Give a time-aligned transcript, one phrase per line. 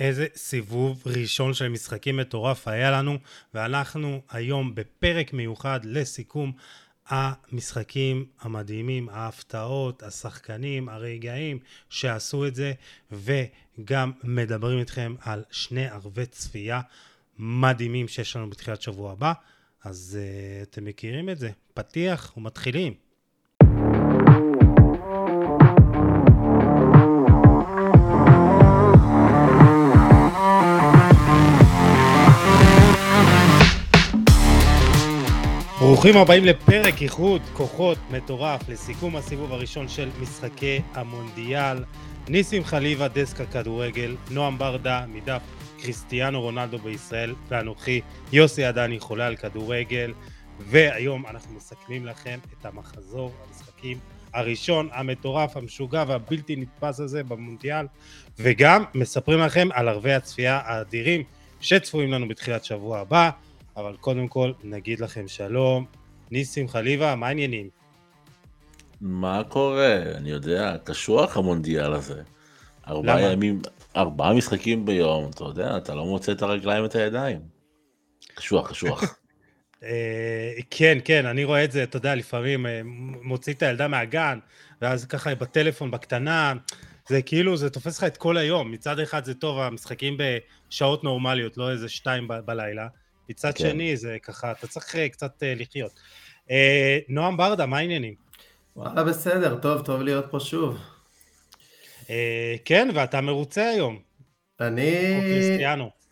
[0.00, 3.18] איזה סיבוב ראשון של משחקים מטורף היה לנו,
[3.54, 6.52] ואנחנו היום בפרק מיוחד לסיכום
[7.08, 11.58] המשחקים המדהימים, ההפתעות, השחקנים, הרגעים
[11.90, 12.72] שעשו את זה,
[13.12, 16.80] וגם מדברים איתכם על שני ערבי צפייה
[17.38, 19.32] מדהימים שיש לנו בתחילת שבוע הבא.
[19.84, 23.05] אז uh, אתם מכירים את זה, פתיח ומתחילים.
[36.06, 41.84] ברוכים הבאים לפרק איחוד כוחות מטורף לסיכום הסיבוב הראשון של משחקי המונדיאל.
[42.28, 45.42] ניסים חליבה, דסק הכדורגל, נועם ברדה, מדף
[45.82, 48.00] קריסטיאנו רונלדו בישראל, ואנוכי
[48.32, 50.12] יוסי עדני, חולה על כדורגל.
[50.58, 53.98] והיום אנחנו מסכמים לכם את המחזור המשחקים
[54.34, 57.86] הראשון, המטורף, המשוגע והבלתי נתפס הזה במונדיאל,
[58.38, 61.22] וגם מספרים לכם על ערבי הצפייה האדירים
[61.60, 63.30] שצפויים לנו בתחילת שבוע הבא.
[63.76, 65.84] אבל קודם כל נגיד לכם שלום.
[66.30, 67.68] ניסים חליבה, מה העניינים?
[69.00, 69.96] מה קורה?
[70.14, 72.22] אני יודע, קשוח המונדיאל הזה.
[72.88, 73.60] ארבעה ימים,
[73.96, 77.40] ארבעה משחקים ביום, אתה יודע, אתה לא מוצא את הרגליים ואת הידיים.
[78.34, 79.02] קשוח, קשוח.
[79.84, 82.80] אה, כן, כן, אני רואה את זה, אתה יודע, לפעמים אה,
[83.22, 84.38] מוציא את הילדה מהגן,
[84.82, 86.54] ואז ככה בטלפון בקטנה,
[87.08, 88.70] זה כאילו, זה תופס לך את כל היום.
[88.70, 90.16] מצד אחד זה טוב, המשחקים
[90.68, 92.86] בשעות נורמליות, לא איזה שתיים בלילה.
[93.28, 93.70] מצד כן.
[93.70, 96.00] שני, זה ככה, אתה צריך אה, קצת אה, לחיות.
[96.50, 98.14] אה, נועם ברדה, מה העניינים?
[98.76, 100.78] וואלה, בסדר, טוב, טוב להיות פה שוב.
[102.64, 103.98] כן, ואתה מרוצה היום.
[104.60, 105.20] אני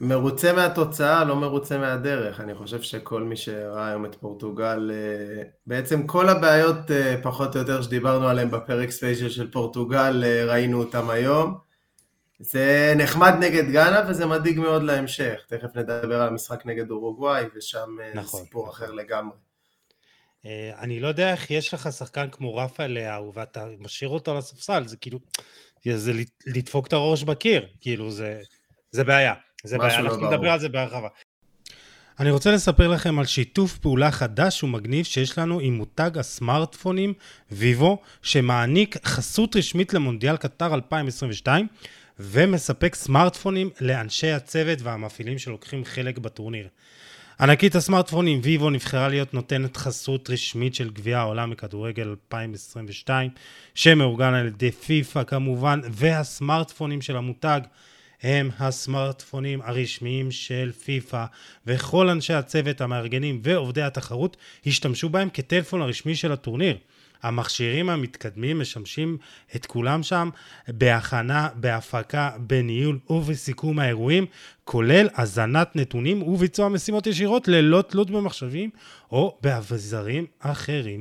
[0.00, 2.40] מרוצה מהתוצאה, לא מרוצה מהדרך.
[2.40, 4.90] אני חושב שכל מי שראה היום את פורטוגל,
[5.66, 6.76] בעצם כל הבעיות
[7.22, 11.63] פחות או יותר שדיברנו עליהן בפרק ספיישל של פורטוגל, ראינו אותם היום.
[12.44, 15.40] זה נחמד נגד גאנה וזה מדאיג מאוד להמשך.
[15.48, 18.74] תכף נדבר על המשחק נגד אורוגוואי, ושם אה, נכון, סיפור נכון.
[18.74, 19.36] אחר לגמרי.
[20.46, 24.36] אה, אני לא יודע איך יש לך שחקן כמו רפה לאהו ואתה משאיר אותו על
[24.36, 25.18] הספסל, זה כאילו,
[25.94, 26.12] זה
[26.46, 28.40] לדפוק את הראש בקיר, כאילו זה,
[28.90, 29.34] זה בעיה,
[29.64, 30.34] זה בעיה, לא אנחנו ברור.
[30.34, 31.08] נדבר על זה בהרחבה.
[32.20, 37.14] אני רוצה לספר לכם על שיתוף פעולה חדש ומגניב שיש לנו עם מותג הסמארטפונים
[37.50, 41.66] ויבו, שמעניק חסות רשמית למונדיאל קטר 2022,
[42.18, 46.68] ומספק סמארטפונים לאנשי הצוות והמפעילים שלוקחים חלק בטורניר.
[47.40, 53.30] ענקית הסמארטפונים ויבו נבחרה להיות נותנת חסות רשמית של גביע העולם מכדורגל 2022
[53.74, 57.60] שמאורגן על ידי פיפ"א כמובן והסמארטפונים של המותג
[58.22, 61.24] הם הסמארטפונים הרשמיים של פיפ"א
[61.66, 64.36] וכל אנשי הצוות המארגנים ועובדי התחרות
[64.66, 66.76] השתמשו בהם כטלפון הרשמי של הטורניר
[67.24, 69.18] המכשירים המתקדמים משמשים
[69.56, 70.30] את כולם שם
[70.68, 74.26] בהכנה, בהפקה, בניהול ובסיכום האירועים,
[74.64, 78.70] כולל הזנת נתונים וביצוע משימות ישירות ללא תלות במחשבים
[79.12, 81.00] או באביזרים אחרים.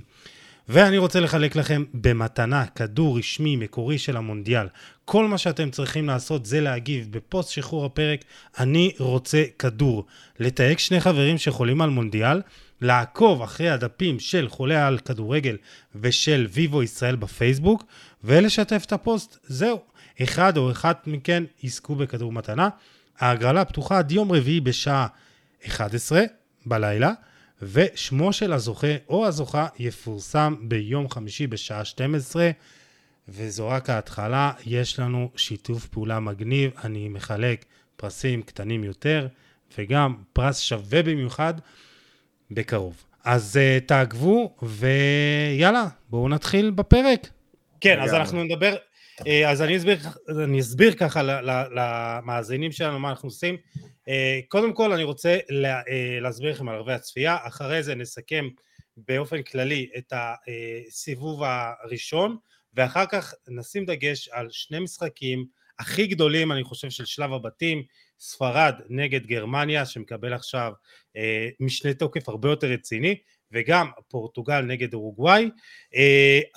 [0.69, 4.67] ואני רוצה לחלק לכם במתנה כדור רשמי מקורי של המונדיאל.
[5.05, 8.23] כל מה שאתם צריכים לעשות זה להגיב בפוסט שחרור הפרק,
[8.59, 10.05] אני רוצה כדור.
[10.39, 12.41] לתייג שני חברים שחולים על מונדיאל,
[12.83, 15.57] לעקוב אחרי הדפים של חולה על כדורגל
[15.95, 17.83] ושל ויבו ישראל בפייסבוק,
[18.23, 19.37] ולשתף את הפוסט.
[19.43, 19.79] זהו,
[20.23, 22.69] אחד או אחת מכן יזכו בכדור מתנה.
[23.19, 25.07] ההגרלה פתוחה עד יום רביעי בשעה
[25.65, 26.21] 11
[26.65, 27.11] בלילה.
[27.61, 32.51] ושמו של הזוכה או הזוכה יפורסם ביום חמישי בשעה 12,
[33.29, 37.65] וזו רק ההתחלה, יש לנו שיתוף פעולה מגניב, אני מחלק
[37.95, 39.27] פרסים קטנים יותר,
[39.77, 41.53] וגם פרס שווה במיוחד
[42.53, 43.03] בקרוב.
[43.23, 47.27] אז uh, תעקבו, ויאללה, בואו נתחיל בפרק.
[47.81, 48.75] כן, אז אנחנו נדבר,
[49.19, 49.97] uh, אז אני אסביר,
[50.43, 51.21] אני אסביר ככה
[51.71, 53.57] למאזינים שלנו מה אנחנו עושים.
[54.09, 58.47] אה, קודם כל אני רוצה אה, להסביר לכם על ערבי הצפייה, אחרי זה נסכם
[58.97, 62.37] באופן כללי את הסיבוב הראשון,
[62.73, 65.45] ואחר כך נשים דגש על שני משחקים
[65.79, 67.83] הכי גדולים אני חושב של שלב הבתים,
[68.23, 70.71] ספרד נגד גרמניה שמקבל עכשיו
[71.17, 73.15] אה, משנה תוקף הרבה יותר רציני,
[73.51, 75.49] וגם פורטוגל נגד אורוגוואי.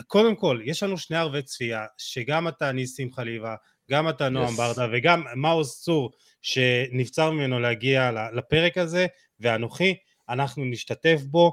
[0.06, 3.54] קודם כל, יש לנו שני ערבי צפייה, שגם אתה ניסים חליבה,
[3.90, 4.56] גם אתה נועם yes.
[4.56, 6.10] ברדה וגם מעוז צור
[6.42, 9.06] שנבצר ממנו להגיע לפרק הזה,
[9.40, 9.94] ואנוכי,
[10.28, 11.52] אנחנו נשתתף בו.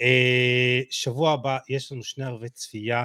[0.00, 3.04] אה, שבוע הבא יש לנו שני ערבי צפייה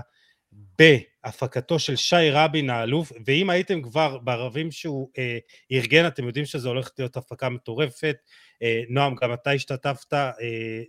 [0.79, 5.37] בהפקתו של שי רבין האלוף, ואם הייתם כבר בערבים שהוא אה,
[5.71, 8.15] ארגן, אתם יודעים שזו הולכת להיות הפקה מטורפת.
[8.63, 10.31] אה, נועם, גם אתה השתתפת אה,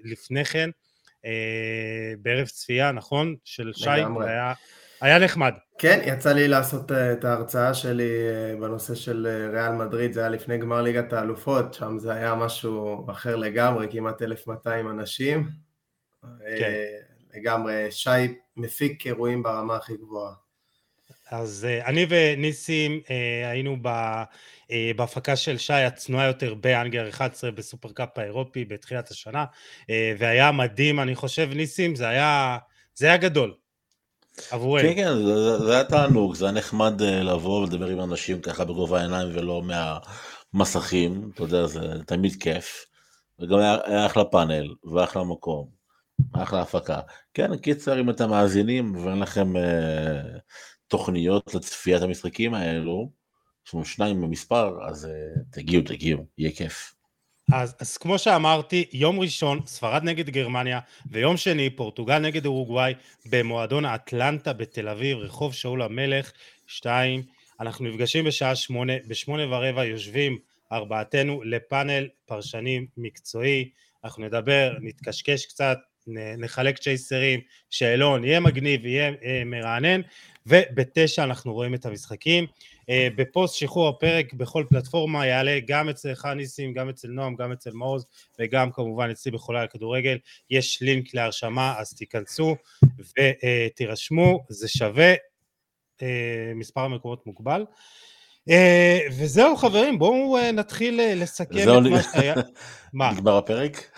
[0.05, 0.70] לפני כן,
[1.25, 3.37] אה, בערב צפייה, נכון?
[3.44, 3.90] של שי.
[4.20, 4.52] היה
[5.00, 5.55] היה נחמד.
[5.78, 8.08] כן, יצא לי לעשות את ההרצאה שלי
[8.61, 13.37] בנושא של ריאל מדריד, זה היה לפני גמר ליגת האלופות, שם זה היה משהו אחר
[13.37, 15.49] לגמרי, כמעט 1,200 אנשים.
[16.58, 16.72] כן.
[17.35, 18.09] לגמרי, שי
[18.56, 20.32] מפיק אירועים ברמה הכי גבוהה.
[21.31, 23.00] אז אני וניסים
[23.50, 23.77] היינו
[24.97, 29.44] בהפקה של שי הצנועה יותר באנגר 11 בסופרקאפ האירופי בתחילת השנה,
[30.19, 32.59] והיה מדהים, אני חושב, ניסים, זה היה,
[32.94, 33.55] זה היה גדול.
[34.50, 34.88] עבורנו.
[34.88, 39.00] כן, כן, זה, זה היה תענוג, זה היה נחמד לבוא ולדבר עם אנשים ככה בגובה
[39.00, 39.62] העיניים ולא
[40.55, 42.87] מהמסכים, אתה יודע, זה תמיד כיף.
[43.41, 45.80] וגם היה, היה אחלה פאנל, ואחלה מקום,
[46.32, 47.00] אחלה הפקה.
[47.34, 50.22] כן, קיצר, אם אתם מאזינים ואין לכם אה,
[50.88, 53.11] תוכניות לצפיית המשחקים האלו,
[53.67, 56.94] יש לנו שניים במספר, אז uh, תגיעו, תגיעו, יהיה כיף.
[57.52, 60.81] אז, אז כמו שאמרתי, יום ראשון ספרד נגד גרמניה,
[61.11, 62.94] ויום שני פורטוגל נגד אורוגוואי
[63.26, 66.32] במועדון האטלנטה בתל אביב, רחוב שאול המלך,
[66.67, 67.22] שתיים.
[67.61, 70.38] אנחנו נפגשים בשעה שמונה, בשמונה ורבע יושבים
[70.72, 73.70] ארבעתנו לפאנל פרשנים מקצועי,
[74.05, 75.78] אנחנו נדבר, נתקשקש קצת,
[76.39, 77.41] נחלק צ'ייסרים,
[77.71, 80.01] שאלון, יהיה מגניב, יהיה אה, מרענן,
[80.47, 82.47] ובתשע אנחנו רואים את המשחקים.
[82.91, 87.71] אה, בפוסט שחרור הפרק בכל פלטפורמה יעלה גם אצלך ניסים, גם אצל נועם, גם אצל
[87.71, 88.07] מעוז
[88.39, 90.19] וגם כמובן אצלי בחולה על כדורגל.
[90.51, 92.56] יש לינק להרשמה אז תיכנסו
[92.99, 95.15] ותירשמו, זה שווה,
[96.03, 97.65] אה, מספר המקומות מוגבל.
[98.51, 102.35] אה, וזהו חברים, בואו נתחיל לסכם את מה שהיה.
[102.93, 103.13] מה?
[103.13, 103.91] נגמר הפרק?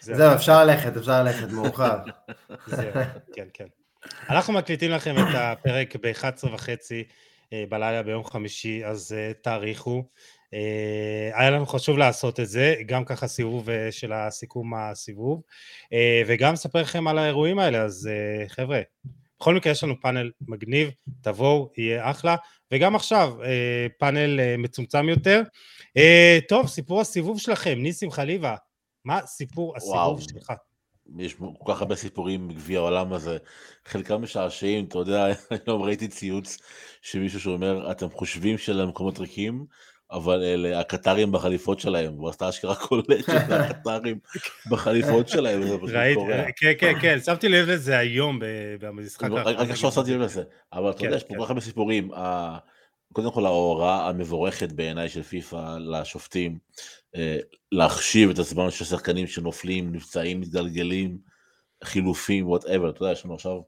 [0.00, 1.96] זהו, אפשר ללכת, אפשר ללכת, מאוחר.
[2.66, 2.92] זהו,
[3.34, 3.66] כן, כן.
[4.28, 7.04] אנחנו מקליטים לכם את הפרק ב-11 וחצי
[7.52, 10.04] אה, בלילה ביום חמישי, אז אה, תאריכו.
[10.54, 15.42] אה, היה לנו חשוב לעשות את זה, גם ככה סיבוב של הסיכום הסיבוב,
[16.26, 18.10] וגם אספר לכם על האירועים האלה, אז
[18.48, 18.80] חבר'ה,
[19.40, 20.90] בכל מקרה יש לנו פאנל מגניב,
[21.20, 22.36] תבואו, יהיה אחלה,
[22.72, 23.34] וגם עכשיו
[23.98, 25.42] פאנל מצומצם יותר.
[26.48, 28.56] טוב, סיפור הסיבוב שלכם, ניסים חליבה,
[29.04, 30.20] מה סיפור הסיבוב.
[30.20, 30.52] שלך?
[31.18, 33.36] יש כל כך הרבה סיפורים מגביע העולם הזה,
[33.86, 35.26] חלקם משעשעים, אתה יודע,
[35.66, 36.58] היום ראיתי ציוץ
[37.02, 39.66] של מישהו שאומר, אתם חושבים שלמקומות ריקים,
[40.10, 44.18] אבל אלה הקטרים בחליפות שלהם, הוא עשתה אשכרה קולט של הקטרים
[44.70, 46.44] בחליפות שלהם, זה פשוט קורה.
[46.56, 48.38] כן, כן, כן, שמתי לב לזה היום
[48.80, 49.54] במשחק האחרון.
[49.54, 52.10] רק עכשיו שמתי לב לזה, אבל אתה יודע, יש פה כן, כל כך הרבה סיפורים,
[53.12, 56.58] קודם כל ההוראה המבורכת בעיניי של פיפ"א לשופטים,
[57.72, 61.18] להחשיב את הזמן של שחקנים שנופלים, נפצעים, מתגלגלים,
[61.84, 63.60] חילופים, וואטאבר, אתה יודע, יש לנו עכשיו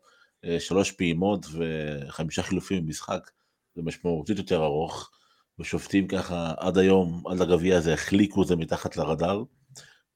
[0.45, 3.31] אה, שלוש פעימות וחמישה חילופים במשחק,
[3.75, 5.11] זה משמעותית יותר ארוך,
[5.59, 9.43] ושופטים ככה עד היום, עד הגביע הזה, החליקו את זה מתחת לרדאר,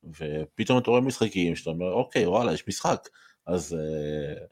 [0.05, 3.09] ופתאום אתה רואה משחקים שאתה אומר, אוקיי, וואלה, יש משחק,
[3.47, 4.45] אז אה,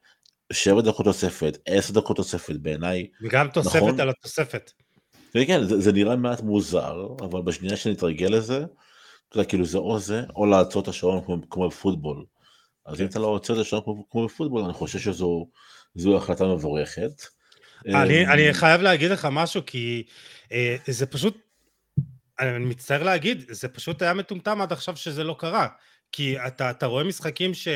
[0.53, 3.07] שבע דקות תוספת, עשר דקות תוספת בעיניי.
[3.23, 4.73] וגם תוספת נכון, על התוספת.
[5.45, 8.65] כן, כן, זה, זה נראה מעט מוזר, אבל בשנייה שנתרגל לזה,
[9.29, 12.25] אתה יודע, כאילו זה או זה, או לעצור את השעון כמו, כמו בפוטבול.
[12.87, 17.11] אז אם אתה לא עוצר את השעון כמו, כמו בפוטבול, אני חושב שזו החלטה מבורכת.
[17.87, 20.03] אני, אני חייב להגיד לך משהו, כי
[20.53, 21.39] אה, זה פשוט,
[22.41, 25.69] אני מצטער להגיד, זה פשוט היה מטומטם עד עכשיו שזה לא קרה.
[26.13, 27.69] כי אתה, אתה רואה משחקים ש...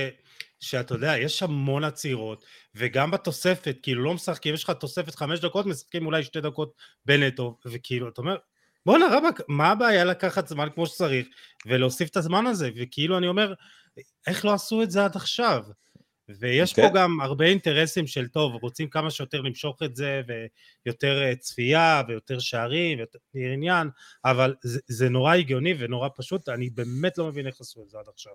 [0.61, 5.67] שאתה יודע, יש המון עצירות, וגם בתוספת, כאילו לא משחקים, יש לך תוספת חמש דקות,
[5.67, 6.73] משחקים אולי שתי דקות
[7.07, 8.37] בנטו, וכאילו, אתה אומר,
[8.87, 11.27] בואנה רבאק, מה הבעיה לקחת זמן כמו שצריך,
[11.67, 13.55] ולהוסיף את הזמן הזה, וכאילו אני אומר,
[14.27, 15.65] איך לא עשו את זה עד עכשיו?
[16.39, 16.77] ויש okay.
[16.77, 16.95] פה כן.
[16.95, 20.21] גם הרבה אינטרסים של טוב, רוצים כמה שיותר למשוך את זה,
[20.87, 23.89] ויותר אה, צפייה, ויותר שערים, ויותר עניין,
[24.25, 27.99] אבל זה, זה נורא הגיוני ונורא פשוט, אני באמת לא מבין איך עשו את זה
[27.99, 28.33] עד עכשיו.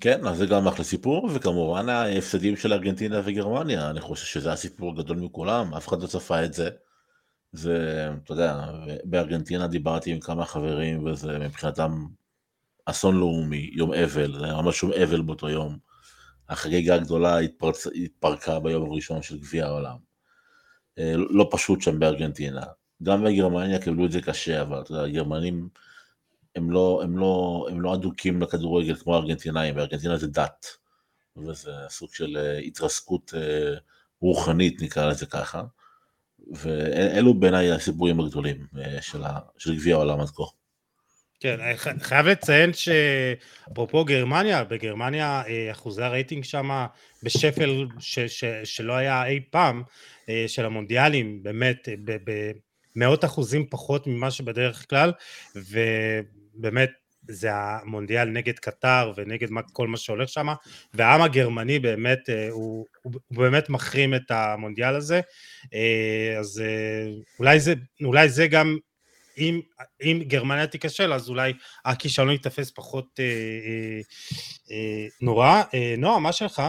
[0.00, 4.92] כן, אז זה גם אחלה סיפור, וכמובן ההפסדים של ארגנטינה וגרמניה, אני חושב שזה הסיפור
[4.92, 6.70] הגדול מכולם, אף אחד לא צפה את זה.
[7.52, 8.70] זה, אתה יודע,
[9.04, 12.06] בארגנטינה דיברתי עם כמה חברים, וזה מבחינתם
[12.84, 15.78] אסון לאומי, יום אבל, זה היה ממש יום אבל באותו יום.
[16.48, 17.86] החגיגה הגדולה התפרצ...
[17.86, 19.96] התפרקה ביום הראשון של גביע העולם.
[20.98, 22.64] אה, לא פשוט שם בארגנטינה.
[23.02, 25.68] גם בגרמניה קיבלו את זה קשה, אבל אתה יודע, הגרמנים
[26.56, 30.66] הם לא, הם לא, הם לא אדוקים לכדורגל כמו הארגנטינאים, בארגנטינה זה דת,
[31.36, 33.74] וזה סוג של אה, התרסקות אה,
[34.20, 35.62] רוחנית נקרא לזה ככה,
[36.52, 39.22] ואלו בעיניי הסיפורים הגדולים אה, של,
[39.58, 40.42] של גביע העולם עד כה.
[41.40, 41.58] כן,
[42.00, 45.42] חייב לציין שאפרופו גרמניה, בגרמניה
[45.72, 46.86] אחוזי הרייטינג שם
[47.22, 49.82] בשפל ש, ש, שלא היה אי פעם
[50.46, 51.88] של המונדיאלים, באמת
[52.96, 55.12] במאות אחוזים פחות ממה שבדרך כלל,
[55.56, 55.78] ו...
[56.54, 56.90] באמת
[57.28, 60.46] זה המונדיאל נגד קטר ונגד כל מה שהולך שם,
[60.94, 65.20] והעם הגרמני באמת, אה, הוא, הוא באמת מחרים את המונדיאל הזה,
[65.74, 68.76] אה, אז אה, אולי זה, אולי זה גם,
[69.38, 69.60] אם,
[70.02, 71.52] אם גרמניה תיכשל, אז אולי
[71.84, 74.00] הכישלון ייתפס פחות אה, אה,
[74.70, 75.62] אה, נורא.
[75.74, 76.62] אה, נועה, מה שלך?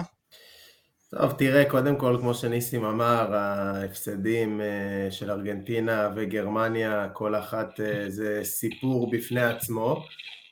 [1.10, 4.62] טוב, תראה, קודם כל, כמו שניסים אמר, ההפסדים
[5.10, 10.04] של ארגנטינה וגרמניה, כל אחת זה סיפור בפני עצמו.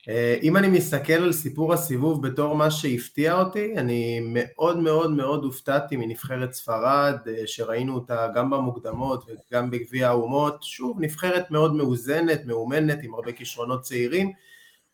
[0.10, 5.44] אה, אם אני מסתכל על סיפור הסיבוב בתור מה שהפתיע אותי, אני מאוד מאוד מאוד
[5.44, 12.46] הופתעתי מנבחרת ספרד, אה, שראינו אותה גם במוקדמות וגם בגביע האומות, שוב, נבחרת מאוד מאוזנת,
[12.46, 14.32] מאומנת, עם הרבה כישרונות צעירים,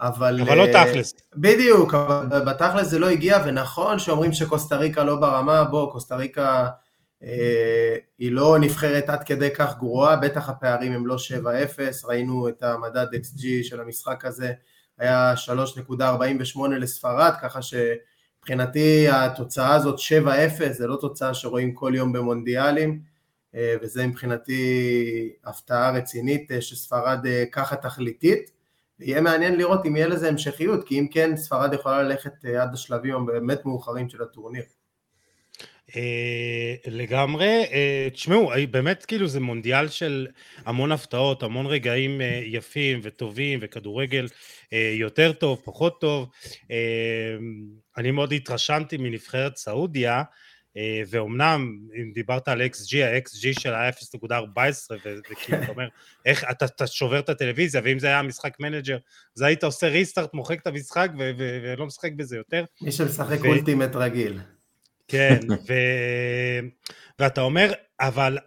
[0.02, 0.42] אבל...
[0.42, 1.14] אבל לא אה, תכלס.
[1.36, 6.68] בדיוק, אבל בתכלס זה לא הגיע, ונכון שאומרים שקוסטה ריקה לא ברמה, בוא, קוסטה ריקה
[7.24, 12.64] אה, היא לא נבחרת עד כדי כך גרועה, בטח הפערים הם לא 7-0, ראינו את
[12.64, 14.52] המדד XG של המשחק הזה,
[14.98, 15.34] היה
[15.90, 23.00] 3.48 לספרד, ככה שמבחינתי התוצאה הזאת 7-0 זה לא תוצאה שרואים כל יום במונדיאלים,
[23.56, 28.59] אה, וזה מבחינתי הפתעה רצינית אה, שספרד ככה תכליתית.
[29.00, 33.16] יהיה מעניין לראות אם יהיה לזה המשכיות, כי אם כן, ספרד יכולה ללכת עד השלבים
[33.16, 34.64] הבאמת מאוחרים של הטורניר.
[35.96, 40.28] אה, לגמרי, אה, תשמעו, באמת כאילו זה מונדיאל של
[40.66, 44.28] המון הפתעות, המון רגעים אה, יפים וטובים וכדורגל
[44.94, 46.30] יותר טוב, פחות טוב.
[47.98, 50.24] אני מאוד התרשמתי מנבחרת סעודיה,
[51.08, 54.94] ואומנם אם דיברת על XG, ה-XG שלה היה 0.14
[55.32, 55.88] וכאילו אתה אומר,
[56.26, 58.98] איך אתה, אתה שובר את הטלוויזיה ואם זה היה משחק manager,
[59.38, 62.66] אז היית עושה restart, מוחק את המשחק ולא משחק בזה יותר.
[62.82, 64.40] מי שמשחק ultimate רגיל.
[65.08, 65.74] כן, ו...
[67.20, 68.38] ואתה אומר, אבל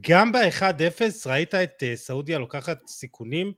[0.00, 3.52] גם ב-1-0 ראית את אה, סעודיה לוקחת סיכונים,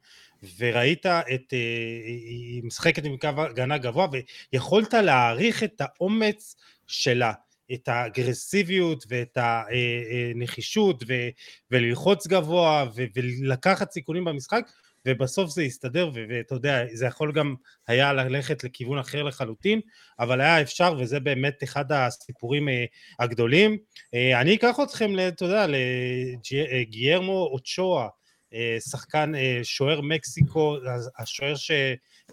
[0.58, 1.58] וראית את, אה,
[2.04, 4.06] היא משחקת עם קו הגנה גבוה,
[4.52, 7.32] ויכולת להעריך את האומץ שלה,
[7.74, 11.28] את האגרסיביות ואת הנחישות, אה,
[11.70, 14.64] וללחוץ גבוה, ולקחת סיכונים במשחק,
[15.06, 17.54] ובסוף זה הסתדר, ואתה יודע, זה יכול גם
[17.88, 19.80] היה ללכת לכיוון אחר לחלוטין,
[20.18, 22.84] אבל היה אפשר, וזה באמת אחד הסיפורים אה,
[23.18, 23.78] הגדולים.
[24.14, 28.08] אה, אני אקח אתכם, אתה יודע, לגיירמו אוצ'ואה, אה,
[28.90, 29.32] שחקן,
[29.62, 30.76] שוער מקסיקו,
[31.18, 31.70] השוער ש...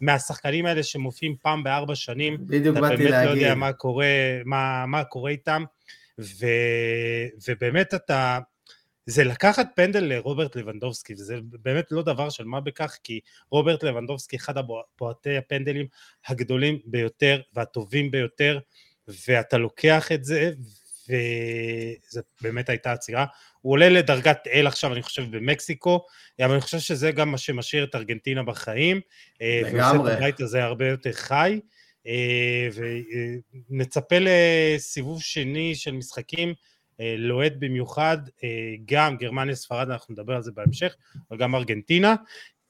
[0.01, 3.07] מהשחקנים האלה שמופיעים פעם בארבע שנים, בדיוק באתי להגיד.
[3.07, 4.07] אתה באמת לא יודע מה קורה,
[4.45, 5.63] מה, מה קורה איתם,
[6.19, 6.45] ו,
[7.47, 8.39] ובאמת אתה,
[9.05, 13.19] זה לקחת פנדל לרוברט לבנדובסקי, וזה באמת לא דבר של מה בכך, כי
[13.51, 15.88] רוברט לבנדובסקי אחד הבועטי הפנדלים
[16.27, 18.59] הגדולים ביותר והטובים ביותר,
[19.27, 20.51] ואתה לוקח את זה,
[21.09, 23.25] וזו באמת הייתה עצירה.
[23.61, 26.05] הוא עולה לדרגת אל עכשיו, אני חושב, במקסיקו,
[26.39, 29.01] אבל אני חושב שזה גם מה שמשאיר את ארגנטינה בחיים.
[29.41, 29.79] לגמרי.
[29.79, 31.59] ועושה את הבית הזה הרבה יותר חי.
[32.07, 32.69] אה,
[33.69, 36.53] ונצפה לסיבוב שני של משחקים
[36.99, 40.95] אה, לוהט במיוחד, אה, גם גרמניה, ספרד, אנחנו נדבר על זה בהמשך,
[41.31, 42.15] אבל גם ארגנטינה,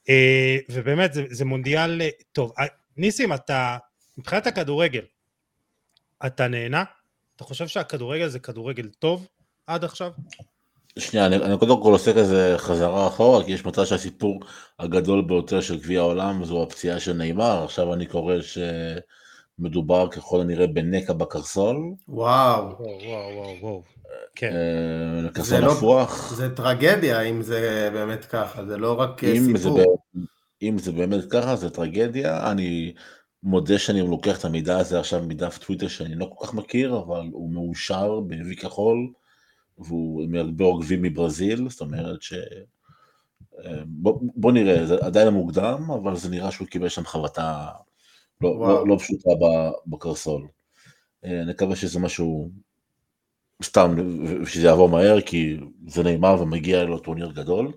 [0.10, 2.53] אה, ובאמת זה, זה מונדיאל טוב.
[2.98, 3.77] ניסים, אתה,
[4.17, 5.05] מבחינת הכדורגל,
[6.25, 6.84] אתה נהנה?
[7.36, 9.27] אתה חושב שהכדורגל זה כדורגל טוב
[9.67, 10.12] עד עכשיו?
[11.00, 14.39] שנייה, אני, אני קודם כל עושה כזה חזרה אחורה, כי יש מצב שהסיפור
[14.79, 18.58] הגדול ביותר של גביע העולם זו הפציעה של נאמר, עכשיו אני קורא ש...
[19.60, 21.77] מדובר ככל הנראה בנקע בקרסול.
[22.08, 22.63] וואו.
[22.63, 23.84] וואו, וואו, וואו.
[24.36, 24.51] כן.
[25.25, 26.34] אה, קרסול לא- הפרוח.
[26.36, 29.77] זה טרגדיה אם זה באמת ככה, זה לא רק אם סיפור.
[29.77, 29.86] זה,
[30.62, 32.51] אם זה באמת ככה, זה טרגדיה.
[32.51, 32.94] אני
[33.44, 37.29] מודה שאני לוקח את המידע הזה עכשיו מדף טוויטר שאני לא כל כך מכיר, אבל
[37.32, 38.98] הוא מאושר בוי כחול,
[39.79, 42.33] והוא עם הרבה עוקבים מברזיל, זאת אומרת ש...
[43.65, 47.67] אה, בוא, בוא נראה, זה עדיין מוקדם, אבל זה נראה שהוא קיבל שם חבטה
[48.41, 49.29] לא, לא, לא פשוטה
[49.88, 50.48] בקרסול.
[51.25, 52.51] אה, נקווה שזה משהו,
[53.63, 53.95] סתם,
[54.45, 55.57] שזה יעבור מהר, כי
[55.88, 57.71] זה נאמר ומגיע לו טורניר גדול.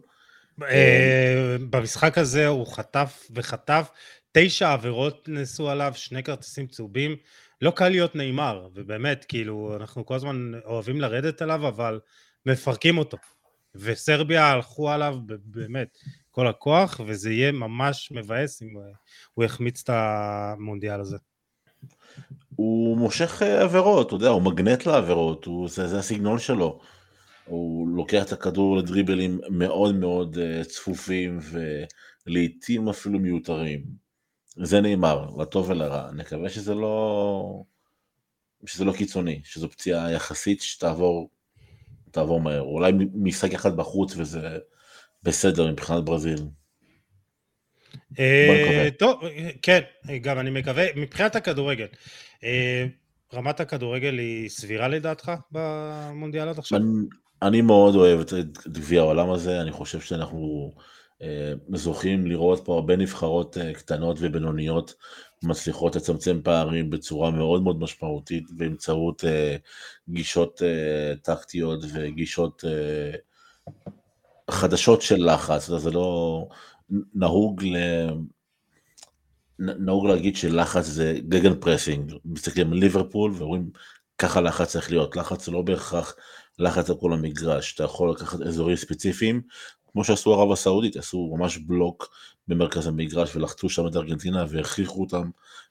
[0.62, 3.88] אה, במשחק הזה הוא חטף וחטף,
[4.32, 7.16] תשע עבירות נעשו עליו, שני כרטיסים צהובים.
[7.62, 12.00] לא קל להיות נאמר, ובאמת, כאילו, אנחנו כל הזמן אוהבים לרדת עליו, אבל
[12.47, 13.16] מפרקים אותו.
[13.75, 15.99] וסרביה הלכו עליו באמת
[16.31, 18.69] כל הכוח, וזה יהיה ממש מבאס אם
[19.35, 21.16] הוא יחמיץ את המונדיאל הזה.
[22.57, 26.81] הוא מושך אה, עבירות, אתה יודע, הוא מגנט לעבירות, הוא, זה, זה הסגנון שלו.
[27.45, 31.38] הוא לוקח את הכדור לדריבלים מאוד מאוד uh, צפופים
[32.26, 33.83] ולעיתים אפילו מיותרים.
[34.56, 36.11] זה נאמר, לטוב ולרע.
[36.11, 37.62] נקווה שזה לא,
[38.66, 41.30] שזה לא קיצוני, שזו פציעה יחסית שתעבור
[42.11, 42.61] תעבור מהר.
[42.61, 44.59] אולי משחק אחד בחוץ וזה
[45.23, 46.42] בסדר מבחינת ברזיל.
[48.99, 49.21] טוב,
[49.62, 49.80] כן,
[50.23, 51.87] גם אני מקווה, מבחינת הכדורגל,
[53.35, 56.80] רמת הכדורגל היא סבירה לדעתך במונדיאל עד עכשיו?
[57.42, 58.32] אני מאוד אוהב את
[58.68, 60.82] גביע העולם הזה, אני חושב שאנחנו אה,
[61.75, 64.95] זוכים לראות פה הרבה נבחרות אה, קטנות ובינוניות
[65.43, 69.57] מצליחות לצמצם פערים בצורה מאוד מאוד משמעותית באמצעות אה,
[70.09, 70.62] גישות
[71.23, 72.64] טקטיות וגישות
[74.50, 76.49] חדשות של לחץ, זה לא
[77.14, 77.76] נהוג ל...
[79.59, 83.71] נהוג להגיד שלחץ זה gegenpressing, מסתכלים על ליברפול ואומרים
[84.19, 86.14] ככה לחץ צריך להיות, לחץ זה לא בהכרח
[86.59, 89.43] לחץ על כל המגרש, אתה יכול לקחת אזורים ספציפיים,
[89.93, 92.15] כמו שעשו ערב הסעודית, עשו ממש בלוק
[92.49, 95.31] במרכז המגרש ולחצו שם את ארגנטינה והכריחו אותם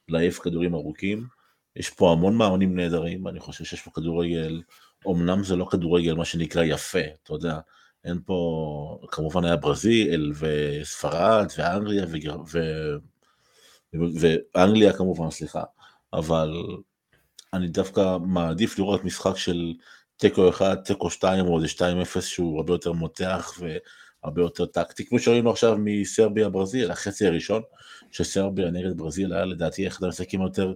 [0.10, 1.28] להעיף כדורים ארוכים.
[1.75, 4.62] יש פה המון מאמנים נהדרים, אני חושב שיש פה כדורגל,
[5.08, 7.60] אמנם זה לא כדורגל מה שנקרא יפה, אתה יודע,
[8.06, 12.38] אין פה, כמובן היה ברזיל וספרד ואנגליה וגר...
[12.54, 12.60] ו...
[13.94, 15.63] ואנגליה כמובן, סליחה,
[16.13, 16.54] אבל
[17.54, 19.74] אני דווקא מעדיף לראות משחק של
[20.18, 21.68] תיקו 1, תיקו 2 או איזה
[22.18, 23.60] 2-0 שהוא הרבה יותר מותח
[24.24, 27.62] והרבה יותר טקטי, כמו שראינו עכשיו מסרביה ברזיל, החצי הראשון
[28.12, 30.74] של סרביה נגד ברזיל היה לדעתי אחד המשחקים יותר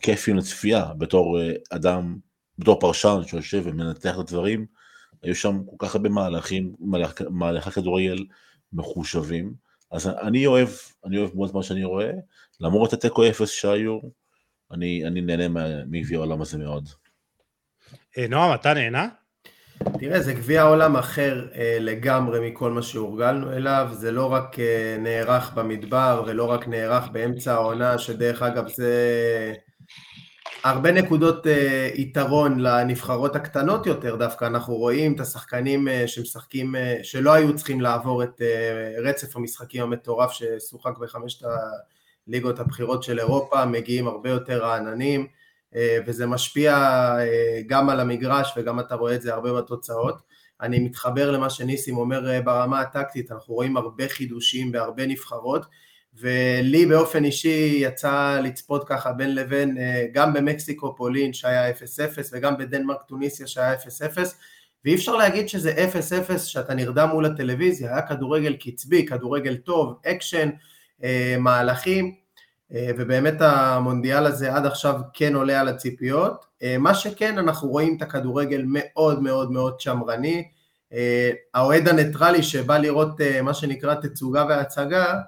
[0.00, 2.18] כיפים לצפייה בתור אה, אדם,
[2.58, 4.66] בתור פרשן שיושב ומנתח את הדברים,
[5.22, 6.74] היו שם כל כך הרבה מהלכים,
[7.30, 8.24] מהלכי כדורגל
[8.72, 9.54] מחושבים,
[9.90, 10.68] אז אני אוהב,
[11.04, 12.10] אני אוהב מאוד מה שאני רואה,
[12.60, 13.98] למרות התיקו אפס שהיו,
[14.72, 16.88] אני, אני נהנה מגביע העולם הזה מאוד.
[18.18, 19.08] אה, נועם, אתה נהנה?
[19.98, 24.96] תראה, זה גביע עולם אחר אה, לגמרי מכל מה שהורגלנו אליו, זה לא רק אה,
[24.98, 28.92] נערך במדבר ולא רק נערך באמצע העונה, שדרך אגב זה
[30.64, 36.98] הרבה נקודות אה, יתרון לנבחרות הקטנות יותר דווקא, אנחנו רואים את השחקנים אה, שמשחקים, אה,
[37.02, 41.46] שלא היו צריכים לעבור את אה, רצף המשחקים המטורף ששוחק בחמשת
[42.26, 45.26] הליגות הבכירות של אירופה, מגיעים הרבה יותר רעננים.
[45.76, 46.74] אה, וזה משפיע
[47.18, 50.22] אה, גם על המגרש וגם אתה רואה את זה הרבה בתוצאות.
[50.60, 55.66] אני מתחבר למה שניסים אומר אה, ברמה הטקטית, אנחנו רואים הרבה חידושים בהרבה נבחרות,
[56.20, 59.78] ולי באופן אישי יצא לצפות ככה בין לבין
[60.12, 61.74] גם במקסיקו פולין שהיה 0-0
[62.32, 63.78] וגם בדנמרק טוניסיה שהיה 0-0
[64.84, 65.88] ואי אפשר להגיד שזה
[66.34, 70.50] 0-0 שאתה נרדם מול הטלוויזיה, היה כדורגל קצבי, כדורגל טוב, אקשן,
[71.38, 72.14] מהלכים,
[72.70, 76.46] ובאמת המונדיאל הזה עד עכשיו כן עולה על הציפיות.
[76.62, 80.48] אה, מה שכן, אנחנו רואים את הכדורגל מאוד מאוד מאוד שמרני.
[80.92, 85.20] אה, האוהד הניטרלי שבא לראות מה שנקרא תצוגה והצגה,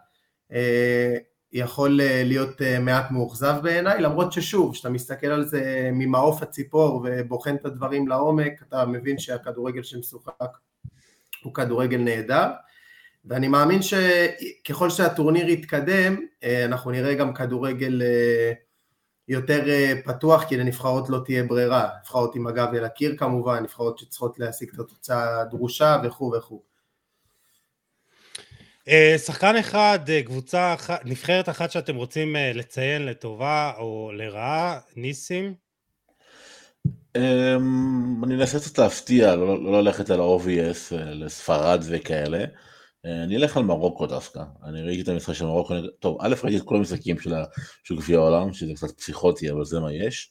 [1.53, 7.66] יכול להיות מעט מאוכזב בעיניי, למרות ששוב, כשאתה מסתכל על זה ממעוף הציפור ובוחן את
[7.66, 10.59] הדברים לעומק, אתה מבין שהכדורגל שמשוחק
[11.42, 12.46] הוא כדורגל נהדר.
[13.28, 18.52] ואני מאמין שככל שהטורניר יתקדם, אה, אנחנו נראה גם כדורגל אה,
[19.28, 21.88] יותר אה, פתוח, כי לנבחרות לא תהיה ברירה.
[22.00, 26.62] נבחרות עם הגב אל הקיר כמובן, נבחרות שצריכות להשיג את התוצאה הדרושה וכו' וכו'.
[29.16, 35.54] שחקן אחד, קבוצה אחת, נבחרת אחת שאתם רוצים לציין לטובה או לרעה, ניסים?
[37.16, 42.44] אמ, אני אנסה קצת להפתיע, לא, לא ללכת על ה-OVS, לספרד וכאלה.
[43.25, 46.62] אני אלך על מרוקו דווקא, אני ראיתי את המשחק של מרוקו, טוב, א' ראיתי את
[46.64, 47.16] כל המשחקים
[47.85, 50.31] של, גביע העולם, שזה קצת פסיכוטי, אבל זה מה יש.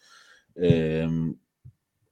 [0.57, 1.31] אמ,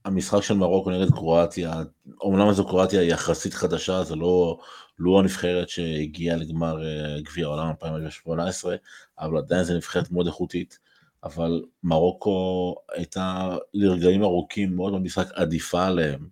[0.06, 1.84] המשחק של מרוקו נגד קרואטיה,
[2.22, 4.60] אומנם זו קרואטיה יחסית חדשה, זה לא,
[5.00, 8.76] לא הנבחרת שהגיעה לגמר אה, גביע העולם 2018,
[9.20, 10.80] אבל עדיין זו נבחרת מאוד איכותית,
[11.24, 16.28] אבל מרוקו הייתה לרגעים ארוכים מאוד במשחק עדיפה עליהם,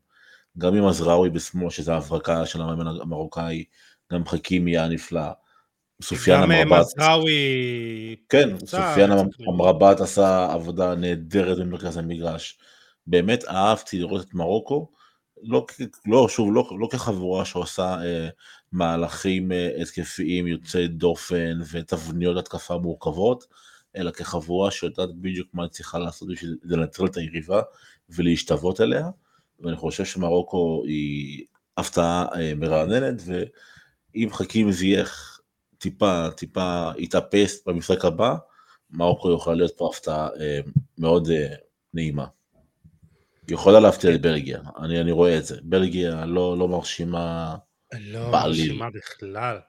[0.58, 3.63] גם עם עזראוי בשמאל, שזה ההברקה של המאמן המרוקאי,
[4.13, 5.21] גם חכימי היה נפלא.
[6.02, 6.67] סופיאן אמרבת.
[6.67, 7.36] גם מזרעוי...
[8.30, 9.10] כן, סופיאן
[9.49, 12.58] אמרבת עשה עבודה נהדרת במרכז המגרש.
[13.08, 14.89] באמת אהבתי לראות את מרוקו,
[15.43, 15.65] לא,
[16.06, 18.30] לא שוב, לא, לא כחבורה שעושה אה,
[18.71, 23.47] מהלכים אה, התקפיים יוצאי דופן ותבניות התקפה מורכבות,
[23.95, 27.62] אלא כחבורה שיודעת בדיוק מה היא צריכה לעשות בשביל לנטרל את היריבה
[28.10, 29.10] ולהשתוות אליה,
[29.60, 31.45] ואני חושב שמרוקו היא
[31.78, 33.43] הפתעה אה, מרעננת, ו...
[34.15, 35.39] אם חכים זייח
[35.78, 38.36] טיפה, טיפה יתאפס במשחק הבא,
[38.91, 40.60] מרוקו יוכל להיות פה הפתעה אה,
[40.97, 41.47] מאוד אה,
[41.93, 42.26] נעימה.
[43.47, 45.58] יכולה להפתיע את בלגיה, אני, אני רואה את זה.
[45.63, 47.56] בלגיה לא, לא מרשימה
[47.93, 48.71] לא בעליל.
[48.71, 49.60] לא מרשימה בכלל.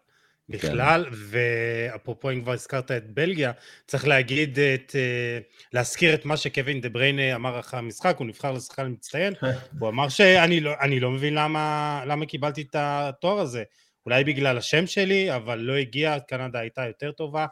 [0.52, 0.57] כן.
[0.57, 1.16] בכלל, כן.
[1.30, 3.52] ואפרופו אם כבר הזכרת את בלגיה,
[3.87, 5.38] צריך להגיד את, אה,
[5.72, 9.35] להזכיר את מה שקווין דה בריינה אמר אחרי המשחק, הוא נבחר לשחקן מצטיין,
[9.78, 13.62] הוא אמר שאני לא, לא מבין למה, למה קיבלתי את התואר הזה,
[14.06, 17.46] אולי בגלל השם שלי, אבל לא הגיע, קנדה הייתה יותר טובה,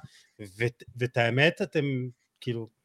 [0.96, 1.84] ואת האמת, אתם,
[2.40, 2.81] כאילו,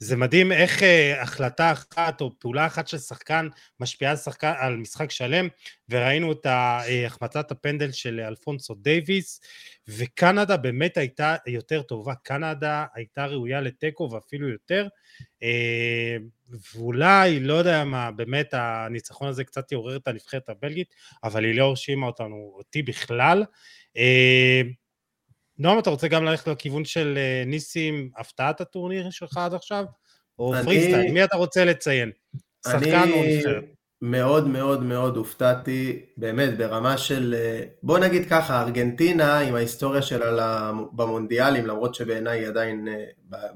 [0.00, 0.84] זה מדהים איך uh,
[1.22, 3.48] החלטה אחת או פעולה אחת של שחקן
[3.80, 5.48] משפיעה על, שחקן, על משחק שלם
[5.88, 9.40] וראינו את אה, החמצת הפנדל של אלפונסו דייוויס
[9.88, 14.88] וקנדה באמת הייתה יותר טובה, קנדה הייתה ראויה לתיקו ואפילו יותר
[15.42, 16.22] אה,
[16.74, 21.64] ואולי, לא יודע מה, באמת הניצחון הזה קצת יעורר את הנבחרת הבלגית אבל היא לא
[21.64, 23.44] הרשימה אותנו, אותי בכלל
[23.96, 23.98] אה,
[25.58, 29.84] נועם, אתה רוצה גם ללכת לכיוון של אה, ניסים, הפתעת הטורניר שלך עד עכשיו?
[30.38, 30.64] או אני...
[30.64, 32.10] פריסטייל, מי אתה רוצה לציין?
[32.66, 33.64] שחקן או נבחרת?
[34.02, 40.72] מאוד מאוד מאוד הופתעתי, באמת ברמה של, אה, בוא נגיד ככה, ארגנטינה עם ההיסטוריה שלה
[40.92, 43.04] במונדיאלים, למרות שבעיניי היא עדיין אה,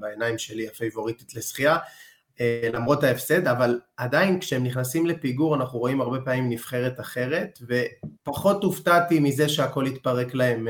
[0.00, 1.78] בעיניים שלי הפייבוריטית לשחייה,
[2.72, 9.20] למרות ההפסד, אבל עדיין כשהם נכנסים לפיגור אנחנו רואים הרבה פעמים נבחרת אחרת, ופחות הופתעתי
[9.20, 10.68] מזה שהכל התפרק להם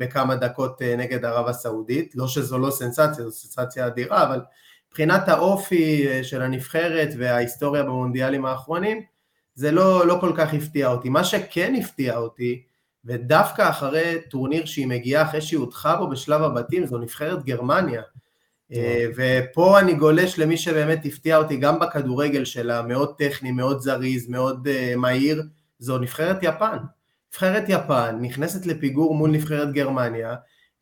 [0.00, 4.40] בכמה דקות אה, נגד ערב הסעודית, לא שזו לא סנסציה, זו סנסציה אדירה, אבל
[4.88, 9.02] מבחינת האופי אה, של הנבחרת וההיסטוריה במונדיאלים האחרונים,
[9.54, 11.08] זה לא, לא כל כך הפתיע אותי.
[11.08, 12.62] מה שכן הפתיע אותי,
[13.04, 18.02] ודווקא אחרי טורניר שהיא מגיעה, אחרי שהיא הודחה בו בשלב הבתים, זו נבחרת גרמניה.
[18.72, 24.28] אה, ופה אני גולש למי שבאמת הפתיע אותי גם בכדורגל שלה, מאוד טכני, מאוד זריז,
[24.28, 25.42] מאוד מהיר,
[25.78, 26.76] זו נבחרת יפן.
[27.30, 30.34] נבחרת יפן נכנסת לפיגור מול נבחרת גרמניה,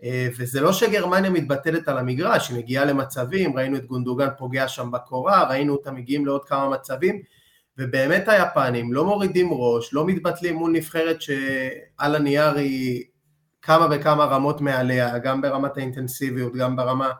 [0.02, 4.90] אה, וזה לא שגרמניה מתבטלת על המגרש, היא מגיעה למצבים, ראינו את גונדוגן פוגע שם
[4.90, 7.22] בקורה, ראינו אותם מגיעים לעוד כמה מצבים,
[7.78, 13.04] ובאמת היפנים לא מורידים ראש, לא מתבטלים מול נבחרת שעל הנייר היא
[13.62, 17.10] כמה וכמה רמות מעליה, גם ברמת האינטנסיביות, גם ברמה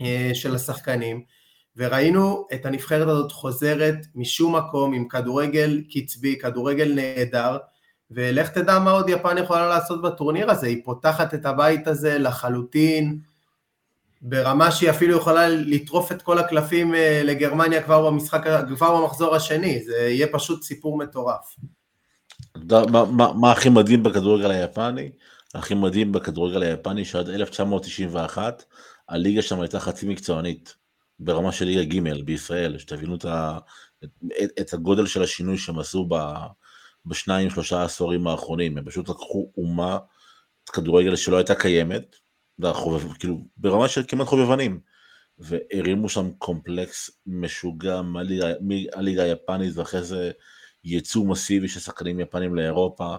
[0.00, 1.22] אה, של השחקנים,
[1.76, 7.58] וראינו את הנבחרת הזאת חוזרת משום מקום עם כדורגל קצבי, כדורגל נהדר,
[8.10, 13.18] ולך תדע מה עוד יפן יכולה לעשות בטורניר הזה, היא פותחת את הבית הזה לחלוטין,
[14.22, 18.44] ברמה שהיא אפילו יכולה לטרוף את כל הקלפים אה, לגרמניה כבר במשחק,
[18.76, 21.56] כבר במחזור השני, זה יהיה פשוט סיפור מטורף.
[22.56, 25.10] מה, מה, מה הכי מדהים בכדורגל היפני?
[25.54, 28.64] הכי מדהים בכדורגל היפני שעד 1991
[29.08, 30.74] הליגה שם הייתה חצי מקצוענית
[31.18, 33.24] ברמה של ליגה ג' בישראל, שתבינו את,
[34.04, 36.14] את, את הגודל של השינוי שהם עשו ב,
[37.06, 39.98] בשניים שלושה עשורים האחרונים, הם פשוט לקחו אומה
[40.72, 42.16] כדורגל שלא הייתה קיימת,
[42.72, 44.80] חובב, כאילו ברמה של כמעט חובבנים,
[45.38, 50.30] והרימו שם קומפלקס משוגע מהליגה היפנית ואחרי זה
[50.84, 53.16] ייצוא מסיבי של שחקנים יפנים לאירופה,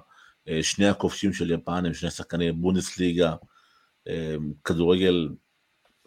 [0.47, 3.35] אה, שני הכובשים של יפן הם שני שחקני בונדסליגה,
[4.07, 5.29] אה, כדורגל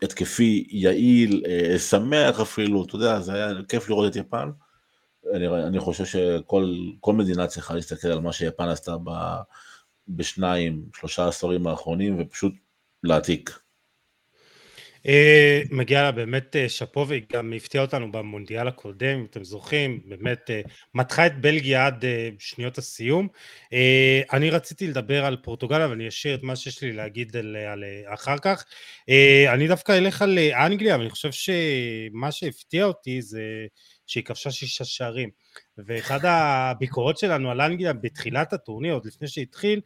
[0.02, 4.50] התקפי, יעיל, אה, שמח אפילו, אתה יודע, זה היה כיף לראות את יפן.
[5.32, 9.10] אני, אני חושב שכל מדינה צריכה להסתכל על מה שיפן עשתה ב,
[10.08, 12.54] בשניים, שלושה עשורים האחרונים, ופשוט
[13.02, 13.58] להעתיק.
[15.06, 15.06] Uh,
[15.70, 20.50] מגיע לה באמת uh, שאפו והיא גם הפתיעה אותנו במונדיאל הקודם, אם אתם זוכרים, באמת
[20.50, 22.04] uh, מתחה את בלגיה עד
[22.38, 23.28] שניות הסיום.
[24.32, 27.84] אני רציתי לדבר על פורטוגל, אבל אני אשאיר את מה שיש לי להגיד על, על,
[28.06, 28.64] אחר כך.
[29.52, 33.42] אני דווקא אלך על אנגליה, ואני חושב שמה שהפתיע אותי זה
[34.06, 35.30] שהיא כבשה שישה שערים.
[35.78, 39.80] ואחד הביקורות שלנו על אנגליה בתחילת הטורניר, עוד לפני שהתחיל,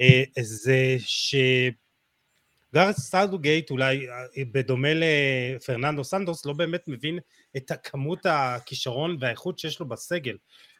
[0.00, 4.14] אה, זה שגארת' סאות'גייט אולי אה,
[4.52, 7.18] בדומה לפרננדו סנטוס לא באמת מבין
[7.56, 10.36] את הכמות הכישרון והאיכות שיש לו בסגל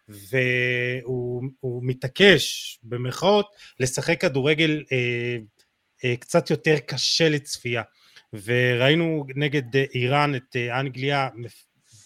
[0.09, 3.47] והוא מתעקש במרכאות
[3.81, 5.37] לשחק כדורגל אה,
[6.05, 7.83] אה, קצת יותר קשה לצפייה
[8.33, 11.29] וראינו נגד איראן את אנגליה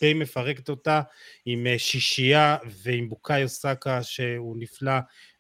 [0.00, 1.00] די מפרקת אותה
[1.46, 4.92] עם אה, שישייה ועם בוקאיו סאקה שהוא נפלא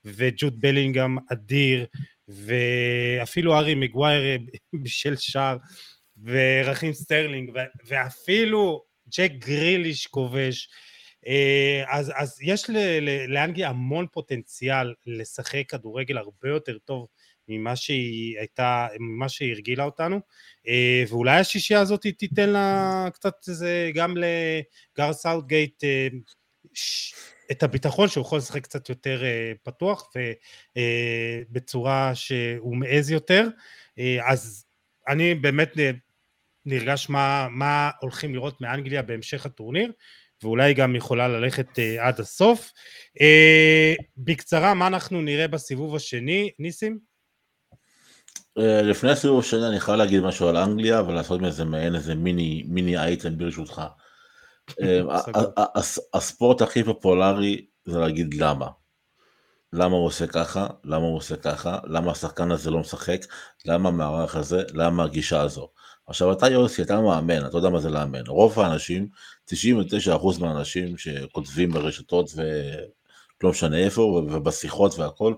[0.04, 1.86] וג'וד בלינגהם אדיר
[2.28, 4.36] ואפילו הארי מגווייר אה,
[4.82, 5.56] בישל שער
[6.24, 7.50] ורחים סטרלינג
[7.86, 8.84] ואפילו
[9.18, 10.68] ג'ק גריליש כובש.
[11.26, 12.70] אה, אז, אז יש
[13.28, 17.06] לאנגליה המון פוטנציאל לשחק כדורגל הרבה יותר טוב
[17.48, 20.20] ממה שהיא הייתה, ממה שהיא הרגילה אותנו,
[20.68, 26.08] אה, ואולי השישייה הזאת תיתן לה קצת איזה, גם לגארת' סאות'גייט אה,
[27.50, 30.10] את הביטחון שהוא יכול לשחק קצת יותר אה, פתוח
[31.50, 33.48] ובצורה שהוא מעז יותר,
[34.26, 34.66] אז
[35.08, 35.72] אני באמת
[36.66, 39.92] נרגש מה, מה הולכים לראות מאנגליה בהמשך הטורניר,
[40.42, 42.72] ואולי גם יכולה ללכת עד הסוף.
[44.16, 47.13] בקצרה, מה אנחנו נראה בסיבוב השני, ניסים?
[48.58, 52.64] אה, לפני הסיבוב השני אני חייב להגיד משהו על אנגליה ולעשות מזה מעין איזה מיני
[52.66, 53.82] מיני אייטם ברשותך.
[54.80, 55.00] אה,
[56.14, 58.68] הספורט הכי פופולרי זה להגיד למה.
[59.72, 63.26] למה הוא עושה ככה, למה הוא עושה ככה, למה השחקן הזה לא משחק,
[63.66, 65.68] למה המערך הזה, למה הגישה הזו.
[66.06, 68.26] עכשיו אתה יוסי, אתה מאמן, אתה יודע מה זה לאמן.
[68.26, 69.08] רוב האנשים,
[69.50, 69.52] 99%
[70.40, 75.34] מהאנשים שכותבים ברשתות ולא משנה איפה, ובשיחות והכל,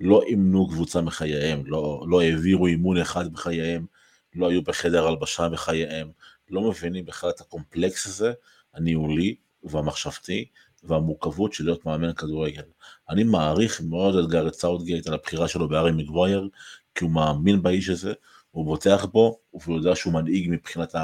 [0.00, 3.86] לא אימנו קבוצה בחייהם, לא, לא העבירו אימון אחד בחייהם,
[4.34, 6.10] לא היו בחדר הלבשה בחייהם,
[6.50, 8.32] לא מבינים בכלל את הקומפלקס הזה,
[8.74, 10.44] הניהולי והמחשבתי,
[10.82, 12.62] והמורכבות של להיות מאמן כדורגל.
[13.10, 16.48] אני מעריך מאוד את גארת' סאות'גייט על הבחירה שלו בהארי מגווייר,
[16.94, 18.12] כי הוא מאמין באיש הזה,
[18.50, 20.94] הוא בוטח בו, והוא יודע שהוא מנהיג מבחינת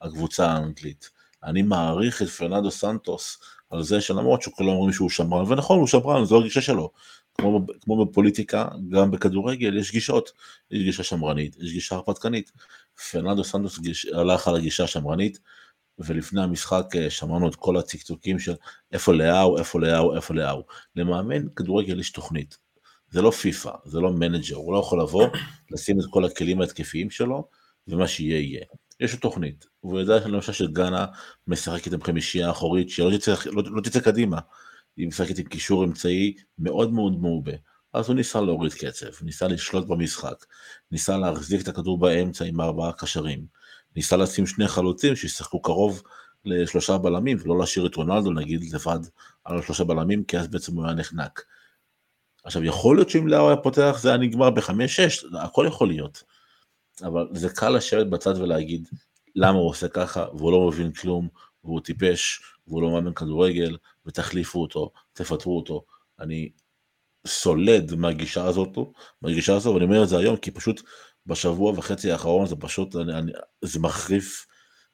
[0.00, 1.10] הקבוצה האנגלית.
[1.44, 3.38] אני מעריך את פרננדו סנטוס
[3.70, 6.90] על זה שלמרות שכולם אומרים שהוא שמרן, ונכון הוא שמרן, זו הגישה שלו.
[7.34, 10.32] כמו, כמו בפוליטיקה, גם בכדורגל יש גישות,
[10.70, 12.52] יש גישה שמרנית, יש גישה הרפתקנית.
[13.10, 13.78] פרננדו סנטוס
[14.14, 15.38] הלך על הגישה השמרנית,
[15.98, 18.54] ולפני המשחק אה, שמענו את כל הצקצוקים של
[18.92, 20.62] איפה לאהו, איפה לאהו, איפה לאהו.
[20.96, 22.58] למאמן כדורגל יש תוכנית.
[23.10, 25.26] זה לא פיפא, זה לא manager, הוא לא יכול לבוא,
[25.70, 27.48] לשים את כל הכלים ההתקפיים שלו,
[27.88, 28.64] ומה שיהיה יהיה.
[29.00, 31.06] יש לו תוכנית, הוא יודע למשל שגאנה
[31.46, 34.38] משחקת עם חמישייה אחורית שלא תצא, לא, לא תצא קדימה,
[34.96, 37.52] היא משחקת עם קישור אמצעי מאוד מאוד מעובה.
[37.92, 40.44] אז הוא ניסה להוריד קצב, ניסה לשלוט במשחק,
[40.90, 43.46] ניסה להחזיק את הכדור באמצע עם ארבעה קשרים,
[43.96, 46.02] ניסה לשים שני חלוצים שישחקו קרוב
[46.44, 48.98] לשלושה בלמים ולא להשאיר את רונלדו נגיד לבד
[49.44, 51.42] על השלושה בלמים כי אז בעצם הוא היה נחנק.
[52.44, 56.22] עכשיו יכול להיות שאם לאו היה פותח זה היה נגמר בחמש-שש, הכל יכול להיות.
[57.02, 58.88] אבל זה קל לשבת בצד ולהגיד
[59.36, 61.28] למה הוא עושה ככה והוא לא מבין כלום
[61.64, 65.84] והוא טיפש והוא לא מאמן כדורגל ותחליפו אותו, תפטרו אותו.
[66.20, 66.50] אני
[67.26, 68.78] סולד מהגישה הזאת,
[69.22, 70.82] מהגישה הזו, ואני אומר את זה היום כי פשוט
[71.26, 73.32] בשבוע וחצי האחרון זה פשוט, אני, אני,
[73.62, 74.46] זה מחריף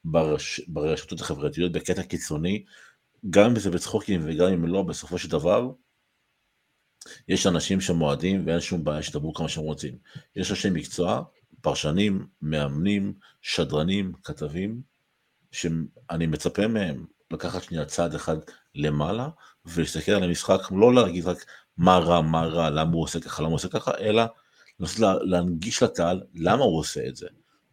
[0.04, 2.64] ברש, ברשתות החברתיות בקטע קיצוני,
[3.30, 5.70] גם אם זה בצחוקים וגם אם לא, בסופו של דבר,
[7.28, 9.98] יש אנשים שמועדים ואין שום בעיה שתדברו כמה שהם רוצים.
[10.36, 11.22] יש אנשי מקצוע,
[11.62, 14.82] פרשנים, מאמנים, שדרנים, כתבים,
[15.52, 18.36] שאני מצפה מהם לקחת שנייה צעד אחד
[18.74, 19.28] למעלה
[19.66, 21.44] ולהסתכל על המשחק, לא להגיד רק
[21.76, 24.22] מה רע, מה רע, למה הוא עושה ככה, למה הוא עושה ככה, אלא
[24.80, 27.26] לנסות להנגיש לקהל למה הוא עושה את זה.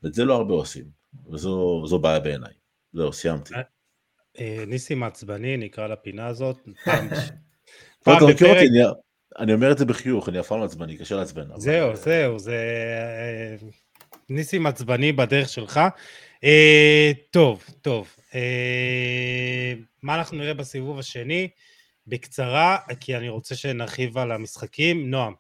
[0.03, 0.85] ואת זה לא הרבה עושים,
[1.31, 2.53] וזו בעיה בעיניי.
[2.93, 3.53] זהו, סיימתי.
[3.53, 3.61] אה,
[4.39, 6.57] אה, ניסים עצבני, נקרא לפינה הזאת.
[8.03, 8.67] פעם בפרק...
[9.39, 11.43] אני אומר את זה בחיוך, אני אף פעם לא עצבני, קשה לעצבן.
[11.57, 13.67] זהו, זהו, זה אה,
[14.29, 15.79] ניסים עצבני בדרך שלך.
[17.31, 18.15] טוב, טוב.
[20.03, 21.49] מה אנחנו נראה בסיבוב השני?
[22.07, 25.11] בקצרה, כי אני רוצה שנרחיב על המשחקים.
[25.11, 25.33] נועם.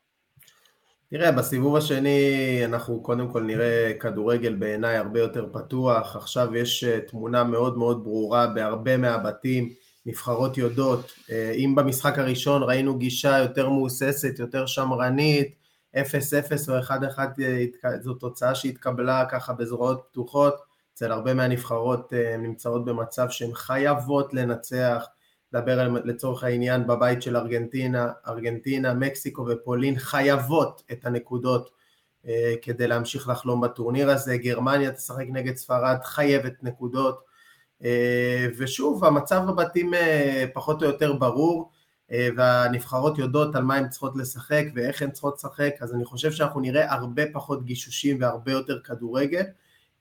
[1.09, 6.99] תראה, בסיבוב השני אנחנו קודם כל נראה כדורגל בעיניי הרבה יותר פתוח, עכשיו יש אה,
[6.99, 9.69] תמונה מאוד מאוד ברורה בהרבה מהבתים,
[10.09, 15.55] נבחרות יודעות, אה, אם במשחק הראשון ראינו גישה יותר מהוססת, יותר שמרנית,
[15.95, 17.19] 0-0 או 1-1
[17.85, 20.55] אה, זו תוצאה שהתקבלה ככה בזרועות פתוחות,
[20.93, 25.05] אצל הרבה מהנבחרות נמצאות במצב שהן חייבות לנצח,
[25.53, 31.69] נדבר לצורך העניין בבית של ארגנטינה, ארגנטינה, מקסיקו ופולין חייבות את הנקודות
[32.27, 37.19] אה, כדי להמשיך לחלום בטורניר הזה, גרמניה תשחק נגד ספרד חייבת נקודות.
[37.19, 37.28] אה,
[38.57, 41.71] ושוב המצב בבתים אה, פחות או יותר ברור
[42.11, 46.31] אה, והנבחרות יודעות על מה הן צריכות לשחק ואיך הן צריכות לשחק אז אני חושב
[46.31, 49.43] שאנחנו נראה הרבה פחות גישושים והרבה יותר כדורגל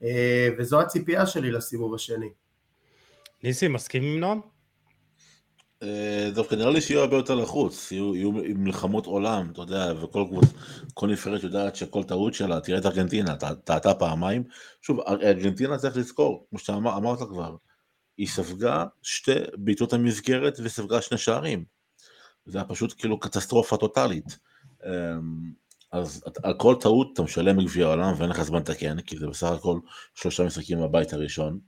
[0.02, 2.28] אה, וזו הציפייה שלי לסיבוב השני.
[3.44, 4.40] ניסי מסכים עם נועם?
[5.82, 10.24] אה, דווקא נראה לי שיהיו הרבה יותר לחוץ, יהיו, יהיו מלחמות עולם, אתה יודע, וכל
[10.94, 14.44] כל נבחרת יודעת שכל טעות שלה, תראה את ארגנטינה, טעתה פעמיים.
[14.82, 17.56] שוב, ארגנטינה צריך לזכור, כמו שאמרת כבר,
[18.18, 21.64] היא ספגה שתי בעיטות המסגרת וספגה שני שערים.
[22.46, 24.38] זה היה פשוט כאילו קטסטרופה טוטאלית.
[24.86, 25.52] אמ,
[25.92, 29.46] אז על כל טעות אתה משלם מגביע העולם ואין לך זמן לתקן, כי זה בסך
[29.46, 29.78] הכל
[30.14, 31.58] שלושה משחקים בבית הראשון.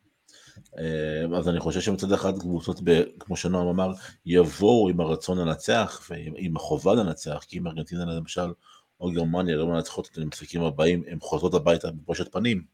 [0.79, 2.81] אה, אז אני חושב שמצד אחד קבוצות,
[3.21, 3.93] כמו שנועם אמר,
[4.27, 8.53] יבואו עם הרצון לנצח ועם החובה לנצח, כי אם ארגנטינה למשל,
[9.01, 12.65] או גרמניה לא מנצחות את המשחקים הבאים, הן חוזרות הביתה בבושת פנים.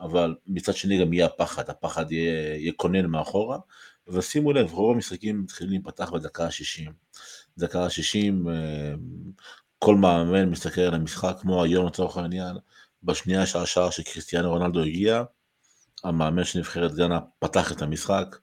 [0.00, 2.06] אבל מצד שני גם יהיה הפחד, הפחד
[2.58, 3.58] יקונן מאחורה,
[4.08, 6.90] ושימו לב, רוב המשחקים מתחילים להיפתח בדקה ה-60.
[7.58, 8.94] דקה ה-60, אה,
[9.78, 12.56] כל מאמן מסתכל על המשחק, כמו היום לצורך העניין,
[13.02, 15.22] בשנייה שעה שעה שקריסטיאנו רונלדו הגיע,
[16.04, 18.36] המאמן של נבחרת גאנה פתח את המשחק,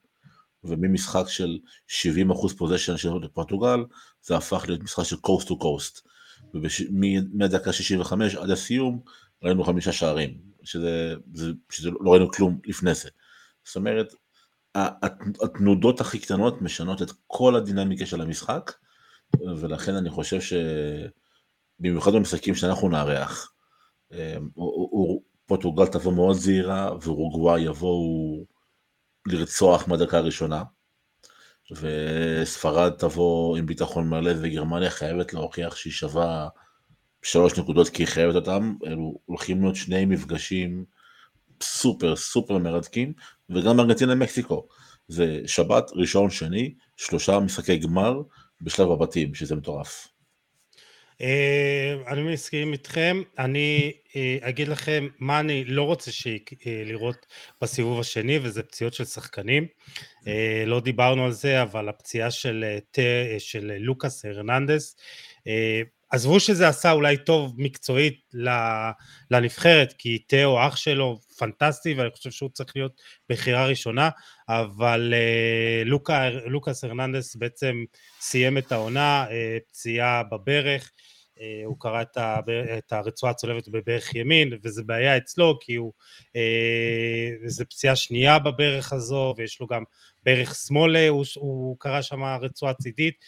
[0.64, 3.84] וממשחק של 70% פוזיישן של פורטוגל,
[4.22, 6.08] זה הפך להיות משחק של קוסט טו קוסט.
[6.54, 9.00] ומהדקה 65 עד הסיום
[9.42, 13.08] ראינו חמישה שערים, שזה, זה, שזה לא ראינו כלום לפני זה.
[13.64, 14.14] זאת אומרת,
[15.42, 18.72] התנודות הכי קטנות משנות את כל הדינמיקה של המשחק,
[19.40, 20.38] ולכן אני חושב
[21.80, 23.52] שבמיוחד במשחקים שאנחנו נארח,
[25.46, 28.44] פורטוגל תבוא מאוד זהירה, ואורוגוואי יבואו
[29.26, 30.62] לרצוח מהדקה הראשונה,
[31.70, 36.48] וספרד תבוא עם ביטחון מלא, וגרמניה חייבת להוכיח שהיא שווה
[37.26, 40.84] שלוש נקודות כי היא חייבת אותם, אלו הולכים להיות שני מפגשים
[41.62, 43.12] סופר סופר מרתקים,
[43.50, 44.68] וגם ארגנטינה מקסיקו.
[45.08, 48.22] זה שבת, ראשון, שני, שלושה משחקי גמר
[48.60, 50.08] בשלב הבתים, שזה מטורף.
[51.20, 56.10] אה, אני מסכים איתכם, אני אה, אגיד לכם מה אני לא רוצה
[56.66, 57.26] אה, לראות
[57.60, 59.66] בסיבוב השני וזה פציעות של שחקנים,
[60.66, 62.64] לא דיברנו על זה אבל הפציעה של,
[63.38, 64.96] של לוקאס הרננדס,
[66.16, 68.34] עזבו שזה עשה אולי טוב מקצועית
[69.30, 74.10] לנבחרת כי תאו אח שלו פנטסטי ואני חושב שהוא צריך להיות בחירה ראשונה
[74.48, 75.14] אבל
[75.84, 77.84] לוקה, לוקאס הרננדס בעצם
[78.20, 79.26] סיים את העונה
[79.68, 80.90] פציעה בברך
[81.40, 82.18] אה, הוא קרא את,
[82.78, 85.92] את הרצועה הצולבת בברך ימין, וזה בעיה אצלו, כי הוא,
[86.36, 89.82] אה, זה פציעה שנייה בברך הזו, ויש לו גם
[90.22, 93.26] ברך שמאל, הוא, הוא קרא שם רצועה צידית, אה,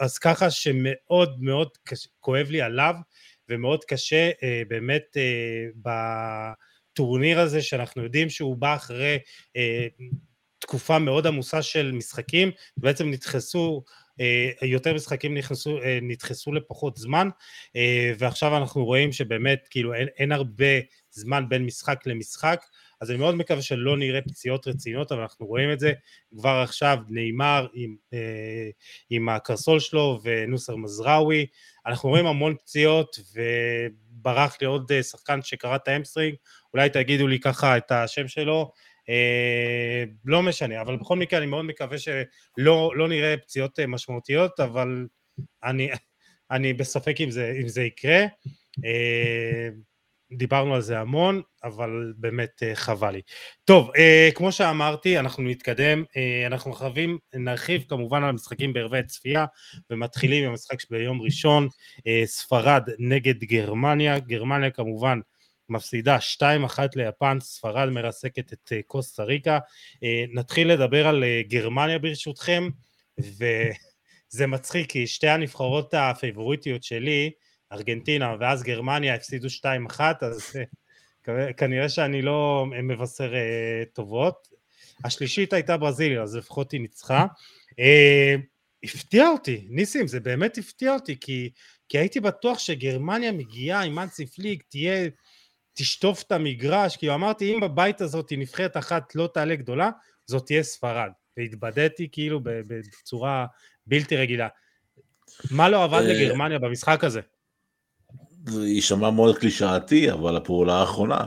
[0.00, 2.94] אז ככה שמאוד מאוד קש, כואב לי עליו,
[3.48, 4.30] ומאוד קשה
[4.68, 5.16] באמת
[6.92, 9.18] בטורניר הזה, שאנחנו יודעים שהוא בא אחרי
[10.58, 13.82] תקופה מאוד עמוסה של משחקים, בעצם נדחסו
[14.20, 17.28] אה, יותר משחקים נכנסו, אה, נדחסו לפחות זמן
[17.76, 22.64] אה, ועכשיו אנחנו רואים שבאמת כאילו אין, אין הרבה זמן בין משחק למשחק
[23.04, 25.92] אז אני מאוד מקווה שלא נראה פציעות רציניות אבל אנחנו רואים את זה.
[26.36, 27.96] כבר עכשיו ניימאר עם,
[29.10, 31.46] עם הקרסול שלו ונוסייר מזראווי
[31.86, 36.34] אנחנו רואים המון פציעות וברח לי עוד שחקן שקרע את ה hamstring.
[36.74, 38.72] אולי תגידו לי ככה את השם שלו.
[39.08, 44.60] אה, לא משנה, אבל בכל מקרה אני מאוד מקווה שלא לא נראה פציעות אה, משמעותיות,
[44.60, 45.06] אבל
[45.64, 45.90] אני,
[46.50, 48.24] אני בספק אם זה, אם זה יקרה.
[48.84, 49.68] אה,
[50.32, 53.20] דיברנו על זה המון, אבל באמת חבל לי.
[53.64, 53.90] טוב,
[54.34, 56.04] כמו שאמרתי, אנחנו נתקדם,
[56.46, 59.46] אנחנו חייבים, נרחיב כמובן על המשחקים בערבי צפייה,
[59.90, 61.68] ומתחילים עם המשחק ביום ראשון,
[62.24, 65.20] ספרד נגד גרמניה, גרמניה כמובן
[65.68, 66.42] מפסידה 2-1
[66.96, 69.58] ליפן, ספרד מרסקת את אה, קוסטה ריקה.
[70.02, 72.68] אה, נתחיל לדבר על אה, גרמניה ברשותכם,
[73.18, 77.30] וזה מצחיק כי שתי הנבחרות הפייבוריטיות שלי,
[77.72, 79.48] ארגנטינה ואז גרמניה הפסידו
[79.96, 80.56] 2-1, אז
[81.56, 83.32] כנראה שאני לא מבשר
[83.92, 84.48] טובות.
[85.04, 87.26] השלישית הייתה ברזיליה, אז לפחות היא ניצחה.
[88.84, 91.50] הפתיע אותי, ניסים, זה באמת הפתיע אותי, כי,
[91.88, 95.08] כי הייתי בטוח שגרמניה מגיעה עם אנסי פליג, תהיה
[95.74, 99.90] תשטוף את המגרש, כאילו אמרתי אם בבית הזאת נבחרת אחת לא תעלה גדולה,
[100.26, 103.46] זאת תהיה ספרד, והתבדיתי כאילו בצורה
[103.86, 104.48] בלתי רגילה.
[105.50, 107.20] מה לא עבד אה, לגרמניה במשחק הזה?
[108.46, 111.26] זה יישמע מאוד קלישאתי, אבל הפעולה האחרונה,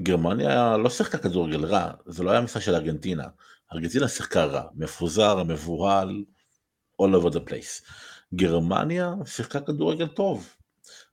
[0.00, 3.24] גרמניה לא שיחקה כדורגל רע, זה לא היה משחק של ארגנטינה.
[3.72, 6.24] ארגנטינה שיחקה רע, מפוזר, מבוהל,
[7.02, 7.90] all over the place.
[8.34, 10.48] גרמניה שיחקה כדורגל טוב,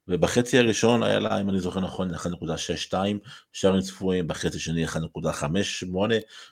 [0.07, 2.93] ובחצי הראשון היה לה, אם אני זוכר נכון, 1.62
[3.53, 4.97] שערים צפויים, בחצי שני 1.58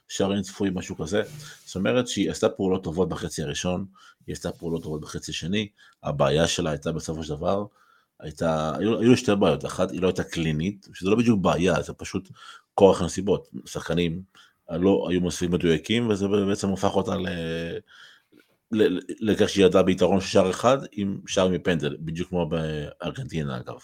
[0.07, 1.23] שערים צפויים, משהו כזה.
[1.65, 3.85] זאת אומרת שהיא עשתה פעולות טובות בחצי הראשון,
[4.27, 5.67] היא עשתה פעולות טובות בחצי שני,
[6.03, 7.65] הבעיה שלה הייתה בסופו של דבר,
[8.19, 11.93] הייתה, היו, היו שתי בעיות, אחת היא לא הייתה קלינית, שזה לא בדיוק בעיה, זה
[11.93, 12.29] פשוט
[12.73, 14.21] כורח הנסיבות, שחקנים
[14.69, 17.27] לא היו מספיק מדויקים, וזה בעצם הפך אותה ל...
[19.19, 23.79] לכך שהיא ידעה ביתרון של שער אחד עם שער מפנדל, בדיוק כמו בארגנטינה אגב.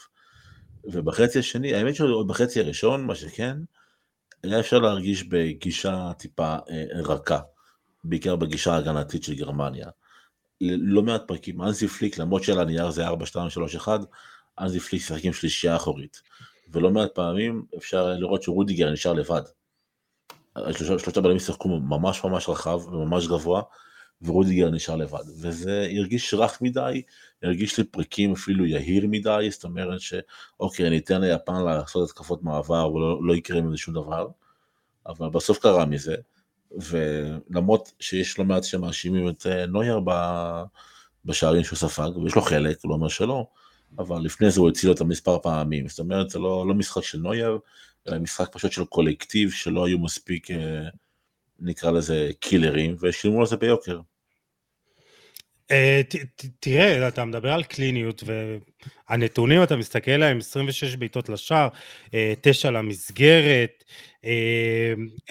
[0.83, 3.57] ובחצי השני, האמת שעוד בחצי הראשון, מה שכן,
[4.43, 7.39] היה אפשר להרגיש בגישה טיפה אה, רכה,
[8.03, 9.89] בעיקר בגישה ההגנתית של גרמניה.
[10.77, 13.99] לא מעט פרקים, אנזי פליק, למרות שעל הנייר זה 4, 2, 3, 1,
[14.59, 16.21] אנזי פליק שיחק עם שלישייה אחורית.
[16.69, 19.41] ולא מעט פעמים אפשר לראות שרודיגר נשאר לבד.
[20.71, 23.61] שלושה בלמים שיחקו ממש ממש רחב וממש גבוה,
[24.21, 27.01] ורודיגר נשאר לבד, וזה הרגיש רך מדי,
[27.43, 32.91] הרגיש לי פריקים אפילו יהיר מדי, זאת אומרת שאוקיי, אני אתן ליפן לעשות התקפות מעבר
[32.91, 34.27] ולא לא יקרה מזה שום דבר,
[35.07, 36.15] אבל בסוף קרה מזה,
[36.75, 39.99] ולמרות שיש לא מעט שמאשימים את אה, נויר
[41.25, 43.47] בשערים שהוא ספג, ויש לו חלק, לא אומר שלא,
[43.97, 47.17] אבל לפני זה הוא הציל אותם מספר פעמים, זאת אומרת זה לא, לא משחק של
[47.17, 47.59] נויר,
[48.07, 50.89] אלא משחק פשוט של קולקטיב שלא היו מספיק אה,
[51.59, 53.99] נקרא לזה קילרים, ושילמו על זה ביוקר.
[55.71, 56.01] אה,
[56.59, 58.23] תראה, אתה מדבר על קליניות,
[59.09, 61.67] והנתונים, אתה מסתכל עליהם, 26 בעיטות לשער,
[62.41, 63.83] 9 אה, למסגרת,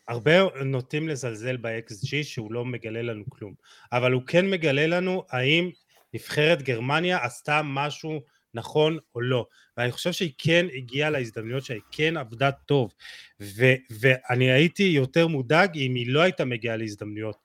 [0.07, 0.31] הרבה
[0.65, 3.53] נוטים לזלזל ב-XG שהוא לא מגלה לנו כלום,
[3.91, 5.69] אבל הוא כן מגלה לנו האם
[6.13, 8.21] נבחרת גרמניה עשתה משהו
[8.53, 9.45] נכון או לא,
[9.77, 12.93] ואני חושב שהיא כן הגיעה להזדמנויות שהיא כן עבדה טוב,
[13.41, 17.37] ו- ואני הייתי יותר מודאג אם היא לא הייתה מגיעה להזדמנויות,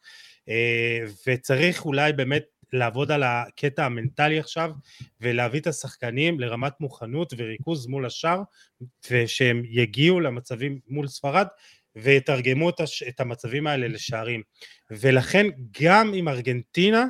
[0.49, 4.71] אה, וצריך אולי באמת לעבוד על הקטע המנטלי עכשיו
[5.21, 8.43] ולהביא את השחקנים לרמת מוכנות וריכוז מול השאר
[9.11, 11.47] ושהם יגיעו למצבים מול ספרד
[11.97, 13.03] ויתרגמו את, הש...
[13.03, 14.43] את המצבים האלה לשערים.
[14.91, 15.47] ולכן
[15.81, 17.07] גם עם ארגנטינה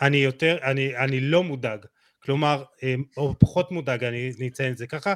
[0.00, 1.86] אני יותר, אני, אני לא מודאג
[2.28, 2.64] כלומר,
[3.16, 5.14] או פחות מודאג, אני אציין את זה ככה,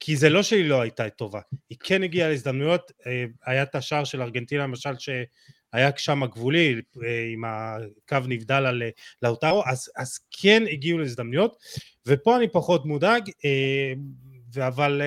[0.00, 1.40] כי זה לא שהיא לא הייתה טובה,
[1.70, 2.92] היא כן הגיעה להזדמנויות,
[3.46, 6.80] היה את השער של ארגנטינה למשל שהיה שם גבולי
[7.32, 8.82] עם הקו נבדל על
[9.22, 11.56] לאוטרו, אז, אז כן הגיעו להזדמנויות,
[12.06, 13.30] ופה אני פחות מודאג,
[14.58, 15.02] אבל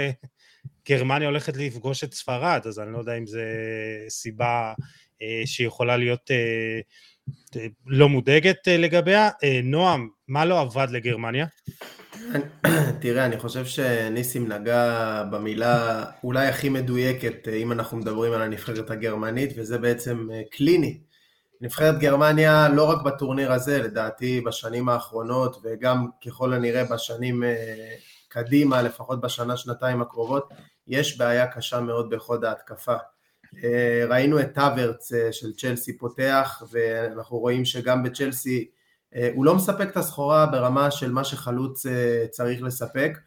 [0.90, 3.46] גרמניה הולכת לפגוש את ספרד, אז אני לא יודע אם זה
[4.10, 4.74] סיבה
[5.46, 6.32] שיכולה להיות
[7.86, 9.30] לא מודאגת לגביה.
[9.64, 11.46] נועם, מה לא עבד לגרמניה?
[13.02, 19.50] תראה, אני חושב שניסים נגע במילה אולי הכי מדויקת, אם אנחנו מדברים על הנבחרת הגרמנית,
[19.56, 21.00] וזה בעצם קליני.
[21.62, 27.44] נבחרת גרמניה, לא רק בטורניר הזה, לדעתי בשנים האחרונות, וגם ככל הנראה בשנים
[28.28, 30.50] קדימה, לפחות בשנה, שנתיים הקרובות,
[30.88, 32.96] יש בעיה קשה מאוד בחוד ההתקפה.
[33.64, 38.70] אה, ראינו את טאברץ אה, של צ'לסי פותח, ואנחנו רואים שגם בצ'לסי
[39.16, 41.86] אה, הוא לא מספק את הסחורה ברמה של מה שחלוץ
[42.30, 43.18] צריך לספק,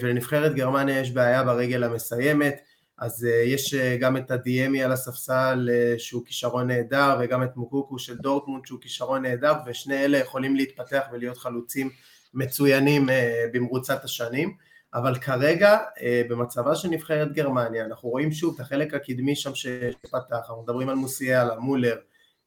[0.00, 2.60] ולנבחרת גרמניה יש בעיה ברגל המסיימת,
[2.98, 8.66] אז יש גם את הדיאמי על הספסל שהוא כישרון נהדר, וגם את מוקוקו של דורטמונד
[8.66, 11.90] שהוא כישרון נהדר, ושני אלה יכולים להתפתח ולהיות חלוצים
[12.34, 13.08] מצוינים
[13.52, 14.56] במרוצת השנים.
[14.94, 20.26] אבל כרגע אה, במצבה של נבחרת גרמניה אנחנו רואים שוב את החלק הקדמי שם שפתח,
[20.32, 21.96] אנחנו מדברים על מוסיאלה, מולר,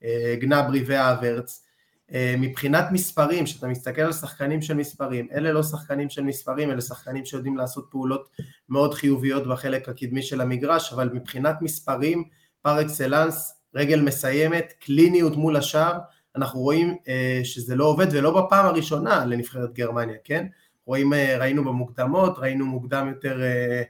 [0.04, 1.66] אה, גנברי והאברץ,
[2.14, 6.82] אה, מבחינת מספרים, כשאתה מסתכל על שחקנים של מספרים, אלה לא שחקנים של מספרים, אלה
[6.82, 8.30] שחקנים שיודעים לעשות פעולות
[8.70, 12.24] מאוד חיוביות בחלק הקדמי של המגרש, אבל מבחינת מספרים,
[12.62, 15.98] פר אקסלנס, רגל מסיימת, קליניות מול השאר,
[16.36, 16.98] אנחנו רואים
[17.44, 20.46] שזה לא עובד ולא בפעם הראשונה לנבחרת גרמניה, כן?
[20.86, 23.82] רואים, אה, ראינו במוקדמות, ראינו מוקדם יותר אה,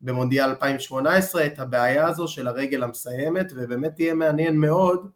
[0.00, 5.10] במונדיאל 2018 את הבעיה הזו של הרגל המסיימת, ובאמת יהיה מעניין מאוד,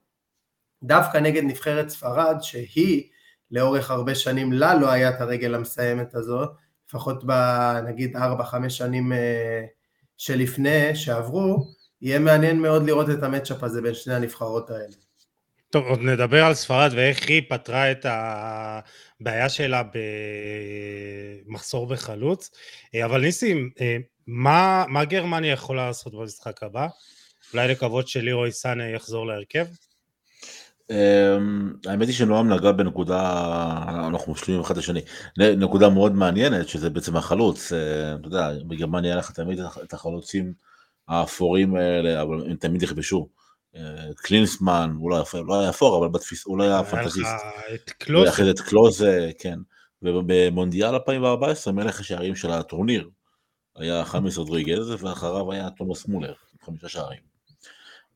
[0.83, 3.11] דווקא נגד נבחרת ספרד, שהיא
[3.51, 6.45] לאורך הרבה שנים לה לא היה את הרגל המסיימת הזו,
[6.89, 8.21] לפחות בנגיד 4-5
[8.69, 9.65] שנים אה,
[10.17, 11.67] שלפני, שעברו,
[12.03, 14.95] יהיה מעניין מאוד לראות את המצ'אפ הזה בין שני הנבחרות האלה.
[15.71, 18.07] טוב, עוד נדבר על ספרד ואיך היא פתרה את
[19.21, 19.83] הבעיה שלה
[21.47, 22.51] במחסור בחלוץ,
[23.05, 23.71] אבל ניסים,
[24.27, 26.87] מה, מה גרמניה יכולה לעשות במשחק הבא?
[27.55, 29.67] אולי לקוות שלירוי סאנה יחזור להרכב?
[30.91, 33.21] אמ, האמת היא שנועם נגע בנקודה,
[34.07, 35.01] אנחנו משלימים אחד לשני,
[35.39, 40.53] נקודה מאוד מעניינת שזה בעצם החלוץ, אה, אתה יודע, בגרמניה היה לך תמיד את החלוצים
[41.09, 43.29] האפורים האלה, אבל הם תמיד יכבשו.
[44.17, 47.27] קלינסמן, הוא לא, לא היה אפור, אבל בתפיס, הוא לא היה פנטזיסט.
[47.27, 48.27] היה לך את קלוזה.
[48.27, 49.59] ואחרי זה את קלוזה, כן.
[50.03, 53.09] ובמונדיאל 2014 מלך השערים של הטורניר
[53.77, 56.33] היה חמיס רודריגז, ואחריו היה תומאס מולר,
[56.65, 57.21] חמישה שערים.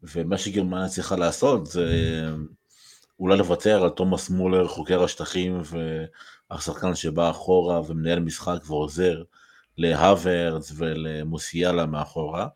[0.03, 1.87] ומה שגרמניה צריכה לעשות זה
[3.21, 5.63] אולי לוותר על תומאס מולר, חוקר השטחים,
[6.51, 9.23] והשחקן שבא אחורה ומנהל משחק ועוזר
[9.79, 12.49] להוורדס ולמוסיאלה מאחורה.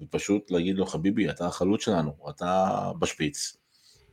[0.00, 3.56] ופשוט להגיד לו חביבי אתה החלוץ שלנו, אתה בשפיץ,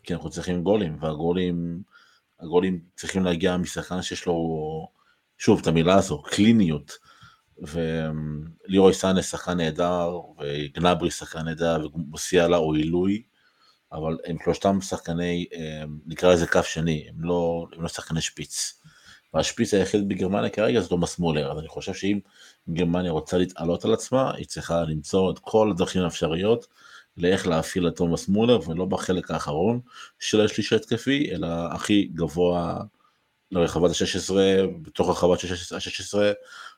[0.04, 1.82] כי אנחנו צריכים גולים, והגולים
[2.40, 4.38] הגולים צריכים להגיע משחקן שיש לו,
[5.38, 6.92] שוב את המילה הזו, קליניות,
[7.58, 13.24] ולירוי סאנס שחקן נהדר, וגנברי שחקן נהדר, ומוסיאלה או עילוי,
[13.92, 15.46] אבל הם שלושתם שחקני,
[16.06, 18.82] נקרא לזה כף שני, הם לא, הם לא שחקני שפיץ.
[19.34, 22.20] והשפיץ היחיד בגרמניה כרגע זה תומאס מולר, אז אני חושב שאם
[22.70, 26.68] גרמניה רוצה להתעלות על עצמה, היא צריכה למצוא את כל הדרכים האפשריות
[27.18, 29.80] לאיך להפעיל את תומאס מולר, ולא בחלק האחרון
[30.20, 32.84] של השליש ההתקפי, אלא הכי גבוה
[33.52, 34.34] לרחבת ה-16,
[34.82, 36.18] בתוך רחבת ה-16,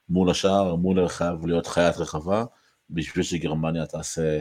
[0.09, 2.43] מול השאר, מולר חייב להיות חיית רחבה,
[2.89, 4.39] בשביל שגרמניה תעשה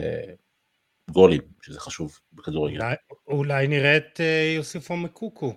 [1.11, 2.81] גולים, שזה חשוב בכדורגל.
[2.81, 2.95] אולי,
[3.27, 5.53] אולי נראה את אה, יוסיפו מקוקו.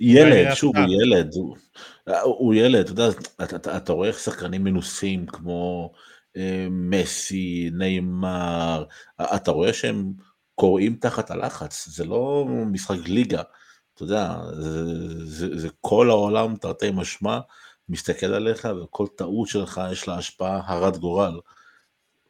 [0.00, 1.56] ילד, שוב, הוא ילד, הוא,
[2.22, 3.08] הוא ילד, אתה יודע,
[3.42, 5.92] אתה, אתה, אתה רואה איך שחקנים מנוסים כמו
[6.36, 8.84] אה, מסי, נאמר,
[9.20, 10.12] אתה רואה שהם
[10.54, 13.42] קוראים תחת הלחץ, זה לא משחק ליגה,
[13.94, 17.38] אתה יודע, זה, זה, זה כל העולם תרתי משמע,
[17.88, 21.40] מסתכל עליך וכל טעות שלך יש לה השפעה הרת גורל.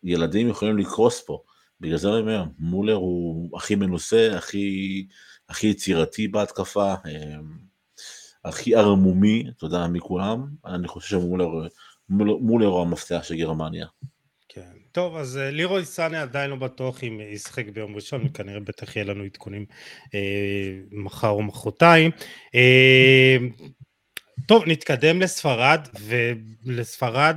[0.02, 1.42] ילדים יכולים לקרוס פה.
[1.80, 5.06] בגלל זה אני אומר, מולר הוא הכי מנוסה, הכי,
[5.48, 6.94] הכי יצירתי בהתקפה,
[8.44, 10.46] הכי ערמומי, יודע, מכולם.
[10.66, 11.48] אני חושב שמולר
[12.08, 13.86] מולר הוא המפתח של גרמניה.
[14.48, 18.96] כן, טוב, אז אה, לירוי סאנה עדיין לא בטוח אם ישחק ביום ראשון, וכנראה בטח
[18.96, 19.66] יהיה לנו עדכונים
[20.14, 22.10] אה, מחר או מחרתיים.
[22.54, 23.36] אה,
[24.48, 25.88] טוב, נתקדם לספרד,
[26.64, 27.36] ולספרד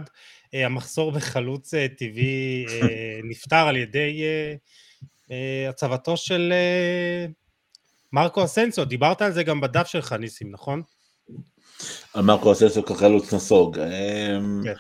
[0.54, 4.56] אה, המחסור בחלוץ אה, טבעי אה, נפתר על ידי אה,
[5.32, 7.26] אה, הצבתו של אה,
[8.14, 10.82] מרקו אסנסו, דיברת על זה גם בדף שלך, ניסים, נכון?
[12.16, 13.80] מרקו אסנסו כחלוץ נסוג.
[13.80, 14.74] אמ, כן.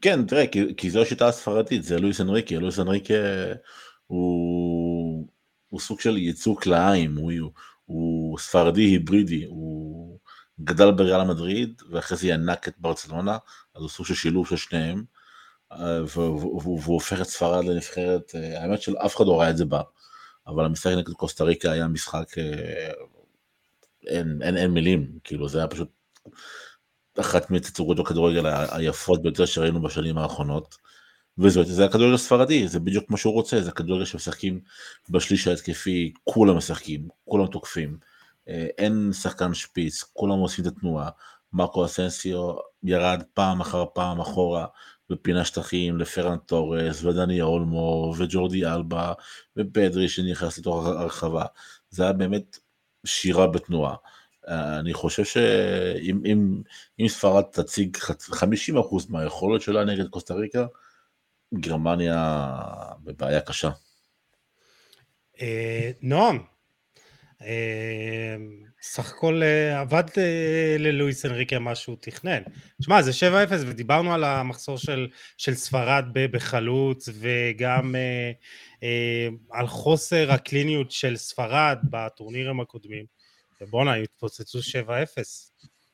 [0.00, 0.44] כן, תראה,
[0.76, 3.14] כי זו השיטה הספרדית, זה לואיס אנריקי, לואיס אנריקי
[4.06, 5.28] הוא,
[5.80, 6.18] סוג של
[6.66, 7.32] לעיים, הוא,
[7.84, 10.18] הוא ספרדי היברידי, הוא
[10.60, 13.38] גדל בריאל מדריד, ואחרי זה ינק את ברצלונה,
[13.74, 15.04] אז הוא סוג של שילוב של שניהם,
[15.72, 19.80] אה, והוא הופך את ספרד לנבחרת, אה, האמת שאף אחד לא ראה את זה בה,
[20.46, 22.90] אבל המשחק נגד קוסטה ריקה היה משחק, אה,
[24.06, 25.88] אין, אין, אין מילים, כאילו זה היה פשוט
[27.20, 30.76] אחת מתצוגות הכדורגל היפות ביותר שראינו בשנים האחרונות.
[31.38, 34.60] וזאת, זה הכדורגל הספרדי, זה בדיוק מה שהוא רוצה, זה הכדורגל שמשחקים
[35.10, 37.98] בשליש ההתקפי, כולם משחקים, כולם תוקפים,
[38.48, 41.10] אה, אין שחקן שפיץ, כולם עושים את התנועה,
[41.52, 44.66] מרקו אסנסיו ירד פעם אחר פעם אחורה
[45.10, 49.12] ופינה שטחים לפרן תורס ודני אולמו וג'ורדי אלבה
[49.56, 51.44] ופדרי שנכנס לתוך הרחבה,
[51.90, 52.58] זה היה באמת
[53.06, 53.94] שירה בתנועה.
[54.48, 56.62] אני חושב שאם אם,
[57.00, 58.36] אם ספרד תציג 50%
[59.08, 60.66] מהיכולת שלה נגד קוסטה ריקה,
[61.54, 62.48] גרמניה
[63.04, 63.70] בבעיה קשה.
[65.40, 66.38] אה, נועם,
[67.42, 68.36] אה,
[68.90, 70.04] סך הכל אה, עבד
[70.78, 72.42] ללואיס אנריקה מה שהוא תכנן.
[72.80, 77.94] שמע, זה 7-0 ודיברנו על המחסור של, של ספרד בחלוץ וגם
[79.50, 83.04] על חוסר הקליניות של ספרד בטורנירים הקודמים.
[83.60, 84.62] ובואנה, הם התפוצצו 7-0.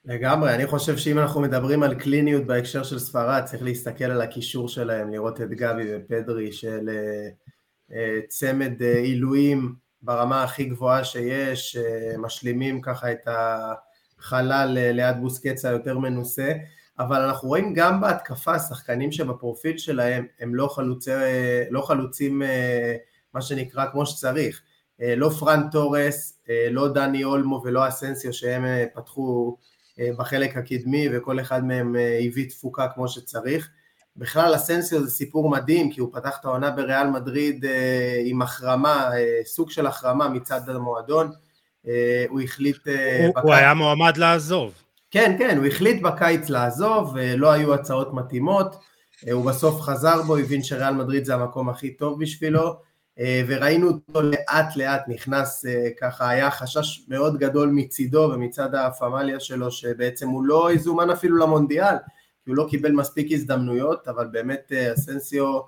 [0.05, 4.69] לגמרי, אני חושב שאם אנחנו מדברים על קליניות בהקשר של ספרד, צריך להסתכל על הקישור
[4.69, 7.29] שלהם, לראות את גבי ופדרי של אה,
[7.97, 11.77] אה, צמד אה, עילויים ברמה הכי גבוהה שיש,
[12.19, 16.53] משלימים ככה את החלל ליד בוסקץ היותר מנוסה,
[16.99, 21.11] אבל אנחנו רואים גם בהתקפה שחקנים שבפרופיל שלהם הם לא, חלוצי,
[21.71, 22.43] לא חלוצים
[23.35, 24.63] מה שנקרא כמו שצריך.
[25.03, 29.57] אה, לא פרן תורס, אה, לא דני אולמו ולא אסנסיו שהם אה, פתחו
[30.19, 31.97] בחלק הקדמי וכל אחד מהם
[32.29, 33.71] הביא תפוקה כמו שצריך.
[34.17, 37.65] בכלל אסנסיו זה סיפור מדהים כי הוא פתח את העונה בריאל מדריד
[38.25, 39.11] עם החרמה,
[39.45, 41.31] סוג של החרמה מצד המועדון,
[42.29, 42.87] הוא החליט...
[42.87, 43.45] הוא, בקיץ...
[43.45, 44.75] הוא היה מועמד לעזוב.
[45.11, 48.77] כן, כן, הוא החליט בקיץ לעזוב, לא היו הצעות מתאימות,
[49.33, 52.77] הוא בסוף חזר בו, הבין שריאל מדריד זה המקום הכי טוב בשבילו,
[53.19, 59.41] אה, וראינו אותו לאט לאט נכנס אה, ככה, היה חשש מאוד גדול מצידו ומצד הפמליה
[59.41, 61.95] שלו שבעצם הוא לא יזומן אפילו למונדיאל,
[62.45, 65.61] כי הוא לא קיבל מספיק הזדמנויות, אבל באמת אה, אסנסיו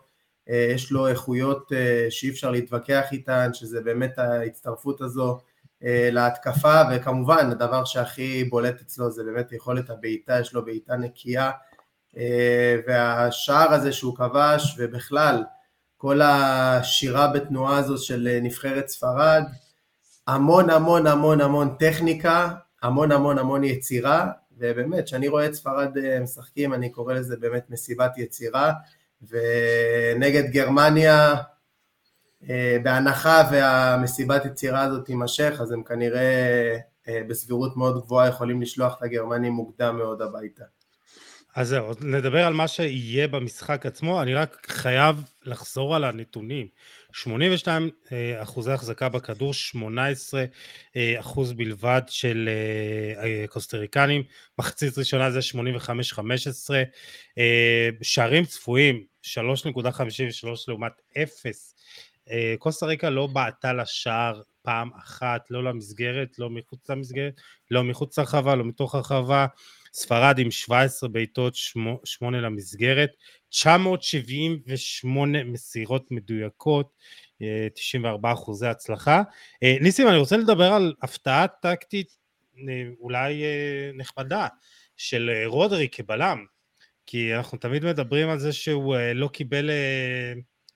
[0.46, 1.72] יש לו איכויות
[2.10, 5.38] שאי אפשר להתווכח איתן, שזה באמת ההצטרפות הזו
[6.12, 11.50] להתקפה, וכמובן הדבר שהכי בולט אצלו זה באמת יכולת הבעיטה, יש לו בעיטה נקייה,
[12.86, 15.44] והשער הזה שהוא כבש, ובכלל
[16.04, 19.42] כל השירה בתנועה הזו של אה, נבחרת ספרד,
[20.26, 22.48] המון המון המון המון טכניקה,
[22.82, 27.70] המון המון המון יצירה, ובאמת, כשאני רואה את ספרד אה, משחקים, אני קורא לזה באמת
[27.70, 28.72] מסיבת יצירה,
[29.22, 31.34] ונגד גרמניה,
[32.50, 36.78] אה, בהנחה והמסיבת יצירה הזאת תימשך, אז הם כנראה
[37.28, 40.64] בסבירות מאוד גבוהה יכולים לשלוח את הגרמנים מוקדם מאוד הביתה.
[41.54, 46.68] אז זהו, נדבר על מה שיהיה במשחק עצמו, אני רק חייב לחזור על הנתונים.
[47.14, 50.44] 82 אה, אחוזי החזקה בכדור, 18
[50.96, 52.48] אה, אחוז בלבד של
[53.18, 54.22] אה, קוסטריקנים,
[54.58, 55.40] מחצית ראשונה זה
[56.18, 56.18] 85-15,
[58.02, 60.92] שערים צפויים 3.53 לעומת
[61.22, 61.74] 0.
[62.58, 67.34] קוסטה ריקה לא בעטה לשער פעם אחת, לא למסגרת, לא מחוץ למסגרת,
[67.70, 69.46] לא מחוץ לרחבה, לא מתוך הרחבה.
[69.94, 71.54] ספרד עם 17 בעיטות,
[72.04, 73.10] 8 למסגרת,
[73.48, 76.92] 978 מסירות מדויקות,
[77.74, 79.22] 94 אה, אחוזי הצלחה.
[79.62, 82.16] אה, ניסים, אני רוצה לדבר על הפתעה טקטית
[82.58, 83.42] אה, אולי
[83.94, 84.46] נחמדה
[84.96, 86.44] של רודרי כבלם,
[87.06, 89.70] כי אנחנו תמיד מדברים על זה שהוא לא קיבל,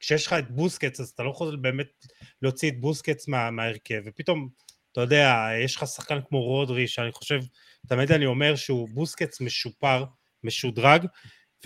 [0.01, 2.07] כשיש לך את בוסקץ אז אתה לא יכול באמת
[2.43, 4.49] להוציא את בוסקץ מה, מההרכב, ופתאום,
[4.93, 7.41] אתה יודע, יש לך שחקן כמו רודרי שאני חושב
[7.87, 10.05] תמיד אני אומר שהוא בוסקץ משופר,
[10.45, 11.07] משודרג,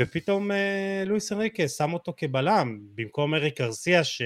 [0.01, 4.23] ופתאום אה, לואיס אנריקה שם אותו כבלם, במקום אריק ארסיה, ש...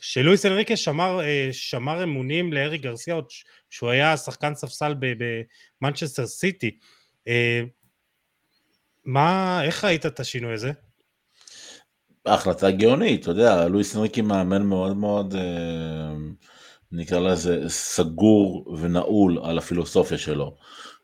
[0.00, 1.20] שלואיס אנריקה שמר,
[1.52, 3.26] שמר אמונים לארי גרסיה עוד
[3.70, 4.94] שהוא היה שחקן ספסל
[5.80, 6.78] במנצ'סטר סיטי.
[9.04, 10.72] מה, איך ראית את השינוי הזה?
[12.26, 16.14] החלטה גאונית, אתה יודע, לואיס אנריקי מאמן מאוד מאוד, אה,
[16.92, 20.56] נקרא לזה, סגור ונעול על הפילוסופיה שלו,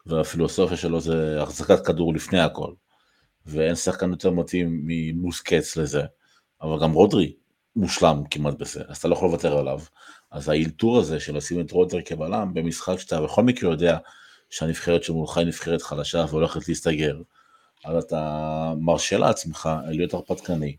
[0.09, 2.73] והפילוסופיה שלו זה החזקת כדור לפני הכל,
[3.47, 6.03] ואין שחקן יותר מתאים ממוסקץ לזה,
[6.63, 7.35] אבל גם רודרי
[7.77, 9.81] מושלם כמעט בזה, אז אתה לא יכול לוותר עליו.
[10.31, 13.99] אז האילתור הזה של לשים את רודרי כבלם במשחק שאתה בכל מקרה יודע
[14.51, 17.17] שהנבחרת שמולך היא נבחרת חלשה והולכת להסתגר,
[17.85, 20.77] אז אתה מרשה לעצמך להיות הרפתקני,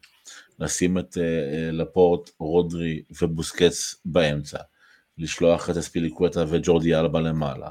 [0.59, 4.57] לשים את אה, לפורט, רודרי ובוסקץ באמצע,
[5.17, 7.69] לשלוח את אספיליקווטה וג'ורדי אלבה למעלה,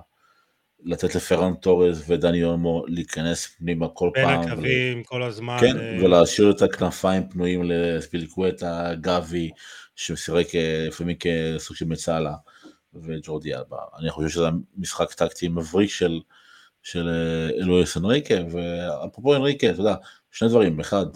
[0.85, 4.41] לתת לפרן טורז ודני אולמו להיכנס פנימה כל בין פעם.
[4.41, 5.05] בין הקווים ול...
[5.05, 5.57] כל הזמן.
[5.61, 6.05] כן, ו...
[6.05, 9.51] ולהשאיר את הכנפיים פנויים לאספיליקווטה, גבי,
[9.97, 10.47] ששיחק
[10.89, 12.35] לפעמים כסוג של מצאלה,
[12.95, 13.77] וג'ורדי אלבה.
[13.99, 16.21] אני חושב שזה משחק טקטי מבריק של,
[16.83, 17.09] של
[17.61, 19.95] אלוהיס אנריקה, ואפרופו אנריקה, אתה יודע,
[20.31, 21.07] שני דברים, אחד,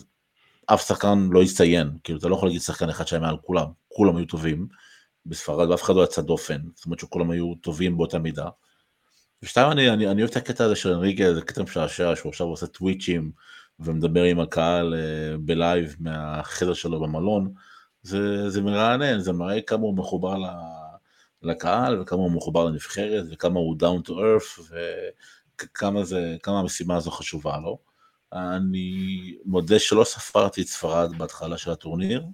[0.66, 4.16] אף שחקן לא הצטיין, כאילו אתה לא יכול להגיד שחקן אחד שהיה מעל כולם, כולם
[4.16, 4.66] היו טובים
[5.26, 8.48] בספרד ואף אחד לא יצא דופן, זאת אומרת שכולם היו טובים באותה מידה.
[9.43, 12.47] ושתיים, אני, אני, אני אוהב את הקטע הזה של אנריגה, זה קטע משעשע, שהוא עכשיו
[12.47, 13.32] עושה טוויצ'ים
[13.80, 17.53] ומדבר עם הקהל uh, בלייב מהחדר שלו במלון,
[18.03, 20.36] זה, זה מרענן, זה מראה כמה הוא מחובר
[21.43, 24.74] לקהל וכמה הוא מחובר לנבחרת וכמה הוא down to earth
[25.61, 27.78] וכמה זה, המשימה הזו חשובה לו.
[28.32, 32.24] אני מודה שלא ספרתי את ספרד בהתחלה של הטורניר,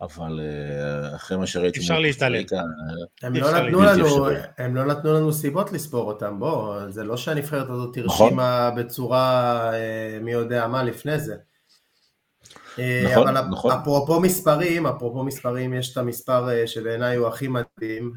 [0.00, 1.80] אבל אה, אחרי מה שראיתי...
[1.80, 2.42] אפשר להתעלם.
[3.22, 4.28] הם, לא
[4.58, 8.26] הם לא נתנו לנו סיבות לספור אותם, בוא, זה לא שהנבחרת הזאת נכון.
[8.26, 11.36] הרשימה בצורה אה, מי יודע מה לפני זה.
[12.78, 13.72] אה, נכון, אבל נכון.
[13.72, 18.12] אפרופו מספרים, אפרופו מספרים, יש את המספר שבעיניי הוא הכי מדהים,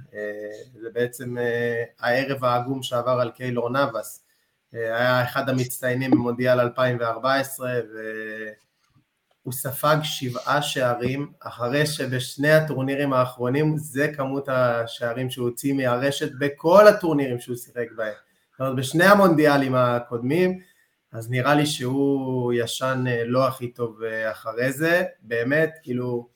[0.81, 1.35] זה בעצם
[1.99, 4.25] הערב העגום שעבר על קיילור נאבס,
[4.73, 7.71] היה אחד המצטיינים במונדיאל 2014
[9.43, 16.87] והוא ספג שבעה שערים אחרי שבשני הטורנירים האחרונים זה כמות השערים שהוא הוציא מהרשת בכל
[16.87, 18.13] הטורנירים שהוא שיחק בהם.
[18.51, 20.59] זאת אומרת בשני המונדיאלים הקודמים
[21.13, 26.29] אז נראה לי שהוא ישן אה, לא הכי טוב אה, אחרי זה, באמת כאילו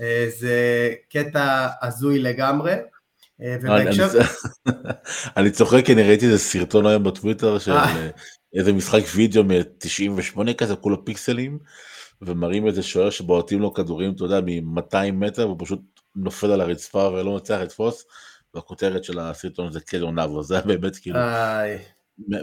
[0.00, 2.74] אה, זה קטע הזוי לגמרי.
[5.36, 7.72] אני צוחק כי אני ראיתי איזה סרטון היום בטוויטר של
[8.54, 11.58] איזה משחק וידאו מ-98 כזה, כולו פיקסלים,
[12.22, 15.80] ומראים איזה שוער שבועטים לו כדורים, אתה יודע, מ-200 מטר, והוא פשוט
[16.16, 18.06] נופל על הרצפה ולא מצליח לתפוס,
[18.54, 21.18] והכותרת של הסרטון זה קלר נאבו, זה היה באמת כאילו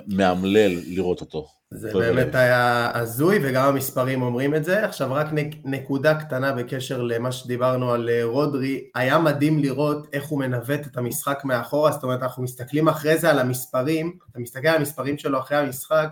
[0.08, 1.48] מאמלל לראות אותו.
[1.72, 4.86] זה באמת היה הזוי וגם המספרים אומרים את זה.
[4.86, 5.28] עכשיו רק
[5.66, 10.98] נקודה קטנה בקשר למה שדיברנו על אה, רודרי, היה מדהים לראות איך הוא מנווט את
[10.98, 15.40] המשחק מאחורה, זאת אומרת אנחנו מסתכלים אחרי זה על המספרים, אתה מסתכל על המספרים שלו
[15.40, 16.10] אחרי המשחק,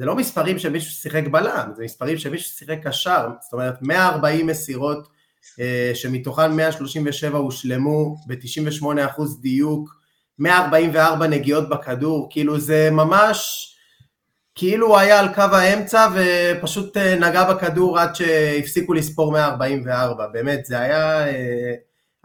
[0.00, 5.08] זה לא מספרים שמישהו שיחק בלם, זה מספרים שמישהו שיחק קשר, זאת אומרת 140 מסירות
[5.60, 9.94] אה, שמתוכן 137 הושלמו ב-98% דיוק,
[10.38, 13.68] 144 נגיעות בכדור, כאילו זה ממש
[14.54, 20.64] כאילו הוא היה על קו האמצע ופשוט אה, נגע בכדור עד שהפסיקו לספור 144, באמת
[20.64, 21.74] זה היה אה,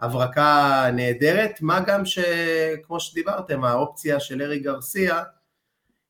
[0.00, 5.22] הברקה נהדרת, מה גם שכמו שדיברתם האופציה של ארי גרסיה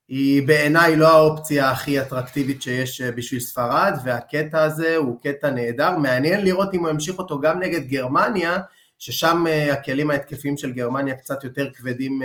[0.09, 5.98] היא בעיניי לא האופציה הכי אטרקטיבית שיש אה, בשביל ספרד והקטע הזה הוא קטע נהדר,
[5.98, 8.59] מעניין לראות אם הוא ימשיך אותו גם נגד גרמניה
[8.98, 12.22] ששם הכלים ההתקפיים של גרמניה קצת יותר כבדים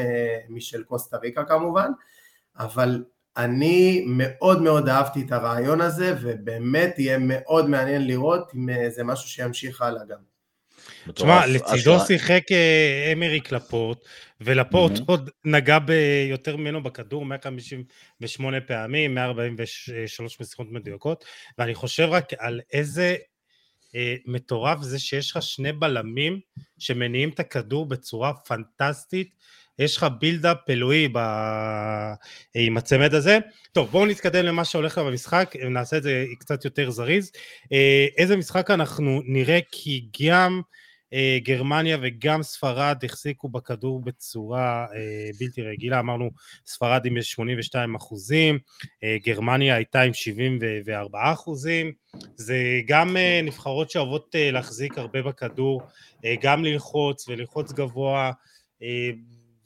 [0.50, 1.92] משל קוסטה ריקה כמובן,
[2.58, 3.04] אבל
[3.38, 9.04] אני מאוד מאוד אהבתי את הרעיון הזה, ובאמת יהיה מאוד מעניין לראות אם אה, זה
[9.04, 10.31] משהו שימשיך הלאה גם.
[11.16, 13.98] תשמע, לצידו שיחק אה, אמריק לפורט,
[14.42, 21.26] ולפורט עוד נגע ביותר ממנו בכדור, 158 פעמים, 143 משיחות מדויקות,
[21.58, 23.16] ואני חושב רק על איזה
[23.96, 26.40] אה, מטורף זה שיש לך שני בלמים
[26.80, 29.36] שמניעים את הכדור בצורה פנטסטית,
[29.80, 31.18] יש לך בילדאפ אלוהי ב...
[32.54, 33.40] עם הצמד הזה.
[33.72, 37.32] טוב, בואו נתקדם למה שהולך לה במשחק, נעשה את זה קצת יותר זריז.
[37.74, 40.82] אה, איזה משחק אנחנו נראה, כי גם אה,
[41.44, 46.30] גרמניה וגם ספרד החזיקו בכדור בצורה אה, בלתי רגילה, אמרנו
[46.66, 48.60] ספרד עם 82 אחוזים,
[49.26, 51.92] גרמניה הייתה עם 74 אחוזים,
[52.36, 52.56] זה
[52.88, 55.82] גם נבחרות שאוהבות להחזיק הרבה בכדור,
[56.42, 58.32] גם ללחוץ וללחוץ גבוה,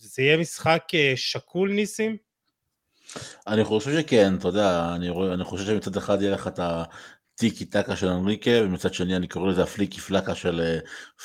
[0.06, 2.18] זה יהיה משחק אה, שקול ניסים?
[3.48, 6.60] אני חושב שכן, אתה יודע, אני, רואה, אני חושב שמצד אחד יהיה לך את
[7.36, 10.80] טיקי טקה של אנריקה, ומצד שני אני קורא לזה הפליקי פלקה של אה,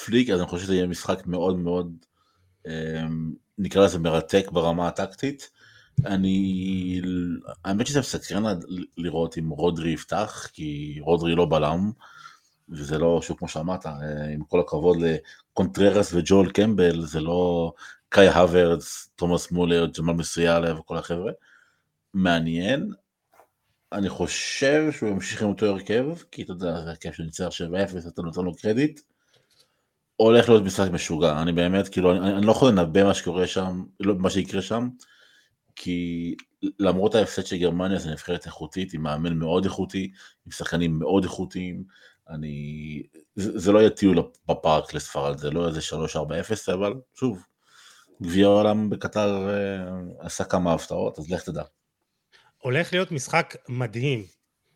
[0.05, 1.97] פליק, אז אני חושב שזה יהיה משחק מאוד מאוד,
[2.67, 5.51] אמ, נקרא לזה מרתק ברמה הטקטית.
[6.07, 7.01] אני,
[7.65, 8.43] האמת שזה מסקרן
[8.97, 11.91] לראות אם רודרי יפתח, כי רודרי לא בלם,
[12.69, 13.93] וזה לא, שוב כמו שאמרת, אה,
[14.35, 17.73] עם כל הכבוד לקונטררס וג'ואל קמפבל, זה לא
[18.09, 21.33] קאי האברץ, תומאס מולר, ג'מאל מוסיאלה וכל החבר'ה.
[22.15, 22.91] מעניין,
[23.93, 28.23] אני חושב שהוא ימשיך עם אותו הרכב, כי אתה יודע, זה הרכב שניצח 7-0, אתה
[28.23, 29.01] נותן לו קרדיט.
[30.17, 33.85] הולך להיות משחק משוגע, אני באמת, כאילו, אני, אני לא יכול לנבא מה שקורה שם,
[34.01, 34.89] לא, מה שיקרה שם,
[35.77, 36.35] כי
[36.79, 40.13] למרות ההפסד של גרמניה זה נבחרת איכותית, עם מאמן מאוד איכותי,
[40.47, 41.85] עם שחקנים מאוד איכותיים,
[42.29, 43.03] אני...
[43.35, 45.81] זה, זה לא יהיה טיול בפארק לספרד, זה לא איזה
[46.71, 47.45] 3-4-0, אבל שוב,
[48.23, 51.63] גביע העולם בקטר אה, עשה כמה הפתעות, אז לך תדע.
[52.61, 54.25] הולך להיות משחק מדהים.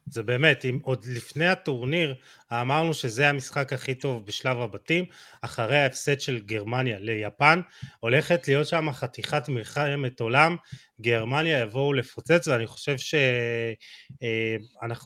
[0.07, 2.15] זה באמת, אם עוד לפני הטורניר
[2.53, 5.05] אמרנו שזה המשחק הכי טוב בשלב הבתים,
[5.43, 7.61] אחרי ההפסד של גרמניה ליפן,
[8.01, 10.57] הולכת להיות שם חתיכת מלחמת עולם,
[11.01, 13.33] גרמניה יבואו לפוצץ, ואני חושב שאנחנו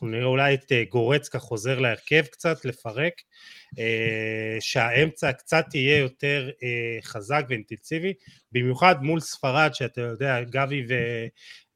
[0.07, 3.13] אה, נראה אולי את אה, גורצקה חוזר להרכב קצת, לפרק,
[3.79, 6.49] אה, שהאמצע קצת יהיה יותר
[7.03, 8.13] חזק ואינטנסיבי,
[8.51, 10.93] במיוחד מול ספרד, שאתה יודע, גבי ו...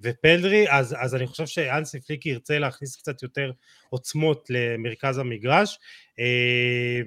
[0.04, 3.52] ופלדרי, אז, אז אני חושב שאנסי פליקי ירצה להכניס קצת יותר
[3.90, 5.80] עוצמות למרכז המגרש.
[6.20, 7.02] אה,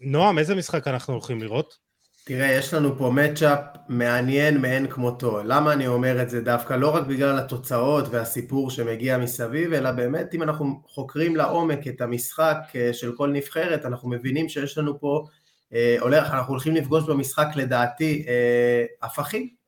[0.00, 1.82] נועם, איזה משחק אנחנו הולכים לראות?
[2.24, 3.58] תראה, יש לנו פה מצ'אפ
[3.88, 5.42] מעניין מאין כמותו.
[5.44, 6.74] למה אני אומר את זה דווקא?
[6.74, 12.58] לא רק בגלל התוצאות והסיפור שמגיע מסביב, אלא באמת אם אנחנו חוקרים לעומק את המשחק
[12.76, 15.26] אה, של כל נבחרת, אנחנו מבינים שיש לנו פה,
[15.74, 19.61] אה, הולך, אנחנו הולכים לפגוש במשחק לדעתי אה, הפכים.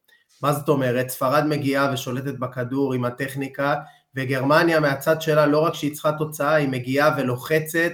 [0.44, 1.08] מה זאת אומרת?
[1.08, 3.74] ספרד מגיעה ושולטת בכדור עם הטכניקה,
[4.14, 7.92] וגרמניה מהצד שלה לא רק שהיא צריכה תוצאה, היא מגיעה ולוחצת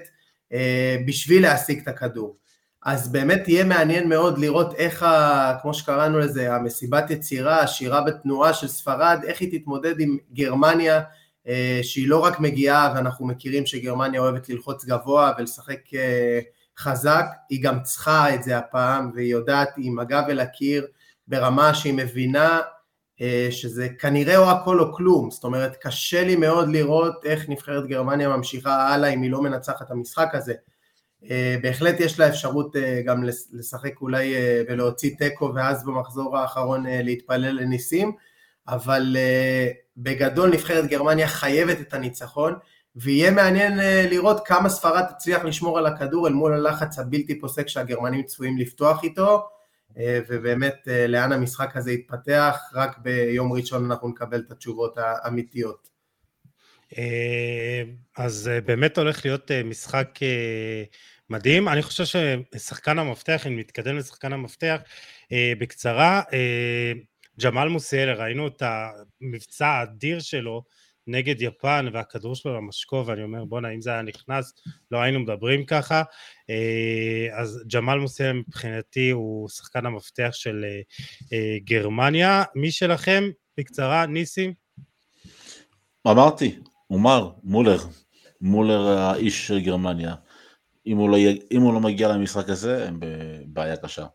[0.52, 2.36] אה, בשביל להשיג את הכדור.
[2.84, 8.54] אז באמת יהיה מעניין מאוד לראות איך, ה, כמו שקראנו לזה, המסיבת יצירה, השירה בתנועה
[8.54, 11.00] של ספרד, איך היא תתמודד עם גרמניה,
[11.48, 16.40] אה, שהיא לא רק מגיעה, ואנחנו מכירים שגרמניה אוהבת ללחוץ גבוה ולשחק אה,
[16.78, 20.86] חזק, היא גם צריכה את זה הפעם, והיא יודעת עם הגב אל הקיר,
[21.30, 22.60] ברמה שהיא מבינה
[23.20, 27.86] אה, שזה כנראה או הכל או כלום, זאת אומרת קשה לי מאוד לראות איך נבחרת
[27.86, 30.54] גרמניה ממשיכה הלאה אם היא לא מנצחת את המשחק הזה.
[31.30, 34.34] אה, בהחלט יש לה אפשרות אה, גם לשחק אולי
[34.68, 38.12] ולהוציא תיקו ואז במחזור האחרון להתפלל לניסים,
[38.68, 39.16] אבל
[39.96, 42.54] בגדול נבחרת גרמניה חייבת את הניצחון
[42.96, 43.78] ויהיה מעניין
[44.10, 49.04] לראות כמה ספרד תצליח לשמור על הכדור אל מול הלחץ הבלתי פוסק שהגרמנים צפויים לפתוח
[49.04, 49.48] איתו
[49.96, 55.88] ובאמת אה, לאן המשחק הזה יתפתח, רק ביום ראשון אנחנו נקבל את התשובות האמיתיות.
[56.98, 57.82] אה,
[58.16, 60.18] אז באמת הולך להיות משחק
[61.30, 61.68] מדהים.
[61.68, 64.80] אני חושב ששחקן המפתח, אם נתקדם לשחקן המפתח,
[65.58, 66.22] בקצרה,
[67.42, 70.62] ג'מאל מוסיאלה, ראינו את המבצע האדיר שלו
[71.10, 74.52] נגד יפן והכדור שלו למשקוף, ואני אומר בואנה אם זה היה נכנס
[74.90, 76.02] לא היינו מדברים ככה,
[76.50, 80.80] אה, אז ג'מאל מוסלם מבחינתי הוא שחקן המפתח של אה,
[81.32, 83.24] אה, גרמניה, מי שלכם
[83.58, 84.52] בקצרה ניסים?
[86.06, 86.58] אמרתי,
[86.90, 87.78] אומר, מולר,
[88.40, 90.14] מולר האיש של גרמניה,
[90.86, 91.16] אם הוא לא,
[91.50, 94.06] אם הוא לא מגיע למשחק הזה הם בבעיה קשה.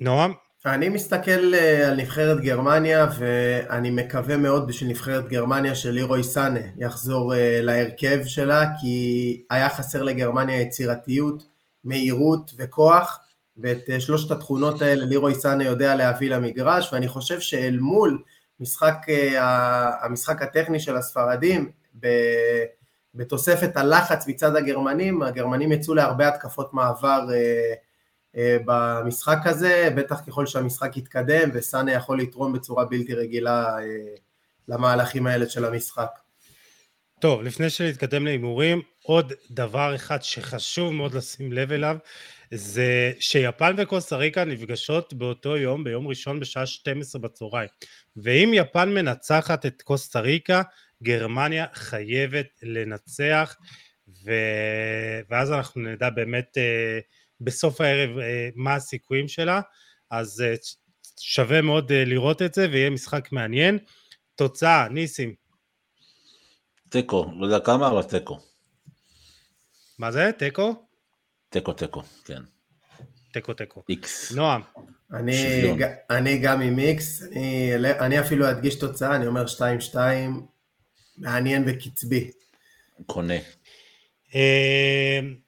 [0.00, 0.45] נועם?
[0.66, 7.34] אני מסתכל אה, על נבחרת גרמניה ואני מקווה מאוד בשביל נבחרת גרמניה שלירוי סאנה יחזור
[7.34, 11.42] אה, להרכב שלה כי היה חסר לגרמניה יצירתיות,
[11.84, 13.20] מהירות וכוח
[13.56, 18.22] ואת אה, שלושת התכונות האלה לירוי סאנה יודע להביא למגרש ואני חושב שאל מול
[18.60, 19.06] משחק,
[20.02, 21.70] המשחק הטכני של הספרדים
[23.14, 27.26] בתוספת הלחץ מצד הגרמנים, הגרמנים יצאו להרבה התקפות מעבר
[28.36, 33.82] במשחק הזה, בטח ככל שהמשחק יתקדם וסאנה יכול לתרום בצורה בלתי רגילה אה,
[34.68, 36.10] למהלכים האלה של המשחק.
[37.20, 41.96] טוב, לפני שנתקדם להימורים, עוד דבר אחד שחשוב מאוד לשים לב אליו,
[42.50, 47.68] זה שיפן וקוסטה ריקה נפגשות באותו יום, ביום ראשון בשעה 12 בצהריים.
[48.16, 50.62] ואם יפן מנצחת את קוסטה ריקה,
[51.02, 53.56] גרמניה חייבת לנצח,
[54.24, 54.32] ו...
[55.30, 57.02] ואז אנחנו נדע באמת uh,
[57.40, 59.60] בסוף הערב אה, מה הסיכויים שלה,
[60.10, 60.54] אז אה,
[61.20, 63.78] שווה מאוד אה, לראות את זה ויהיה משחק מעניין.
[64.34, 65.34] תוצאה, ניסים.
[66.88, 68.38] תיקו, לא יודע כמה, אבל תיקו.
[69.98, 70.30] מה זה?
[70.38, 70.86] תיקו?
[71.48, 72.42] תיקו, תיקו, כן.
[73.32, 73.82] תיקו, תיקו.
[73.88, 74.32] איקס.
[74.32, 74.60] נועם.
[75.12, 75.62] אני,
[76.10, 79.44] אני גם עם איקס, אני, אני אפילו אדגיש תוצאה, אני אומר
[79.92, 79.96] 2-2,
[81.18, 82.30] מעניין וקצבי.
[83.06, 83.34] קונה.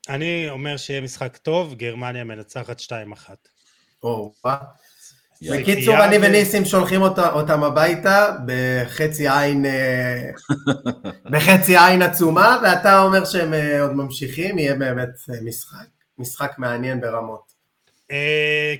[0.09, 2.91] אני אומר שיהיה משחק טוב, גרמניה מנצחת 2-1.
[4.03, 4.33] או,
[5.43, 10.31] בקיצור, אני וניסים שולחים אותם הביתה בחצי עין, אה,
[11.33, 15.87] בחצי עין עצומה, ואתה אומר שהם אה, עוד ממשיכים, יהיה באמת אה, משחק,
[16.19, 17.59] משחק מעניין ברמות.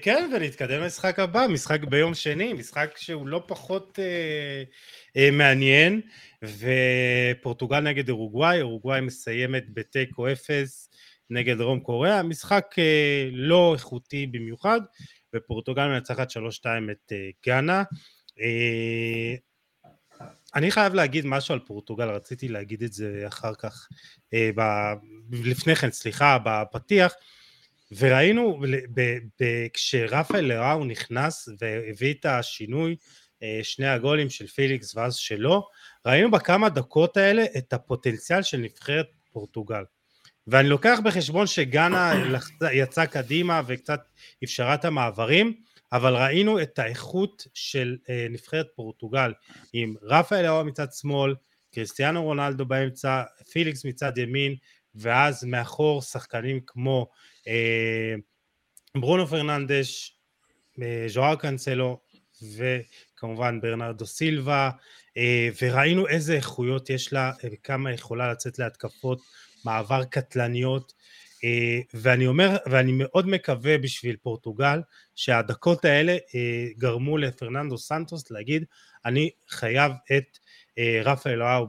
[0.03, 3.99] כן, ונתקדם למשחק הבא, משחק ביום שני, משחק שהוא לא פחות
[5.33, 6.01] מעניין,
[6.45, 10.91] ופורטוגל נגד אורוגוואי, אורוגוואי מסיימת בתיקו אפס
[11.31, 12.75] נגד דרום קוריאה, משחק
[13.33, 14.81] לא איכותי במיוחד,
[15.35, 16.35] ופורטוגל מנצחת 3-2
[16.91, 17.83] את אה, גאנה.
[18.41, 19.35] אה,
[20.55, 23.89] אני חייב להגיד משהו על פורטוגל, רציתי להגיד את זה אחר כך,
[24.35, 24.63] אה, ב,
[25.31, 27.15] לפני כן, סליחה, בפתיח,
[27.99, 28.61] וראינו
[29.73, 32.97] כשרפאל לראו נכנס והביא את השינוי,
[33.63, 35.67] שני הגולים של פיליקס ואז שלו,
[36.07, 39.83] ראינו בכמה דקות האלה את הפוטנציאל של נבחרת פורטוגל.
[40.47, 42.13] ואני לוקח בחשבון שגאנה
[42.73, 44.01] יצא קדימה וקצת
[44.45, 45.55] אפשרה את המעברים,
[45.93, 49.33] אבל ראינו את האיכות של אה, נבחרת פורטוגל
[49.73, 51.35] עם רפאל אהוה מצד שמאל,
[51.75, 53.23] קריסטיאנו רונלדו באמצע,
[53.53, 54.55] פיליקס מצד ימין,
[54.95, 57.07] ואז מאחור שחקנים כמו
[57.49, 58.15] אה,
[58.95, 60.19] ברונו פרננדש,
[60.83, 62.01] אה, ז'ואר קאנסלו
[62.43, 64.71] וכמובן ברנרדו סילבה,
[65.17, 69.21] אה, וראינו איזה איכויות יש לה, וכמה יכולה לצאת להתקפות
[69.65, 70.93] מעבר קטלניות,
[71.45, 74.81] אה, ואני אומר, ואני מאוד מקווה בשביל פורטוגל
[75.15, 78.65] שהדקות האלה אה, גרמו לפרננדו סנטוס להגיד
[79.05, 80.39] אני חייב את
[80.79, 81.67] אה, רפאל לאו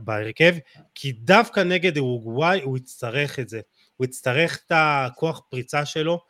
[0.00, 0.54] בהרכב
[0.94, 3.60] כי דווקא נגד אורוגוואי הוא יצטרך את זה,
[3.96, 6.20] הוא יצטרך את הכוח פריצה שלו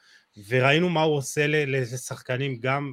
[0.49, 2.93] וראינו מה הוא עושה לשחקנים גם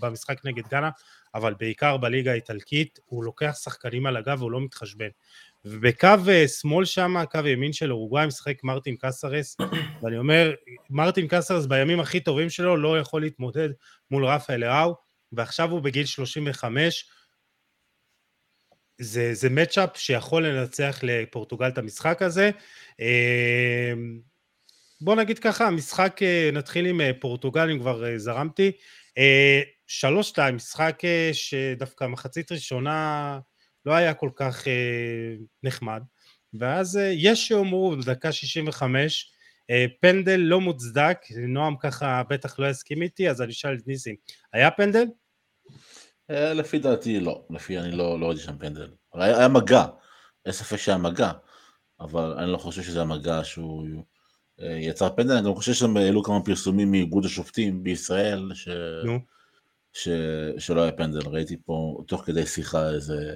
[0.00, 0.90] במשחק נגד גאנה
[1.34, 5.08] אבל בעיקר בליגה האיטלקית הוא לוקח שחקנים על הגב והוא לא מתחשבן
[5.64, 9.56] ובקו אה, שמאל שם, קו ימין של אורוגוואי משחק מרטין קסרס,
[10.02, 10.54] ואני אומר,
[10.90, 13.68] מרטין קסרס בימים הכי טובים שלו לא יכול להתמודד
[14.10, 14.94] מול רפאל לאו,
[15.32, 17.10] ועכשיו הוא בגיל 35,
[18.98, 22.50] זה, זה מצ'אפ שיכול לנצח לפורטוגל את המשחק הזה.
[25.00, 28.72] אה, בוא נגיד ככה, המשחק, אה, נתחיל עם פורטוגל, אם כבר זרמתי.
[29.86, 33.38] שלוש שתיים, משחק שדווקא מחצית ראשונה
[33.88, 36.02] לא היה כל כך אה, נחמד,
[36.54, 39.32] ואז אה, יש שיאמרו בדקה 65
[39.70, 41.18] אה, פנדל לא מוצדק,
[41.48, 44.14] נועם ככה בטח לא יסכים איתי, אז אני אשאל את ניסים,
[44.52, 45.04] היה פנדל?
[46.30, 49.84] אה, לפי דעתי לא, לפי אני לא, לא ראיתי שם פנדל, היה, היה מגע,
[50.44, 51.30] אין ספק שהיה מגע,
[52.00, 54.02] אבל אני לא חושב שזה המגע שהוא אה,
[54.58, 58.68] יצר פנדל, אני גם חושב שהעלו כמה פרסומים מאיגוד השופטים בישראל, ש...
[59.92, 60.08] ש...
[60.58, 63.34] שלא היה פנדל, ראיתי פה תוך כדי שיחה איזה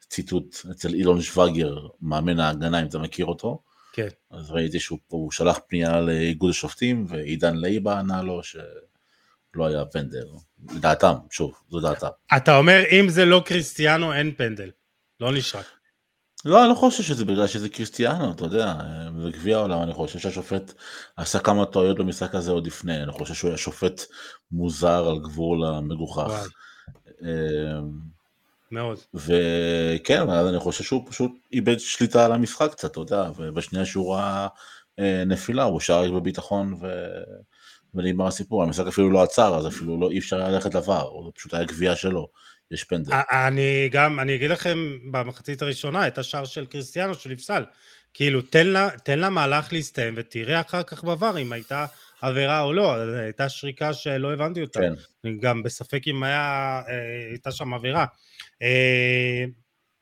[0.00, 3.62] ציטוט אצל אילון שווגר, מאמן ההגנה, אם אתה מכיר אותו.
[3.92, 4.08] כן.
[4.30, 10.26] אז ראיתי שהוא שלח פנייה לאיגוד השופטים, ועידן לייבה ענה לו שלא היה פנדל.
[10.74, 12.08] לדעתם, שוב, זו דעתם.
[12.36, 14.70] אתה אומר, אם זה לא קריסטיאנו, אין פנדל.
[15.20, 15.66] לא נשרק.
[16.44, 18.74] לא, אני לא חושב שזה בגלל שזה קריסטיאנו, אתה יודע,
[19.22, 20.72] זה גביע העולם, אני חושב שהשופט
[21.16, 24.02] עשה כמה טעויות במשחק הזה עוד לפני, אני חושב שהוא היה שופט
[24.52, 26.46] מוזר על גבול המגוחך.
[28.70, 28.98] מאוד.
[29.14, 34.14] וכן, אז אני חושב שהוא פשוט איבד שליטה על המשחק קצת, אתה יודע, ובשנייה שהוא
[34.14, 34.48] ראה
[34.98, 36.86] אה, נפילה, הוא שר בביטחון ו...
[37.94, 41.54] ונגמר הסיפור, המשחק אפילו לא עצר, אז אפילו לא, אי אפשר ללכת לבר, זה פשוט
[41.54, 42.28] היה גבייה שלו,
[42.70, 43.12] יש פנדל.
[43.46, 47.64] אני גם, אני אגיד לכם, במחצית הראשונה, את השער של קריסטיאנו שנפסל.
[48.14, 51.86] כאילו, תן לה, תן לה מהלך להסתיים ותראה אחר כך בבר אם הייתה
[52.20, 54.80] עבירה או לא, הייתה שריקה שלא הבנתי אותה.
[54.80, 55.40] כן.
[55.40, 58.06] גם בספק אם היה, אה, הייתה שם עבירה.
[58.62, 59.44] אה,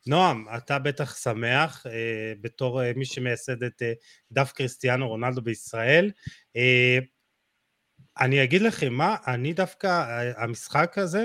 [0.07, 3.83] נועם, אתה בטח שמח אה, בתור מי שמייסד את
[4.33, 6.11] דף קריסטיאנו רונלדו בישראל.
[8.21, 10.05] אני אגיד לכם מה, אני דווקא,
[10.37, 11.25] המשחק הזה,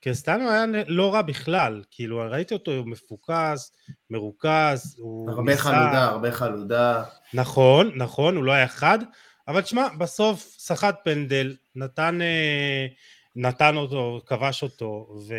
[0.00, 3.72] קריסטיאנו היה לא רע בכלל, כאילו ראיתי אותו מפוקס,
[4.10, 5.62] מרוכז, הוא הרבה ניסה...
[5.62, 7.04] חלודה, הרבה חלודה.
[7.34, 8.98] נכון, נכון, הוא לא היה חד,
[9.48, 12.86] אבל תשמע, בסוף סחט פנדל, נתן, אה,
[13.36, 15.34] נתן אותו, כבש אותו, ו...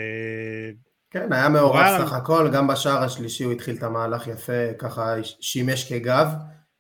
[1.12, 5.94] כן, היה מעורב סך הכל, גם בשער השלישי הוא התחיל את המהלך יפה, ככה שימש
[5.94, 6.28] כגב,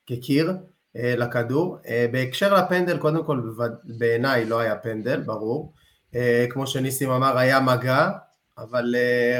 [0.05, 0.53] כקיר
[0.97, 1.77] אה, לכדור.
[1.87, 3.41] אה, בהקשר לפנדל, קודם כל
[3.83, 5.73] בעיניי לא היה פנדל, ברור.
[6.49, 8.09] כמו שניסים אמר, היה מגע,
[8.57, 8.95] אבל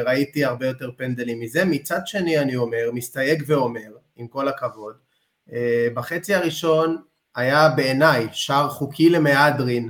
[0.05, 1.65] ראיתי הרבה יותר פנדלים מזה.
[1.65, 4.93] מצד שני, אני אומר, מסתייג ואומר, עם כל הכבוד,
[5.93, 6.97] בחצי הראשון
[7.35, 9.89] היה בעיניי שער חוקי למהדרין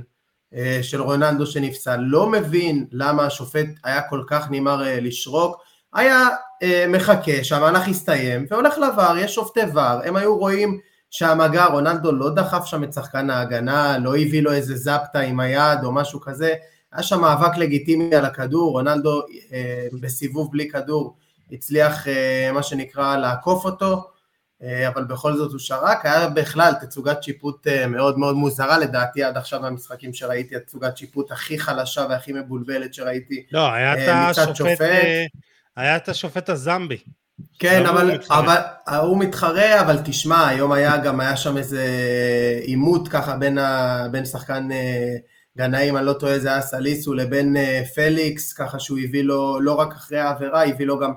[0.54, 1.96] אה, של רונלדו שנפסל.
[1.96, 5.62] לא מבין למה השופט היה כל כך אה, לשרוק.
[5.94, 6.28] היה
[6.62, 10.78] אה, מחכה שהמהלך יסתיים והולך לבר, יש שופטי ור, הם היו רואים
[11.12, 15.84] שהמגע, רונלדו לא דחף שם את שחקן ההגנה, לא הביא לו איזה זפטה עם היד
[15.84, 16.54] או משהו כזה,
[16.92, 21.16] היה שם מאבק לגיטימי על הכדור, רונלדו אה, בסיבוב בלי כדור
[21.52, 24.10] הצליח אה, מה שנקרא לעקוף אותו,
[24.62, 29.24] אה, אבל בכל זאת הוא שרק, היה בכלל תצוגת שיפוט אה, מאוד מאוד מוזרה לדעתי
[29.24, 34.56] עד עכשיו מהמשחקים שראיתי, התצוגת שיפוט הכי חלשה והכי מבולבלת שראיתי לא, היה אה, השופט,
[34.56, 34.80] שופט.
[35.76, 36.98] היה את השופט הזמבי.
[37.58, 38.56] כן, אבל, אבל
[39.02, 41.86] הוא מתחרה, אבל תשמע, היום היה גם, היה שם איזה
[42.62, 44.68] עימות ככה בין, ה, בין שחקן
[45.58, 47.56] גנאים, אני לא טועה, זה היה סליסו, לבין
[47.94, 51.12] פליקס, ככה שהוא הביא לו, לא רק אחרי העבירה, הביא לו גם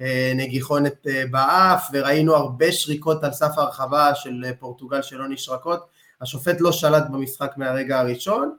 [0.00, 5.86] אה, נגיחונת אה, באף, וראינו הרבה שריקות על סף הרחבה של אה, פורטוגל שלא נשרקות.
[6.20, 8.56] השופט לא שלט במשחק מהרגע הראשון,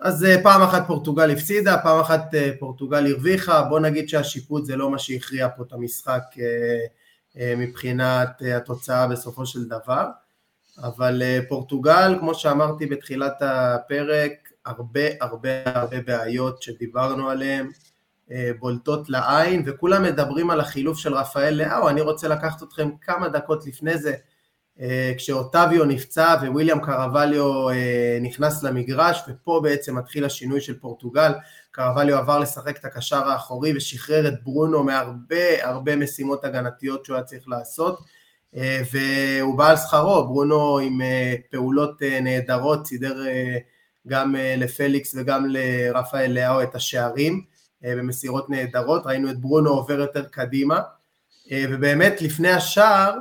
[0.00, 4.98] אז פעם אחת פורטוגל הפסידה, פעם אחת פורטוגל הרוויחה, בוא נגיד שהשיפוט זה לא מה
[4.98, 6.22] שהכריע פה את המשחק
[7.36, 10.06] מבחינת התוצאה בסופו של דבר,
[10.82, 14.32] אבל פורטוגל, כמו שאמרתי בתחילת הפרק,
[14.66, 17.70] הרבה הרבה הרבה בעיות שדיברנו עליהן,
[18.30, 23.28] אה, בולטות לעין, וכולם מדברים על החילוף של רפאל לאהו, אני רוצה לקחת אתכם כמה
[23.28, 24.16] דקות לפני זה, אה,
[25.16, 31.32] כשאוטביו נפצע וויליאם קרווליו אה, נכנס למגרש, ופה בעצם מתחיל השינוי של פורטוגל,
[31.70, 37.24] קרווליו עבר לשחק את הקשר האחורי ושחרר את ברונו מהרבה הרבה משימות הגנתיות שהוא היה
[37.24, 37.98] צריך לעשות,
[38.92, 41.00] והוא בא על שכרו, ברונו עם
[41.50, 43.16] פעולות נהדרות, סידר
[44.08, 47.44] גם לפליקס וגם לרפאל לאהו את השערים,
[47.84, 50.80] אה, במסירות נהדרות, ראינו את ברונו עובר יותר קדימה,
[51.52, 53.20] אה, ובאמת לפני השער, אה,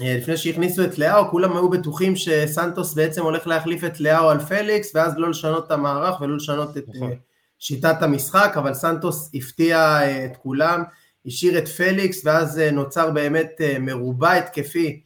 [0.00, 4.92] לפני שהכניסו את לאהו, כולם היו בטוחים שסנטוס בעצם הולך להחליף את לאהו על פליקס,
[4.94, 7.12] ואז לא לשנות את המערך ולא לשנות את נכון.
[7.58, 10.82] שיטת המשחק, אבל סנטוס הפתיע את כולם,
[11.26, 13.50] השאיר את פליקס, ואז נוצר באמת
[13.80, 15.00] מרובע התקפי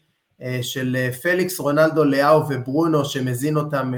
[0.63, 3.95] של פליקס, רונלדו, לאהו וברונו, שמזין אותם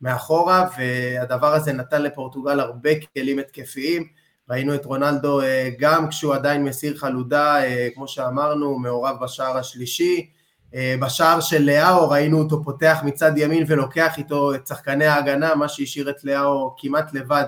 [0.00, 4.21] מאחורה, והדבר הזה נתן לפורטוגל הרבה כלים התקפיים.
[4.50, 10.30] ראינו את רונלדו אה, גם כשהוא עדיין מסיר חלודה, אה, כמו שאמרנו, מעורב בשער השלישי.
[10.74, 15.68] אה, בשער של לאהו ראינו אותו פותח מצד ימין ולוקח איתו את שחקני ההגנה, מה
[15.68, 17.44] שהשאיר את לאהו כמעט לבד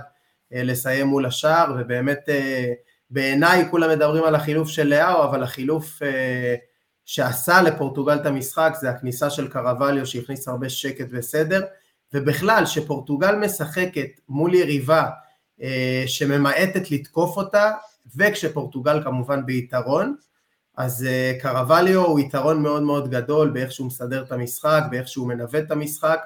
[0.51, 2.29] לסיים מול השער, ובאמת
[3.11, 5.99] בעיניי כולם מדברים על החילוף של לאהו, אבל החילוף
[7.05, 11.63] שעשה לפורטוגל את המשחק זה הכניסה של קרווליו שהכניס הרבה שקט וסדר.
[12.15, 15.09] ובכלל שפורטוגל משחקת מול יריבה
[16.07, 17.71] שממעטת לתקוף אותה,
[18.17, 20.17] וכשפורטוגל כמובן ביתרון,
[20.77, 25.29] אז אה, קרווליו הוא יתרון מאוד מאוד גדול באיך שהוא מסדר את המשחק, באיך שהוא
[25.29, 26.21] מנווט את המשחק,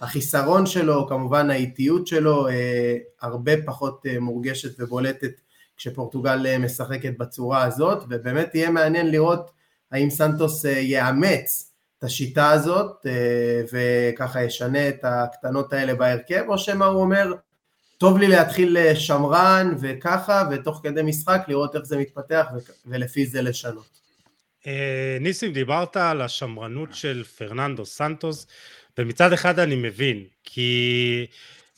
[0.00, 5.30] החיסרון שלו, כמובן האיטיות שלו, אה, הרבה פחות אה, מורגשת ובולטת
[5.76, 9.50] כשפורטוגל אה, משחקת בצורה הזאת, ובאמת יהיה מעניין לראות
[9.92, 16.58] האם סנטוס אה, יאמץ את השיטה הזאת אה, וככה ישנה את הקטנות האלה בהרכב, או
[16.58, 17.32] שמא הוא אומר,
[18.02, 22.46] טוב לי להתחיל אה, שמרן וככה, ותוך כדי משחק לראות איך זה מתפתח
[22.86, 24.00] ולפי זה לשנות.
[24.66, 28.46] אה, ניסים, דיברת על השמרנות של פרננדו סנטוס,
[28.98, 31.26] ומצד אחד אני מבין, כי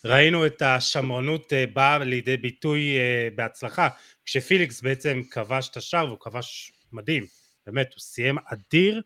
[0.05, 2.97] ראינו את השמרנות באה לידי ביטוי
[3.35, 3.89] בהצלחה,
[4.25, 7.27] כשפיליקס בעצם כבש את השער, והוא כבש מדהים,
[7.67, 9.03] באמת, הוא סיים אדיר,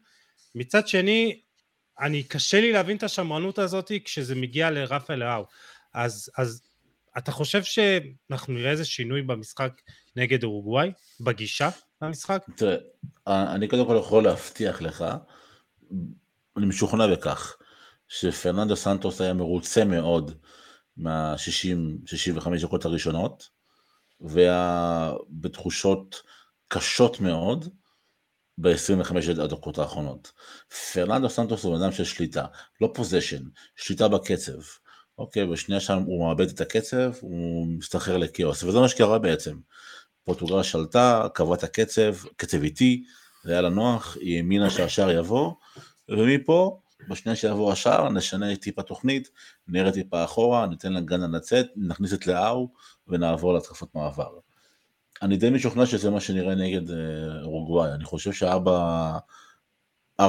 [0.54, 1.40] מצד שני,
[2.00, 5.44] אני קשה לי להבין את השמרנות הזאת כשזה מגיע לרפה לאהו.
[5.94, 6.67] אז, אז
[7.18, 9.72] אתה חושב שאנחנו נראה איזה שינוי במשחק
[10.16, 10.92] נגד אורוגוואי?
[11.20, 11.70] בגישה
[12.02, 12.44] למשחק?
[12.56, 12.76] תראה,
[13.26, 15.04] אני קודם כל יכול להבטיח לך,
[16.56, 17.56] אני משוכנע בכך,
[18.08, 20.38] שפרננדו סנטוס היה מרוצה מאוד
[20.96, 23.48] מה-60-65 דקות הראשונות,
[24.20, 26.22] והיה בתחושות
[26.68, 27.68] קשות מאוד,
[28.58, 30.32] ב-25 הדקות האחרונות.
[30.92, 32.46] פרננדו סנטוס הוא אדם של שליטה,
[32.80, 33.42] לא possession,
[33.76, 34.58] שליטה בקצב.
[35.18, 39.56] אוקיי, בשנייה שם הוא מאבד את הקצב, הוא מסתחרר לכאוס, וזה מה שקרה בעצם.
[40.24, 43.04] פורטוגל שלטה, קבעה את הקצב, קצב איטי,
[43.44, 45.52] זה היה לה נוח, היא האמינה שהשער יבוא,
[46.08, 49.30] ומפה, בשנייה שיבוא השער, נשנה טיפה תוכנית,
[49.68, 52.72] נראה טיפה אחורה, ניתן לגנה לצאת, נכניס את לאהו,
[53.08, 54.38] ונעבור להתקפות מעבר.
[55.22, 56.96] אני די משוכנע שזה מה שנראה נגד אה,
[57.42, 60.22] אורוגוואי, אני חושב שה-4-4-2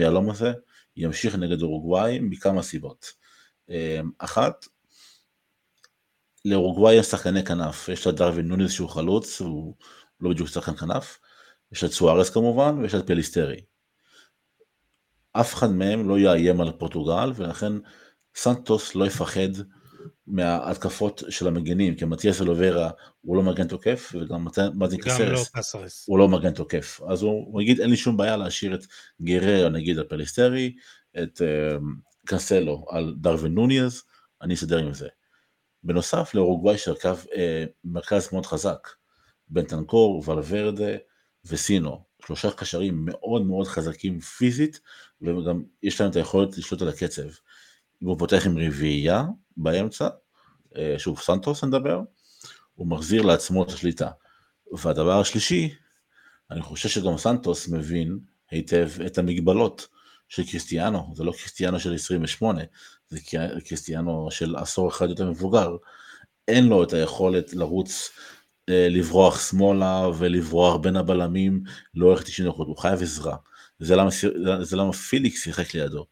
[0.00, 0.52] יהלום הזה
[0.96, 3.19] ימשיך נגד אורוגוואי מכמה סיבות.
[3.70, 4.66] אה, אחת,
[6.44, 9.74] לאורוגוואי יש שחקני כנף, יש לה דרווין נונייס שהוא חלוץ, הוא
[10.20, 11.18] לא בדיוק שחקן כנף,
[11.72, 13.60] יש את סוארס כמובן, ויש את פליסטרי.
[15.32, 17.72] אף אחד מהם לא יאיים על פורטוגל, ולכן
[18.34, 19.62] סנטוס לא יפחד
[20.26, 22.90] מההתקפות של המגנים, כי מתיאס אוליברה
[23.20, 25.58] הוא לא מגן תוקף, וגם מרטין קסרס לא
[26.06, 27.00] הוא לא מגן תוקף.
[27.08, 28.86] אז הוא, הוא יגיד, אין לי שום בעיה להשאיר את
[29.22, 30.74] גררו, נגיד, על פליסטרי,
[31.22, 31.42] את
[32.30, 34.02] קסלו על דרווין נוניאז,
[34.42, 35.08] אני אסדר עם זה.
[35.82, 37.36] בנוסף לאורוגוואי שהרכב uh,
[37.84, 38.88] מרכז מאוד חזק,
[39.48, 40.96] בנטנקור, ולוורדה
[41.44, 44.80] וסינו, שלושה קשרים מאוד מאוד חזקים פיזית,
[45.22, 47.28] וגם יש להם את היכולת לשלוט על הקצב.
[48.02, 49.24] אם הוא פותח עם רביעייה
[49.56, 50.08] באמצע,
[50.76, 52.02] אה, שוב סנטוס נדבר,
[52.74, 54.10] הוא מחזיר לעצמו את השליטה.
[54.72, 55.74] והדבר השלישי,
[56.50, 58.18] אני חושב שגם סנטוס מבין
[58.50, 59.88] היטב את המגבלות
[60.30, 62.62] של קריסטיאנו, זה לא קריסטיאנו של 28,
[63.08, 63.18] זה
[63.64, 65.76] קריסטיאנו של עשור אחד יותר מבוגר,
[66.48, 68.10] אין לו את היכולת לרוץ,
[68.68, 71.62] אה, לברוח שמאלה ולברוח בין הבלמים
[71.94, 73.36] לאורך 90 דקות, הוא חייב עזרה.
[73.78, 74.10] זה למה,
[74.62, 76.06] זה למה פיליקס שיחק לידו.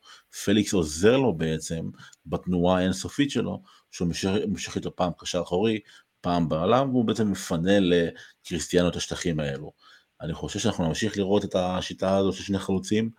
[0.45, 1.91] פליקס עוזר לו בעצם
[2.27, 4.09] בתנועה האינסופית שלו, שהוא
[4.49, 5.81] מושך איתו פעם קשר אחורי,
[6.21, 9.73] פעם בעולם, והוא בעצם מפנה לקריסטיאנו את השטחים האלו.
[10.21, 13.11] אני חושב שאנחנו נמשיך לראות את השיטה הזו של שני חלוצים.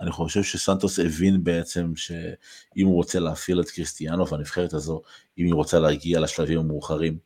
[0.00, 5.02] אני חושב שסנטוס הבין בעצם שאם הוא רוצה להפעיל את קריסטיאנו והנבחרת הזו,
[5.38, 7.18] אם היא רוצה להגיע לשלבים המאוחרים,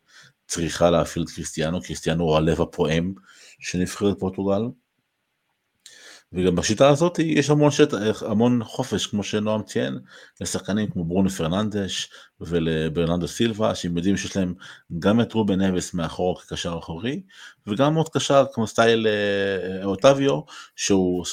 [0.46, 3.14] צריכה להפעיל את קריסטיאנו, קריסטיאנו הוא הלב הפועם
[3.58, 4.62] של נבחרת פורטוגל,
[6.32, 9.98] וגם בשיטה הזאת יש המון, שטח, המון חופש, כמו שנועם ציין,
[10.40, 12.10] לשחקנים כמו ברונו פרננדש
[12.40, 14.54] ולברננדו סילבה, שהם יודעים שיש להם
[14.98, 17.22] גם את רובן אבס מאחור כקשר אחורי,
[17.66, 20.40] וגם עוד קשר כמו סטייל אה, אוטביו,
[20.76, 21.24] שהוא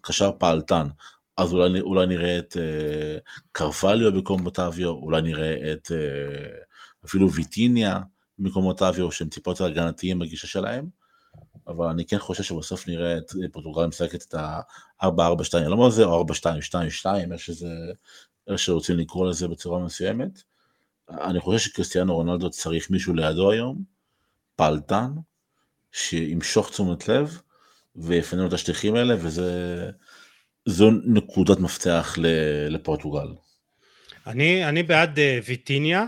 [0.00, 0.86] קשר פעלתן.
[1.36, 3.18] אז אולי, אולי נראה את אה,
[3.52, 6.58] קרפליו במקום אוטביו, אולי נראה את אה,
[7.04, 8.00] אפילו ויטיניה
[8.38, 11.01] במקום אוטביו, שהם טיפה יותר הגנתיים בגישה שלהם.
[11.68, 15.08] אבל אני כן חושב שבסוף נראה את פורטוגל משחקת את ה-4-4-2,
[15.54, 17.68] אני לא אומר זה, או 4-2-2-2, איך שזה,
[18.48, 20.42] איך שרוצים לקרוא לזה בצורה מסוימת.
[21.10, 23.82] אני חושב שקריסטיאנו רונלדו צריך מישהו לידו היום,
[24.56, 25.10] פעלתן,
[25.92, 27.40] שימשוך תשומת לב,
[27.96, 29.90] ויפנה את השטיחים האלה, וזה...
[30.66, 32.16] זו נקודת מפתח
[32.68, 33.28] לפורטוגל.
[34.26, 36.04] אני, אני בעד uh, ויטיניה,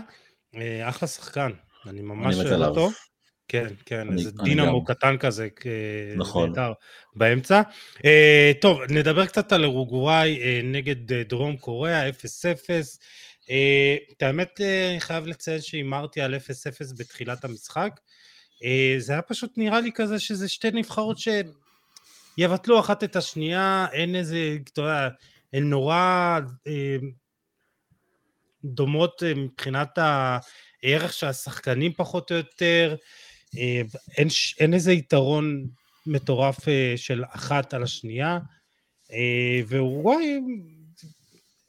[0.53, 1.51] uh, אחלה שחקן,
[1.87, 2.89] אני ממש אוהב אותו.
[3.47, 4.95] כן, כן, איזה דינמו גם...
[4.95, 5.47] קטן כזה,
[6.15, 6.49] נכון.
[6.49, 6.73] נהדר
[7.15, 7.61] באמצע.
[7.97, 8.01] Uh,
[8.61, 12.13] טוב, נדבר קצת על אורוגוואי uh, נגד uh, דרום קוריאה, 0-0.
[13.43, 13.47] Uh,
[14.11, 16.37] את האמת, uh, אני חייב לציין שהימרתי על 0-0
[16.97, 17.99] בתחילת המשחק.
[18.55, 18.65] Uh,
[18.97, 21.17] זה היה פשוט נראה לי כזה שזה שתי נבחרות
[22.37, 25.09] שיבטלו אחת את השנייה, אין איזה, אתה יודע,
[25.53, 27.05] הן נורא uh,
[28.63, 32.95] דומות uh, מבחינת הערך של השחקנים פחות או יותר.
[32.99, 33.05] אה,
[34.17, 34.27] אין,
[34.59, 35.67] אין איזה יתרון
[36.05, 38.39] מטורף אה, של אחת על השנייה,
[39.11, 40.39] אה, ואורוגוואי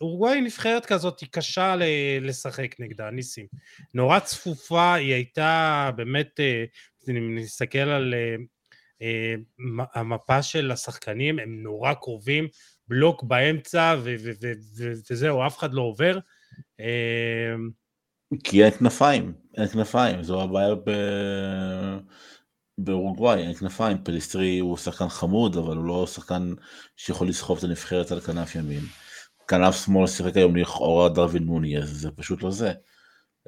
[0.01, 1.75] אורוגוואי נבחרת כזאת, היא קשה
[2.21, 3.47] לשחק נגדה, ניסים.
[3.95, 6.41] נורא צפופה, היא הייתה באמת,
[7.09, 8.15] אם נסתכל על
[9.95, 12.49] המפה של השחקנים, הם נורא קרובים,
[12.89, 13.97] בלוק באמצע,
[15.11, 16.19] וזהו, אף אחד לא עובר.
[18.45, 20.91] כי אין כנפיים, אין כנפיים, זו הבעיה ב...
[22.79, 26.55] באורוגוואי, אין כנפיים, פליסטרי הוא שחקן חמוד, אבל הוא לא שחקן
[26.97, 28.83] שיכול לסחוב את הנבחרת על כנף ימין.
[29.49, 32.73] כנף שמאל שיחק היום לכאורה דרווין מוני, אז זה פשוט לא זה.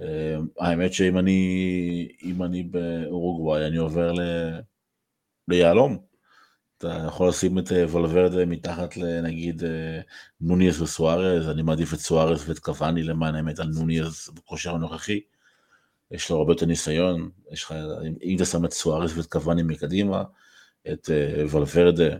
[0.01, 2.09] אה, האמת שאם אני,
[2.45, 4.21] אני באורוגוואי, אני עובר ל...
[5.49, 6.08] ליהלום.
[6.79, 10.01] אתה יכול לשים את אה, וולברדה מתחת לנגיד אה,
[10.41, 15.21] נוניאס וסוארז, אני מעדיף את סוארז ואת קוואני למען האמת על נוניאס בכושר הנוכחי.
[16.11, 17.75] יש לו הרבה יותר ניסיון, יש לך,
[18.23, 20.23] אם אתה שם את סוארז ואת קוואני מקדימה,
[20.93, 22.17] את אה, וולברדה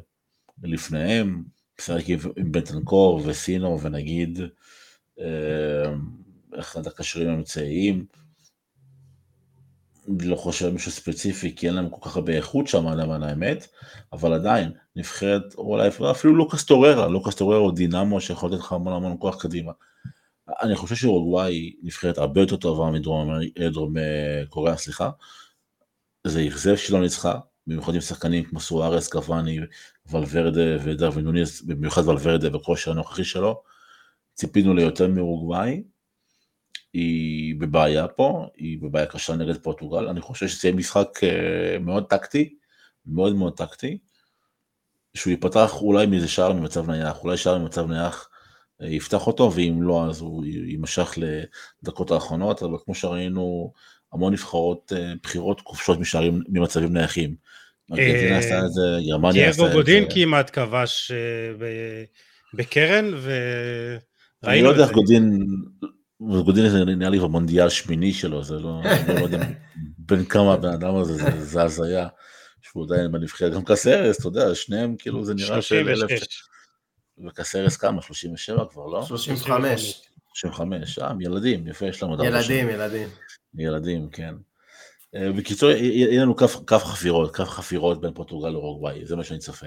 [0.63, 1.45] לפניהם,
[1.81, 4.41] משחק עם בנטנקור וסינו ונגיד
[6.59, 8.07] אחד הקשרים האמצעיים,
[10.21, 13.67] לא חושב על מישהו ספציפי, כי אין להם כל כך הרבה איכות שם, למען האמת,
[14.13, 18.73] אבל עדיין, נבחרת, או אולי אפילו לוקאס טוררה, לוקאס טוררה הוא דינמו שיכול לתת לך
[18.73, 19.73] המון המון כוח קדימה.
[20.63, 25.11] אני חושב שאורוגוואי היא נבחרת הרבה יותר טובה מדרום אה, קוריאה, סליחה.
[26.27, 29.61] זה אכזב שלא ניצחה, במיוחד עם שחקנים כמו סוארס, קוואני,
[30.11, 33.63] ולוורדה ודרווין נוניס, במיוחד ולוורדה בכושר הנוכחי שלו.
[34.35, 35.83] ציפינו ליותר מאורוגוואי,
[36.93, 42.05] היא בבעיה פה, היא בבעיה קשה נגד פורטוגל, אני חושב שזה יהיה משחק אה, מאוד
[42.05, 42.55] טקטי,
[43.07, 43.99] מאוד מאוד טקטי,
[45.15, 48.29] שהוא ייפתח אולי מאיזה שער ממצב נייח, אולי שער ממצב נייח
[48.83, 51.19] אה, יפתח אותו, ואם לא אז הוא יימשך
[51.83, 53.73] לדקות האחרונות, אבל כמו שראינו,
[54.13, 57.35] המון נבחרות אה, בכירות כובשות משערים ממצבים נייחים.
[57.93, 59.75] ארגנטינה עשתה את זה, גרמניה עשתה את זה.
[59.75, 61.13] גודין כמעט כבש
[62.55, 64.51] בקרן, וראינו את זה.
[64.51, 65.47] אני לא יודע איך גודין
[66.21, 69.47] גודינס נראה לי במונדיאל שמיני שלו, זה לא, לא יודע
[69.99, 72.09] בין כמה הבן אדם הזה, זה הזיה.
[72.63, 76.11] שהוא עדיין בנבחרת, גם קסרס, אתה יודע, שניהם כאילו זה נראה של אלף...
[77.27, 78.03] וקסרס כמה?
[78.03, 79.03] 37 כבר, לא?
[79.03, 80.03] 35.
[80.35, 83.09] 35, אה, ילדים, יפה, יש לנו עוד ילדים, ילדים.
[83.55, 84.35] ילדים, כן.
[85.15, 89.67] אה, בקיצור, יהיה לנו כף חפירות, כף חפירות בין פורטוגל לאורוגוואי, זה מה שאני צופה.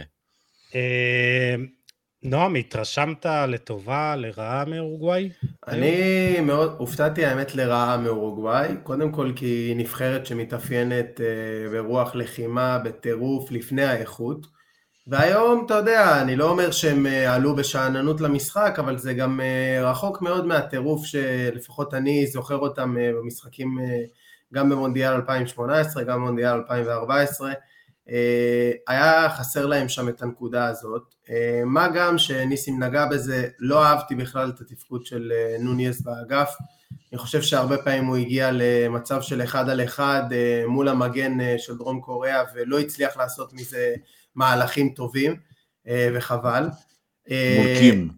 [2.25, 5.29] אה, נועם, התרשמת לטובה, לרעה מאורוגוואי?
[5.67, 12.79] אני מאוד הופתעתי האמת לרעה מאורוגוואי, קודם כל כי היא נבחרת שמתאפיינת אה, ברוח לחימה,
[12.79, 14.47] בטירוף, לפני האיכות.
[15.07, 19.91] והיום, אתה יודע, אני לא אומר שהם אה, עלו בשאננות למשחק, אבל זה גם אה,
[19.91, 23.77] רחוק מאוד מהטירוף שלפחות אני זוכר אותם במשחקים
[24.53, 27.51] גם במונדיאל 2018, גם במונדיאל 2014.
[28.09, 31.15] אה, היה חסר להם שם את הנקודה הזאת.
[31.31, 36.55] אה, מה גם שניסים נגע בזה, לא אהבתי בכלל את התפקוד של אה, נוניס באגף.
[37.11, 40.23] אני חושב שהרבה פעמים הוא הגיע למצב של אחד על אחד
[40.67, 43.93] מול המגן של דרום קוריאה ולא הצליח לעשות מזה
[44.35, 45.35] מהלכים טובים,
[46.13, 46.63] וחבל.
[47.57, 48.09] מול קים.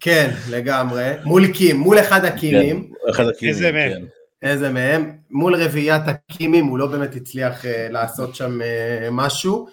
[0.00, 1.12] כן, לגמרי.
[1.24, 2.82] מול קים, מול אחד הקימים.
[2.82, 3.92] כן, אחד הקימים, איזה מהם.
[3.92, 4.48] כן.
[4.48, 5.12] איזה מהם.
[5.30, 8.58] מול רביעיית הקימים הוא לא באמת הצליח לעשות שם
[9.10, 9.66] משהו,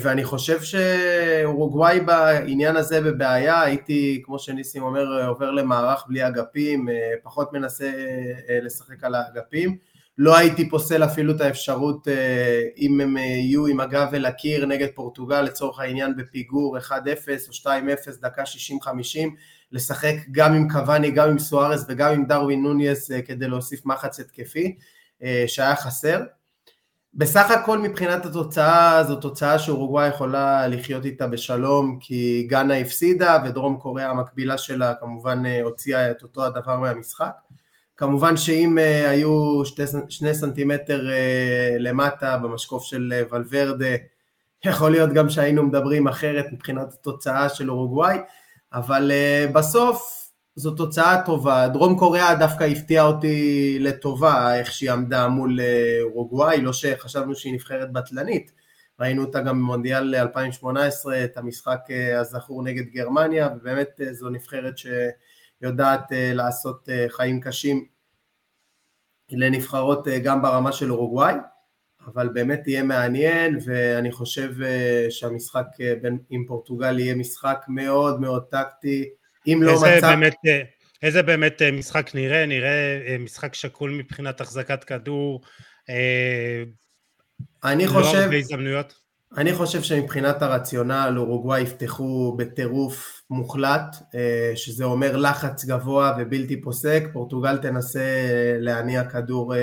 [0.00, 6.92] ואני חושב שאורוגוואי בעניין הזה בבעיה, הייתי, כמו שניסים אומר, עובר למערך בלי אגפים, uh,
[7.22, 9.76] פחות מנסה uh, לשחק על האגפים.
[10.18, 12.08] לא הייתי פוסל אפילו את האפשרות
[12.78, 16.92] אם הם יהיו עם הגב אל הקיר נגד פורטוגל לצורך העניין בפיגור 1-0
[17.48, 19.18] או 2-0 דקה 60-50
[19.72, 24.20] לשחק גם עם קוואני, גם עם סוארס וגם עם דרווין נוניס אה, כדי להוסיף מחץ
[24.20, 24.76] התקפי
[25.22, 26.20] אה, שהיה חסר.
[27.14, 33.76] בסך הכל מבחינת התוצאה זו תוצאה שאורוגוואי יכולה לחיות איתה בשלום כי גאנה הפסידה ודרום
[33.76, 37.32] קוריאה המקבילה שלה כמובן אה, הוציאה את אותו הדבר מהמשחק.
[37.96, 38.78] כמובן שאם
[39.08, 41.08] היו שתי, שני סנטימטר
[41.78, 43.96] למטה במשקוף של ולוורדה
[44.64, 48.18] יכול להיות גם שהיינו מדברים אחרת מבחינת התוצאה של אורוגוואי
[48.72, 49.12] אבל
[49.52, 50.19] בסוף
[50.60, 51.68] זו תוצאה טובה.
[51.68, 57.54] דרום קוריאה דווקא הפתיעה אותי לטובה, איך שהיא עמדה מול אה, אורוגוואי, לא שחשבנו שהיא
[57.54, 58.52] נבחרת בטלנית.
[59.00, 66.06] ראינו אותה גם במונדיאל 2018, את המשחק אה, הזכור נגד גרמניה, ובאמת זו נבחרת שיודעת
[66.10, 67.86] לעשות חיים קשים
[69.30, 71.34] לנבחרות גם ברמה של אורוגוואי.
[72.06, 78.20] אבל באמת יהיה מעניין, ואני חושב אה, שהמשחק אה, בין, עם פורטוגל יהיה משחק מאוד
[78.20, 79.10] מאוד טקטי,
[79.52, 80.00] אם לא מצב...
[80.00, 80.62] באמת, אה,
[81.02, 82.46] איזה באמת משחק נראה?
[82.46, 85.40] נראה משחק שקול מבחינת החזקת כדור,
[87.64, 88.18] אני לא חושב...
[88.18, 88.94] הרבה הזדמנויות?
[89.36, 93.96] אני חושב שמבחינת הרציונל אורוגוואי יפתחו בטירוף מוחלט,
[94.54, 98.04] שזה אומר לחץ גבוה ובלתי פוסק, פורטוגל תנסה
[98.58, 99.54] להניע כדור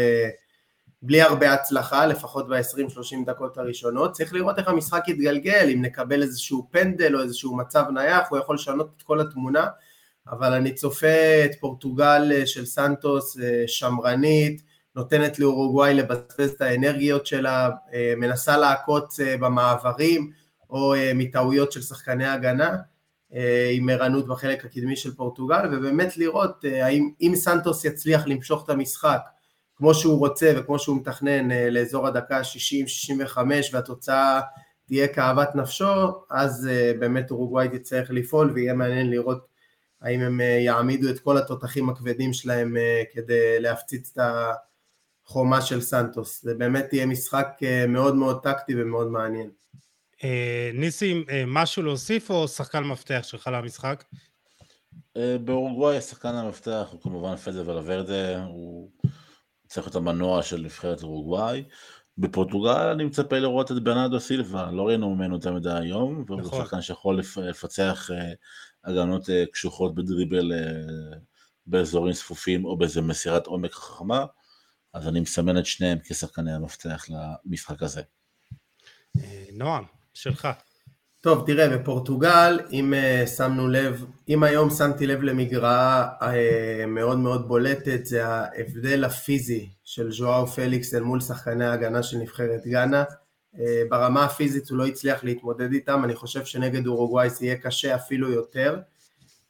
[1.01, 4.11] בלי הרבה הצלחה, לפחות ב-20-30 דקות הראשונות.
[4.11, 8.55] צריך לראות איך המשחק יתגלגל, אם נקבל איזשהו פנדל או איזשהו מצב נייח, הוא יכול
[8.55, 9.67] לשנות את כל התמונה,
[10.29, 14.61] אבל אני צופה את פורטוגל אה, של סנטוס אה, שמרנית,
[14.95, 20.31] נותנת לאורוגוואי לבזבז את האנרגיות שלה, אה, מנסה לעקוץ במעברים
[20.69, 22.75] או מטעויות של שחקני הגנה,
[23.71, 29.19] עם ערנות בחלק הקדמי של פורטוגל, ובאמת לראות האם אם סנטוס יצליח למשוך את המשחק
[29.77, 32.41] כמו שהוא רוצה וכמו שהוא מתכנן אה, לאזור הדקה
[33.35, 33.37] 60-65
[33.71, 34.41] והתוצאה
[34.87, 39.47] תהיה כאוות נפשו, אז אה, באמת אורוגוואי תצטרך לפעול ויהיה מעניין לראות
[40.01, 42.75] האם הם אה, יעמידו את כל התותחים הכבדים שלהם
[43.13, 44.23] כדי להפציץ את
[45.25, 46.43] החומה של סנטוס.
[46.43, 47.47] זה באמת יהיה משחק
[47.87, 49.49] מאוד מאוד טקטי ומאוד מעניין.
[50.73, 54.03] ניסים, משהו להוסיף או שחקן מפתח שלך למשחק?
[55.15, 58.89] באורוגוואי השחקן המפתח הוא כמובן פדר ולוורדה, הוא
[59.67, 61.63] צריך להיות המנוע של נבחרת אורוגוואי.
[62.17, 66.63] בפורטוגל אני מצפה לראות את ברנדו סילבה, לא ראינו ממנו יותר מדי היום, והוא נכון.
[66.63, 68.33] שחקן שיכול לפצח אה,
[68.83, 71.17] הגנות אה, קשוחות בדריבל אה,
[71.65, 74.25] באזורים צפופים או באיזה מסירת עומק חכמה,
[74.93, 78.01] אז אני מסמן את שניהם כשחקני המפתח למשחק הזה.
[79.53, 79.83] נועם,
[80.13, 80.47] שלך.
[81.27, 86.25] טוב, תראה, בפורטוגל, אם uh, שמנו לב, אם היום שמתי לב למגרעה uh,
[86.87, 92.67] מאוד מאוד בולטת, זה ההבדל הפיזי של ז'ואאו פליקס אל מול שחקני ההגנה של נבחרת
[92.67, 93.03] גאנה.
[93.55, 93.59] Uh,
[93.89, 98.31] ברמה הפיזית הוא לא הצליח להתמודד איתם, אני חושב שנגד אורוגוואי זה יהיה קשה אפילו
[98.31, 98.79] יותר.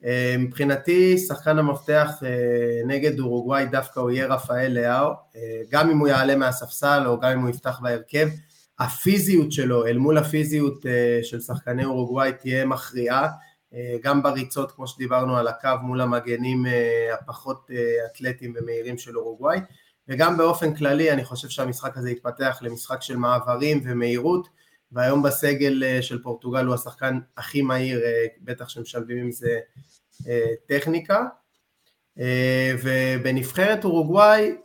[0.02, 0.06] Uh,
[0.40, 5.38] מבחינתי, שחקן המפתח uh, נגד אורוגוואי דווקא הוא יהיה רפאל לאהו, uh,
[5.70, 8.28] גם אם הוא יעלה מהספסל או גם אם הוא יפתח בהרכב.
[8.80, 13.28] הפיזיות שלו אל מול הפיזיות אה, של שחקני אורוגוואי תהיה מכריעה,
[14.02, 16.66] גם בריצות כמו שדיברנו על הקו מול המגנים
[17.14, 17.70] הפחות
[18.12, 19.60] אתלטיים ומהירים של אורוגוואי.
[20.08, 24.48] וגם באופן כללי אני חושב שהמשחק הזה יתפתח למשחק של מעברים ומהירות
[24.92, 28.02] והיום בסגל של פורטוגל הוא השחקן הכי מהיר,
[28.42, 29.60] בטח שמשלבים עם זה
[30.68, 31.26] טכניקה.
[32.84, 34.56] ובנבחרת אורוגוואי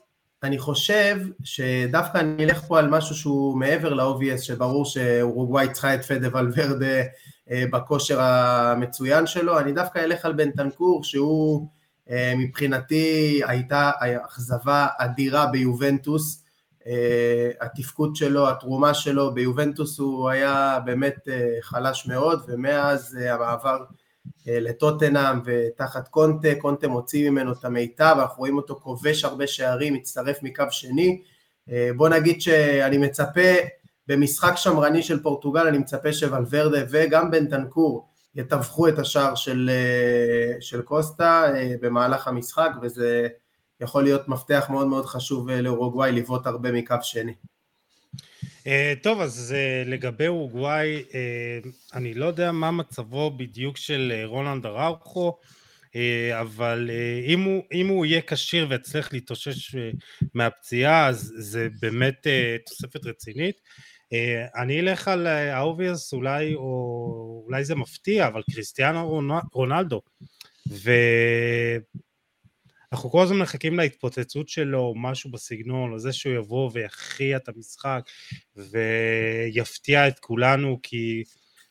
[0.43, 6.05] אני חושב שדווקא אני אלך פה על משהו שהוא מעבר ל-obvious, שברור שאורוגוואי צריכה את
[6.05, 7.03] פדה ולוורדה
[7.51, 11.69] אה, בכושר המצוין שלו, אני דווקא אלך על בנטנקור, שהוא
[12.11, 16.45] אה, מבחינתי הייתה אכזבה אדירה ביובנטוס,
[16.87, 21.29] אה, התפקוד שלו, התרומה שלו ביובנטוס הוא היה באמת
[21.61, 23.85] חלש מאוד, ומאז המעבר
[24.47, 30.43] לטוטנאם ותחת קונטה, קונטה מוציא ממנו את המיטב, אנחנו רואים אותו כובש הרבה שערים, מצטרף
[30.43, 31.23] מקו שני,
[31.71, 33.55] אה, בוא נגיד שאני מצפה
[34.07, 40.83] במשחק שמרני של פורטוגל, אני מצפה שוולברדה וגם בנטנקור יתווכו את השער של, אה, של
[40.83, 43.29] קוסטה במהלך המשחק, וזה
[43.81, 47.35] יכול להיות מפתח מאוד מאוד חשוב לאורוגוואי לבעוט הרבה מקו שני.
[48.63, 54.67] Uh, טוב, אז uh, לגבי אורוגוואי, uh, אני לא יודע מה מצבו בדיוק של רונלד
[54.67, 55.39] אראוחו,
[56.41, 56.91] אבל
[57.27, 59.77] אם, הוא, אם הוא יהיה כשיר ויצליח להתאושש
[60.35, 62.27] מהפציעה, אז זה באמת
[62.67, 63.57] תוספת רצינית.
[64.57, 69.21] אני אלך על ה obvious, אולי, או אולי זה מפתיע, אבל קריסטיאנו
[69.53, 70.01] רונלדו.
[70.69, 70.91] ו...
[72.93, 78.01] אנחנו כל הזמן מחכים להתפוצצות שלו, משהו בסגנון, או זה שהוא יבוא ויכריע את המשחק
[78.57, 81.23] ויפתיע את כולנו, כי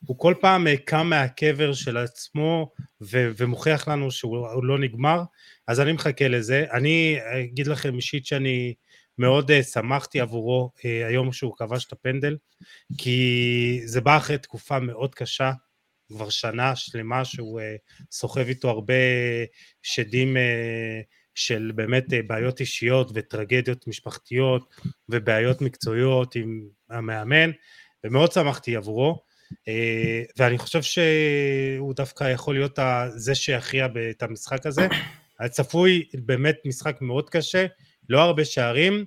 [0.06, 2.72] הוא כל פעם קם מהקבר של עצמו
[3.02, 5.24] ו- ומוכיח לנו שהוא לא נגמר,
[5.68, 6.66] אז אני מחכה לזה.
[6.72, 8.74] אני אגיד לכם אישית שאני
[9.18, 12.38] מאוד uh, שמחתי עבורו היום שהוא כבש את הפנדל,
[12.98, 15.52] כי זה בא אחרי תקופה מאוד קשה,
[16.12, 17.64] כבר שנה שלמה שהוא uh,
[18.12, 18.94] סוחב איתו הרבה
[19.84, 20.40] שדים uh,
[21.36, 24.74] של באמת uh, בעיות אישיות וטרגדיות משפחתיות
[25.10, 27.52] ובעיות מקצועיות עם המאמן,
[28.04, 29.24] ומאוד שמחתי עבורו,
[30.38, 32.80] ואני חושב שהוא דווקא יכול להיות
[33.16, 34.88] זה שיכריע את המשחק הזה.
[35.40, 37.66] הצפוי באמת משחק מאוד קשה,
[38.10, 39.06] לא הרבה שערים.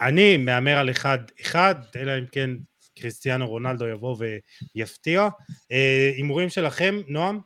[0.00, 2.50] אני מהמר על אחד אחד, אלא אם כן
[3.00, 4.16] קריסטיאנו רונלדו יבוא
[4.74, 5.28] ויפתיע.
[5.72, 7.40] אה, הימורים שלכם, נועם?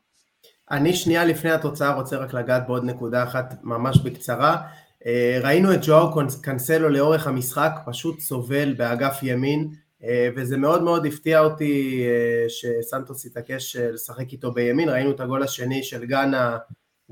[0.71, 4.57] אני שנייה לפני התוצאה רוצה רק לגעת בעוד נקודה אחת ממש בקצרה.
[5.07, 6.13] אה, ראינו את ג'ואר
[6.43, 9.69] קנסלו לאורך המשחק, פשוט סובל באגף ימין,
[10.05, 12.05] אה, וזה מאוד מאוד הפתיע אותי
[12.49, 16.59] שסנטוס התעקש לשחק איתו בימין, ראינו את הגול השני של גאנה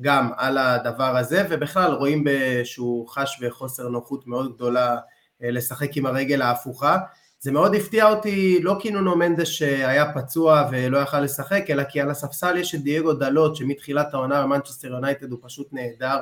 [0.01, 2.25] גם על הדבר הזה, ובכלל רואים
[2.65, 4.97] שהוא חש בחוסר נוחות מאוד גדולה
[5.41, 6.99] לשחק עם הרגל ההפוכה.
[7.43, 12.01] זה מאוד הפתיע אותי, לא כי נונו מנדש שהיה פצוע ולא יכל לשחק, אלא כי
[12.01, 16.19] על הספסל יש את דייגו דלות, שמתחילת העונה במנצ'סטר יונייטד הוא פשוט נהדר,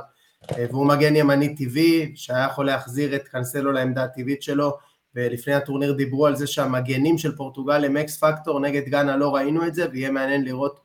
[0.58, 4.78] אה, והוא מגן ימני טבעי, שהיה יכול להחזיר את קנסלו לעמדה הטבעית שלו,
[5.14, 9.66] ולפני הטורניר דיברו על זה שהמגנים של פורטוגל הם X factor, נגד גאנה לא ראינו
[9.66, 10.80] את זה, ויהיה מעניין לראות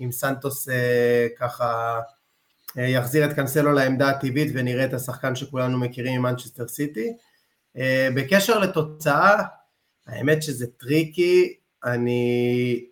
[0.00, 2.00] אם סנטוס אה, ככה
[2.78, 7.12] אה, יחזיר את קנסלו לעמדה הטבעית ונראה את השחקן שכולנו מכירים ממנצ'סטר סיטי.
[7.76, 9.42] אה, בקשר לתוצאה,
[10.08, 11.54] האמת שזה tricky,
[11.84, 12.84] אני...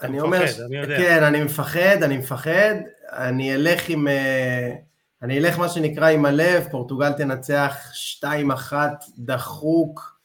[0.00, 0.96] אני אומר, מפחד, אני יודע.
[0.96, 2.74] כן, אני מפחד, אני מפחד,
[3.12, 4.74] אני אלך עם, אה,
[5.22, 7.76] אני אלך מה שנקרא עם הלב, פורטוגל תנצח
[8.22, 8.72] 2-1
[9.18, 10.20] דחוק,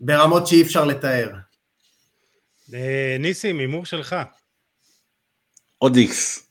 [0.00, 1.30] ברמות שאי אפשר לתאר.
[2.74, 4.16] אה, ניסים, הימור שלך.
[5.78, 6.48] עוד איקס.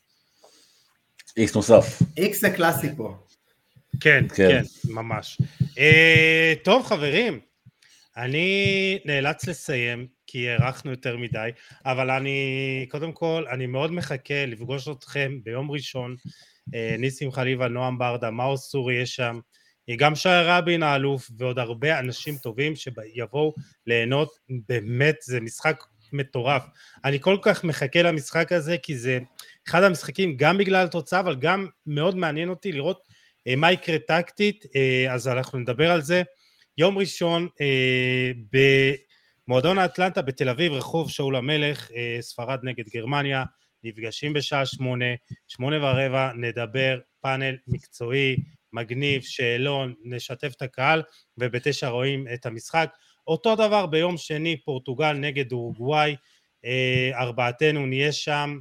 [1.36, 2.02] איקס נוסף.
[2.16, 3.16] איקס זה קלאסי פה.
[4.00, 5.38] כן, כן, כן ממש.
[5.78, 7.40] אה, טוב, חברים,
[8.16, 11.50] אני נאלץ לסיים, כי הארכנו יותר מדי,
[11.84, 16.16] אבל אני, קודם כל, אני מאוד מחכה לפגוש אתכם ביום ראשון,
[16.74, 19.40] אה, ניסים חליבה, נועם ברדה, מאור סורי יש שם,
[19.96, 23.54] גם שי רבין האלוף ועוד הרבה אנשים טובים שיבואו
[23.86, 26.62] ליהנות, באמת זה משחק מטורף.
[27.04, 29.18] אני כל כך מחכה למשחק הזה כי זה
[29.68, 33.08] אחד המשחקים גם בגלל התוצאה אבל גם מאוד מעניין אותי לראות
[33.46, 36.22] אה, מה יקרה טקטית, אה, אז אנחנו נדבר על זה.
[36.78, 38.30] יום ראשון אה,
[39.46, 43.44] במועדון האטלנטה בתל אביב, רחוב שאול המלך, אה, ספרד נגד גרמניה,
[43.84, 45.04] נפגשים בשעה שמונה,
[45.48, 48.36] שמונה ורבע, נדבר פאנל מקצועי,
[48.72, 51.02] מגניב, שאלון, נשתף את הקהל,
[51.38, 52.94] ובתשע רואים את המשחק.
[53.26, 56.16] אותו דבר ביום שני, פורטוגל נגד אורוגוואי,
[56.64, 58.58] אה, ארבעתנו נהיה שם,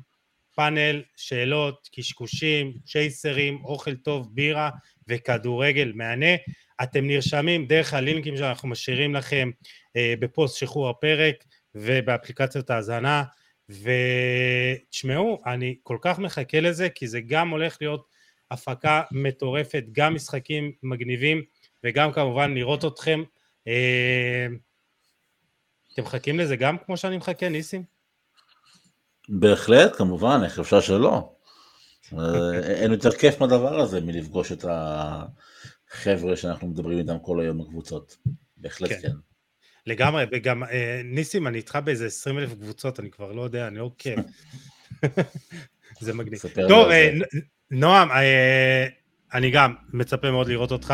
[0.55, 4.69] פאנל, שאלות, קשקושים, צ'ייסרים, אוכל טוב, בירה
[5.07, 6.35] וכדורגל מהנה.
[6.83, 9.51] אתם נרשמים דרך הלינקים שאנחנו משאירים לכם
[9.95, 11.35] אה, בפוסט שחרור הפרק
[11.75, 13.23] ובאפליקציות ההאזנה
[13.69, 18.07] ותשמעו, אני כל כך מחכה לזה, כי זה גם הולך להיות
[18.51, 21.41] הפקה מטורפת, גם משחקים מגניבים,
[21.83, 23.23] וגם כמובן לראות אתכם.
[23.67, 24.47] אה,
[25.93, 27.83] אתם מחכים לזה גם כמו שאני מחכה, ניסים?
[29.29, 31.33] בהחלט, כמובן, איך אפשר שלא.
[32.13, 34.65] אה, אין יותר כיף מהדבר הזה מלפגוש את
[35.91, 38.18] החבר'ה שאנחנו מדברים איתם כל היום בקבוצות.
[38.57, 39.01] בהחלט כן.
[39.01, 39.11] כן.
[39.85, 43.77] לגמרי, וגם אה, ניסים, אני איתך באיזה 20 אלף קבוצות, אני כבר לא יודע, אני
[43.77, 44.15] לא עוקב.
[46.01, 46.39] זה מגניב.
[46.68, 47.18] טוב, אה,
[47.72, 48.09] נועם,
[49.34, 50.93] אני גם מצפה מאוד לראות אותך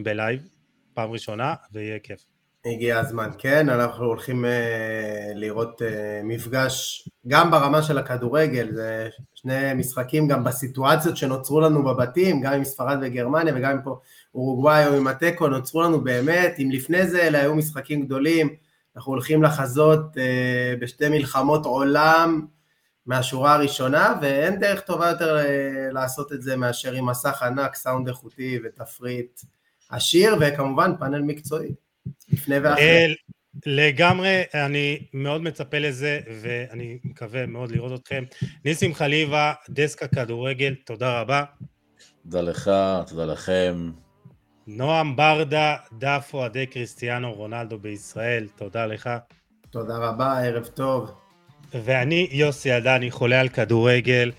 [0.00, 0.48] בלייב,
[0.94, 2.24] פעם ראשונה, ויהיה כיף.
[2.72, 4.48] הגיע הזמן, כן, אנחנו הולכים uh,
[5.34, 5.84] לראות uh,
[6.24, 12.64] מפגש גם ברמה של הכדורגל, זה שני משחקים גם בסיטואציות שנוצרו לנו בבתים, גם עם
[12.64, 14.00] ספרד וגרמניה וגם עם פה
[14.34, 18.48] אורוגוואי או עם התיקו, נוצרו לנו באמת, אם לפני זה אלה היו משחקים גדולים,
[18.96, 22.46] אנחנו הולכים לחזות uh, בשתי מלחמות עולם
[23.06, 25.38] מהשורה הראשונה, ואין דרך טובה יותר
[25.92, 29.40] לעשות את זה מאשר עם מסך ענק, סאונד איכותי ותפריט
[29.90, 31.85] עשיר, וכמובן פאנל מקצועי.
[32.32, 33.14] לפני ואחרי.
[33.66, 38.24] לגמרי, אני מאוד מצפה לזה, ואני מקווה מאוד לראות אתכם.
[38.64, 41.44] ניסים חליבה, דסק הכדורגל, תודה רבה.
[42.22, 42.70] תודה לך,
[43.06, 43.90] תודה לכם.
[44.66, 49.10] נועם ברדה, דף אוהדי קריסטיאנו רונלדו בישראל, תודה לך.
[49.70, 51.10] תודה רבה, ערב טוב.
[51.74, 54.32] ואני יוסי עדני, חולה על כדורגל.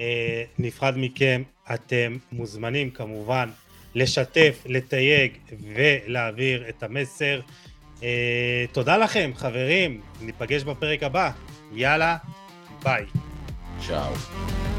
[0.00, 1.42] אה, נפרד מכם,
[1.74, 3.48] אתם מוזמנים כמובן
[3.94, 5.32] לשתף, לתייג
[5.74, 7.40] ולהעביר את המסר.
[8.00, 8.02] Uh,
[8.72, 11.30] תודה לכם, חברים, ניפגש בפרק הבא.
[11.72, 12.16] יאללה,
[12.82, 13.04] ביי.
[13.86, 14.73] צ'או.